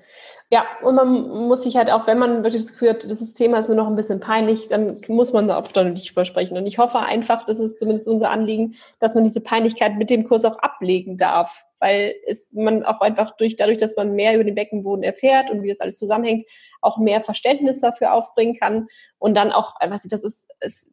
Ja, 0.49 0.65
und 0.81 0.95
man 0.95 1.47
muss 1.47 1.63
sich 1.63 1.75
halt 1.75 1.91
auch, 1.91 2.07
wenn 2.07 2.17
man 2.17 2.43
wirklich 2.43 2.61
das 2.61 2.71
Gefühl 2.71 2.91
hat, 2.91 3.09
das 3.09 3.33
Thema 3.33 3.59
ist 3.59 3.67
mir 3.67 3.75
noch 3.75 3.87
ein 3.87 3.95
bisschen 3.95 4.19
peinlich, 4.19 4.67
dann 4.67 5.01
muss 5.07 5.33
man 5.33 5.47
da 5.47 5.57
auch 5.57 5.67
dann 5.67 5.93
nicht 5.93 6.09
drüber 6.09 6.23
sprechen. 6.25 6.57
Und 6.57 6.65
ich 6.65 6.77
hoffe 6.77 6.99
einfach, 6.99 7.45
das 7.45 7.59
ist 7.59 7.79
zumindest 7.79 8.07
unser 8.07 8.29
Anliegen, 8.29 8.75
dass 8.99 9.15
man 9.15 9.25
diese 9.25 9.41
Peinlichkeit 9.41 9.95
mit 9.97 10.09
dem 10.09 10.23
Kurs 10.23 10.45
auch 10.45 10.57
ablegen 10.59 11.17
darf. 11.17 11.65
Weil 11.79 12.15
es 12.25 12.49
man 12.53 12.85
auch 12.85 13.01
einfach 13.01 13.35
durch, 13.37 13.55
dadurch, 13.55 13.77
dass 13.77 13.95
man 13.95 14.15
mehr 14.15 14.35
über 14.35 14.43
den 14.43 14.55
Beckenboden 14.55 15.03
erfährt 15.03 15.51
und 15.51 15.61
wie 15.61 15.69
das 15.69 15.79
alles 15.79 15.97
zusammenhängt, 15.97 16.47
auch 16.81 16.97
mehr 16.97 17.21
Verständnis 17.21 17.81
dafür 17.81 18.13
aufbringen 18.13 18.55
kann. 18.55 18.87
Und 19.19 19.35
dann 19.35 19.51
auch, 19.51 19.75
was 19.87 20.03
das 20.03 20.23
ist, 20.23 20.49
es, 20.59 20.91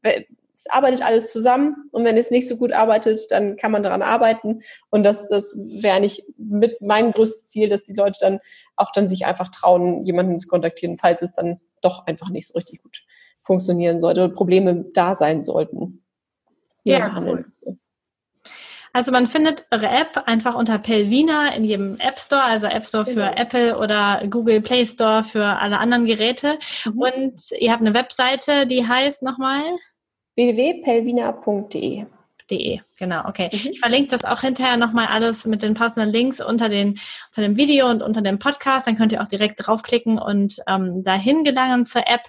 es 0.55 0.67
arbeitet 0.71 1.03
alles 1.03 1.33
zusammen 1.33 1.89
und 1.91 2.05
wenn 2.05 2.17
es 2.17 2.31
nicht 2.31 2.47
so 2.47 2.57
gut 2.57 2.73
arbeitet, 2.73 3.31
dann 3.31 3.57
kann 3.57 3.73
man 3.73 3.83
daran 3.83 4.03
arbeiten. 4.03 4.63
Und 4.89 5.03
das, 5.03 5.29
das 5.29 5.57
wäre 5.57 6.01
nicht 6.01 6.25
mit 6.39 6.81
meinem 6.81 7.13
größtes 7.13 7.49
Ziel, 7.49 7.69
dass 7.69 7.83
die 7.83 7.93
Leute 7.93 8.19
dann 8.21 8.41
auch 8.77 8.93
dann 8.93 9.09
sich 9.09 9.27
einfach 9.27 9.49
trauen, 9.49 10.05
jemanden 10.05 10.39
zu 10.39 10.47
kontaktieren, 10.47 10.97
falls 10.97 11.23
es 11.23 11.33
dann 11.33 11.61
doch 11.83 12.07
einfach 12.07 12.31
nicht 12.31 12.47
so 12.47 12.55
richtig 12.55 12.83
gut 12.83 13.05
funktionieren 13.43 14.01
sollte 14.01 14.25
oder 14.25 14.35
Probleme 14.35 14.87
da 14.95 15.15
sein 15.15 15.43
sollten. 15.43 16.05
Ja, 16.85 17.21
cool. 17.21 17.45
Also 18.93 19.11
man 19.11 19.27
findet 19.27 19.67
eure 19.73 19.89
App 19.89 20.23
einfach 20.27 20.55
unter 20.55 20.79
Pelvina 20.79 21.53
in 21.53 21.65
jedem 21.65 21.99
App 21.99 22.17
Store, 22.21 22.45
also 22.45 22.69
App 22.69 22.87
Store 22.87 23.05
für 23.05 23.15
genau. 23.15 23.35
Apple 23.35 23.77
oder 23.77 24.23
Google 24.31 24.61
Play 24.61 24.87
Store 24.87 25.25
für 25.25 25.45
alle 25.45 25.79
anderen 25.79 26.07
Geräte. 26.07 26.59
Mhm. 26.85 26.99
Und 27.01 27.43
ihr 27.59 27.73
habt 27.73 27.81
eine 27.81 27.93
Webseite, 27.93 28.69
die 28.69 28.87
heißt 28.87 29.25
nochmal 29.25 29.65
www.pelvina.de. 30.37 32.07
De, 32.51 32.81
genau, 32.99 33.27
okay. 33.27 33.49
Mhm. 33.51 33.71
Ich 33.71 33.81
verlinke 33.81 34.11
das 34.11 34.27
auch 34.27 34.43
hinterher 34.43 34.77
nochmal 34.77 35.07
alles 35.07 35.47
mit 35.47 35.63
den 35.63 35.73
passenden 35.73 36.13
Links 36.13 36.43
unter, 36.43 36.69
den, 36.69 36.99
unter 37.29 37.41
dem 37.41 37.57
Video 37.57 37.89
und 37.89 38.03
unter 38.03 38.21
dem 38.21 38.39
Podcast. 38.39 38.87
Dann 38.87 38.97
könnt 38.97 39.13
ihr 39.13 39.23
auch 39.23 39.29
direkt 39.29 39.67
draufklicken 39.67 40.19
und 40.19 40.59
ähm, 40.69 41.03
dahin 41.05 41.43
gelangen 41.45 41.87
zur 41.87 42.07
App, 42.07 42.21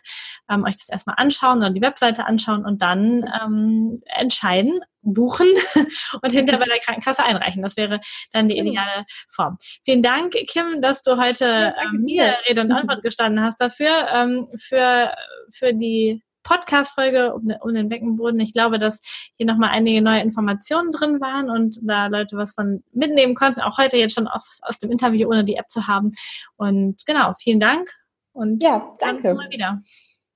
ähm, 0.49 0.63
euch 0.63 0.77
das 0.77 0.87
erstmal 0.87 1.17
anschauen 1.17 1.57
oder 1.57 1.69
die 1.69 1.81
Webseite 1.81 2.25
anschauen 2.25 2.65
und 2.65 2.81
dann 2.81 3.29
ähm, 3.43 4.01
entscheiden, 4.05 4.79
buchen 5.01 5.47
und 6.21 6.31
hinterher 6.31 6.59
bei 6.59 6.65
der 6.65 6.79
Krankenkasse 6.79 7.23
einreichen. 7.23 7.61
Das 7.61 7.75
wäre 7.75 7.99
dann 8.31 8.47
die 8.47 8.55
genau. 8.55 8.71
ideale 8.71 9.05
Form. 9.29 9.57
Vielen 9.83 10.01
Dank, 10.01 10.31
Kim, 10.47 10.79
dass 10.79 11.01
du 11.03 11.17
heute 11.17 11.45
ja, 11.45 11.73
ähm, 11.83 12.03
mir 12.03 12.37
Rede 12.47 12.61
und 12.61 12.71
Antwort 12.71 13.03
gestanden 13.03 13.43
hast 13.43 13.59
dafür, 13.59 14.07
ähm, 14.13 14.47
für, 14.57 15.11
für 15.51 15.73
die 15.73 16.23
Podcast-Folge 16.45 17.33
um, 17.33 17.51
um, 17.59 17.73
den 17.73 17.89
Beckenboden. 17.89 18.39
Ich 18.39 18.53
glaube, 18.53 18.79
dass 18.79 19.01
hier 19.35 19.45
nochmal 19.45 19.71
einige 19.71 20.01
neue 20.01 20.21
Informationen 20.21 20.91
drin 20.91 21.19
waren 21.19 21.49
und 21.49 21.79
da 21.83 22.07
Leute 22.07 22.37
was 22.37 22.53
von 22.53 22.83
mitnehmen 22.93 23.35
konnten. 23.35 23.59
Auch 23.59 23.77
heute 23.77 23.97
jetzt 23.97 24.15
schon 24.15 24.27
aus, 24.27 24.59
aus 24.61 24.79
dem 24.79 24.91
Interview, 24.91 25.27
ohne 25.27 25.43
die 25.43 25.55
App 25.55 25.69
zu 25.69 25.87
haben. 25.87 26.11
Und 26.55 27.05
genau, 27.05 27.33
vielen 27.37 27.59
Dank. 27.59 27.91
Und 28.31 28.63
ja, 28.63 28.95
danke. 28.99 29.33
Mal 29.33 29.49
wieder. 29.49 29.81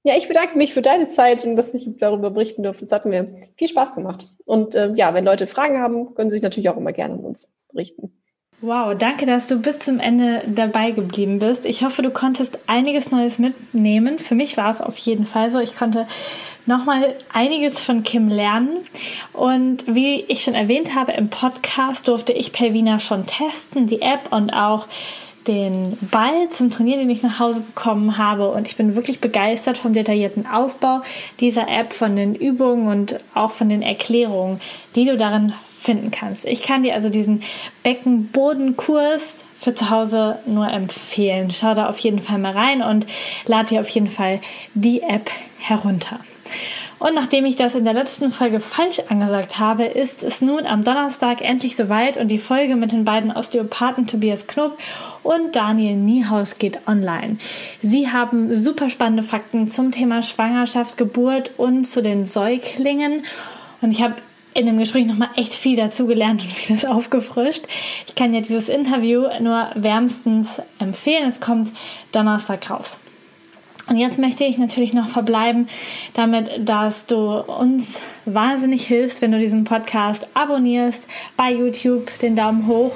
Ja, 0.04 0.16
ich 0.18 0.28
bedanke 0.28 0.58
mich 0.58 0.74
für 0.74 0.82
deine 0.82 1.10
Zeit 1.10 1.44
und 1.44 1.56
dass 1.56 1.74
ich 1.74 1.88
darüber 1.98 2.32
berichten 2.32 2.64
durfte. 2.64 2.86
Es 2.86 2.92
hat 2.92 3.06
mir 3.06 3.42
viel 3.58 3.68
Spaß 3.68 3.96
gemacht. 3.96 4.30
Und 4.46 4.74
äh, 4.74 4.92
ja, 4.96 5.14
wenn 5.14 5.26
Leute 5.26 5.46
Fragen 5.46 5.80
haben, 5.80 6.16
können 6.16 6.30
sie 6.30 6.38
sich 6.38 6.44
natürlich 6.44 6.70
auch 6.70 6.78
immer 6.78 6.94
gerne 6.94 7.16
an 7.16 7.20
uns 7.20 7.54
berichten. 7.72 8.19
Wow, 8.62 8.94
danke, 8.94 9.26
dass 9.26 9.48
du 9.48 9.56
bis 9.56 9.80
zum 9.80 10.02
Ende 10.02 10.44
dabei 10.46 10.92
geblieben 10.92 11.40
bist. 11.40 11.66
Ich 11.66 11.82
hoffe, 11.86 12.02
du 12.02 12.12
konntest 12.12 12.60
einiges 12.68 13.10
Neues 13.10 13.40
mitnehmen. 13.40 14.20
Für 14.20 14.36
mich 14.36 14.58
war 14.58 14.70
es 14.70 14.82
auf 14.82 14.98
jeden 14.98 15.26
Fall 15.26 15.50
so. 15.50 15.60
Ich 15.60 15.78
konnte 15.78 16.08
nochmal 16.66 17.16
einiges 17.32 17.80
von 17.80 18.04
Kim 18.04 18.28
lernen. 18.28 18.80
Und 19.32 19.86
wie 19.88 20.26
ich 20.28 20.44
schon 20.44 20.56
erwähnt 20.56 20.94
habe, 20.94 21.14
im 21.14 21.30
Podcast 21.30 22.10
durfte 22.10 22.34
ich 22.34 22.52
Pelvina 22.52 23.00
schon 23.00 23.26
testen, 23.26 23.88
die 23.88 24.02
App 24.02 24.34
und 24.34 24.50
auch 24.50 24.88
den 25.48 25.98
Ball 26.12 26.50
zum 26.50 26.70
Trainieren, 26.70 27.00
den 27.00 27.10
ich 27.10 27.24
nach 27.24 27.40
Hause 27.40 27.62
bekommen 27.62 28.18
habe. 28.18 28.50
Und 28.50 28.68
ich 28.68 28.76
bin 28.76 28.94
wirklich 28.94 29.22
begeistert 29.22 29.78
vom 29.78 29.94
detaillierten 29.94 30.46
Aufbau 30.46 31.02
dieser 31.40 31.70
App, 31.70 31.94
von 31.94 32.18
den 32.18 32.36
Übungen 32.36 32.88
und 32.88 33.22
auch 33.34 33.52
von 33.52 33.70
den 33.70 33.82
Erklärungen, 33.82 34.60
die 34.98 35.06
du 35.06 35.16
darin 35.16 35.54
finden 35.80 36.12
kannst. 36.12 36.46
Ich 36.46 36.62
kann 36.62 36.84
dir 36.84 36.94
also 36.94 37.10
diesen 37.10 37.44
Beckenbodenkurs 37.84 39.44
für 39.60 39.76
zu 39.76 39.90
Hause 39.90 40.40
nur 40.46 40.70
empfehlen. 40.70 41.52
Schau 41.52 41.74
da 41.74 41.90
auf 41.90 41.98
jeden 42.00 42.20
Fall 42.20 42.38
mal 42.38 42.52
rein 42.52 42.82
und 42.82 43.06
lad 43.46 43.70
dir 43.70 43.82
auf 43.82 43.90
jeden 43.90 44.08
Fall 44.08 44.40
die 44.74 45.02
App 45.02 45.30
herunter. 45.58 46.20
Und 46.98 47.16
nachdem 47.16 47.46
ich 47.46 47.56
das 47.56 47.76
in 47.76 47.86
der 47.86 47.94
letzten 47.94 48.32
Folge 48.32 48.60
falsch 48.60 49.00
angesagt 49.08 49.58
habe, 49.58 49.86
ist 49.86 50.22
es 50.22 50.42
nun 50.42 50.66
am 50.66 50.84
Donnerstag 50.84 51.42
endlich 51.42 51.78
soweit 51.78 52.18
und 52.18 52.28
die 52.28 52.40
Folge 52.40 52.76
mit 52.76 52.92
den 52.92 53.06
beiden 53.06 53.32
Osteopathen 53.32 54.06
Tobias 54.06 54.48
Knob 54.48 54.78
und 55.24 55.56
Daniel 55.56 55.96
Niehaus 55.96 56.58
geht 56.58 56.88
online. 56.88 57.38
Sie 57.82 58.12
haben 58.12 58.54
super 58.54 58.90
spannende 58.90 59.24
Fakten 59.24 59.72
zum 59.72 59.92
Thema 59.92 60.22
Schwangerschaft, 60.22 60.98
Geburt 60.98 61.52
und 61.56 61.86
zu 61.86 62.02
den 62.02 62.26
Säuglingen. 62.26 63.24
Und 63.82 63.92
ich 63.92 64.02
habe 64.02 64.16
in 64.54 64.66
dem 64.66 64.78
Gespräch 64.78 65.06
nochmal 65.06 65.30
echt 65.36 65.54
viel 65.54 65.76
dazugelernt 65.76 66.42
und 66.42 66.52
vieles 66.52 66.86
aufgefrischt. 66.86 67.64
Ich 68.08 68.16
kann 68.16 68.34
ja 68.34 68.42
dieses 68.42 68.70
Interview 68.70 69.26
nur 69.42 69.70
wärmstens 69.76 70.62
empfehlen. 70.80 71.28
Es 71.28 71.40
kommt 71.40 71.72
Donnerstag 72.12 72.70
raus. 72.70 72.98
Und 73.88 73.98
jetzt 73.98 74.20
möchte 74.20 74.44
ich 74.44 74.60
natürlich 74.60 74.94
noch 74.94 75.10
verbleiben 75.10 75.68
damit, 76.14 76.52
dass 76.60 77.08
du 77.08 77.40
uns 77.40 78.00
wahnsinnig 78.26 78.86
hilfst, 78.86 79.22
wenn 79.22 79.32
du 79.32 79.40
diesen 79.40 79.64
Podcast 79.64 80.28
abonnierst, 80.36 81.08
bei 81.36 81.52
YouTube 81.52 82.20
den 82.20 82.36
Daumen 82.36 82.68
hoch 82.68 82.94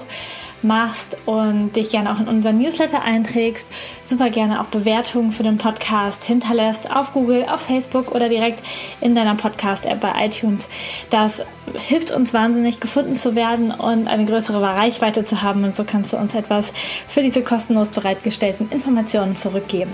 machst 0.64 1.18
und 1.26 1.76
dich 1.76 1.90
gerne 1.90 2.12
auch 2.12 2.20
in 2.20 2.28
unseren 2.28 2.58
Newsletter 2.58 3.02
einträgst, 3.02 3.70
super 4.04 4.30
gerne 4.30 4.62
auch 4.62 4.66
Bewertungen 4.66 5.32
für 5.32 5.44
den 5.44 5.58
Podcast 5.58 6.24
hinterlässt 6.24 6.94
auf 6.94 7.14
Google, 7.14 7.46
auf 7.46 7.62
Facebook 7.62 8.12
oder 8.12 8.30
direkt 8.30 8.64
in 9.02 9.16
deiner 9.16 9.36
Podcast-App 9.36 10.00
bei 10.00 10.26
iTunes. 10.26 10.68
Das 11.10 11.44
hilft 11.74 12.12
uns 12.12 12.34
wahnsinnig, 12.34 12.80
gefunden 12.80 13.16
zu 13.16 13.36
werden 13.36 13.72
und 13.72 14.08
eine 14.08 14.26
größere 14.26 14.62
Reichweite 14.62 15.26
zu 15.26 15.42
haben 15.42 15.64
und 15.64 15.76
so 15.76 15.84
kannst 15.84 16.14
du 16.14 16.18
uns 16.18 16.36
etwas 16.36 16.74
für 17.08 17.22
diese 17.22 17.42
kostenlos 17.42 17.90
bereitgestellten 17.90 18.70
Informationen 18.70 19.36
zurückgeben. 19.36 19.92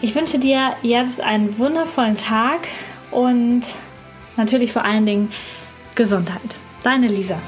Ich 0.00 0.14
wünsche 0.14 0.38
dir 0.38 0.72
jetzt 0.82 1.20
einen 1.20 1.58
wundervollen 1.58 2.16
Tag 2.16 2.68
und 3.10 3.62
natürlich 4.36 4.72
vor 4.72 4.84
allen 4.84 5.06
Dingen 5.06 5.30
Gesundheit. 5.94 6.40
Deine 6.82 7.06
Lisa. 7.08 7.38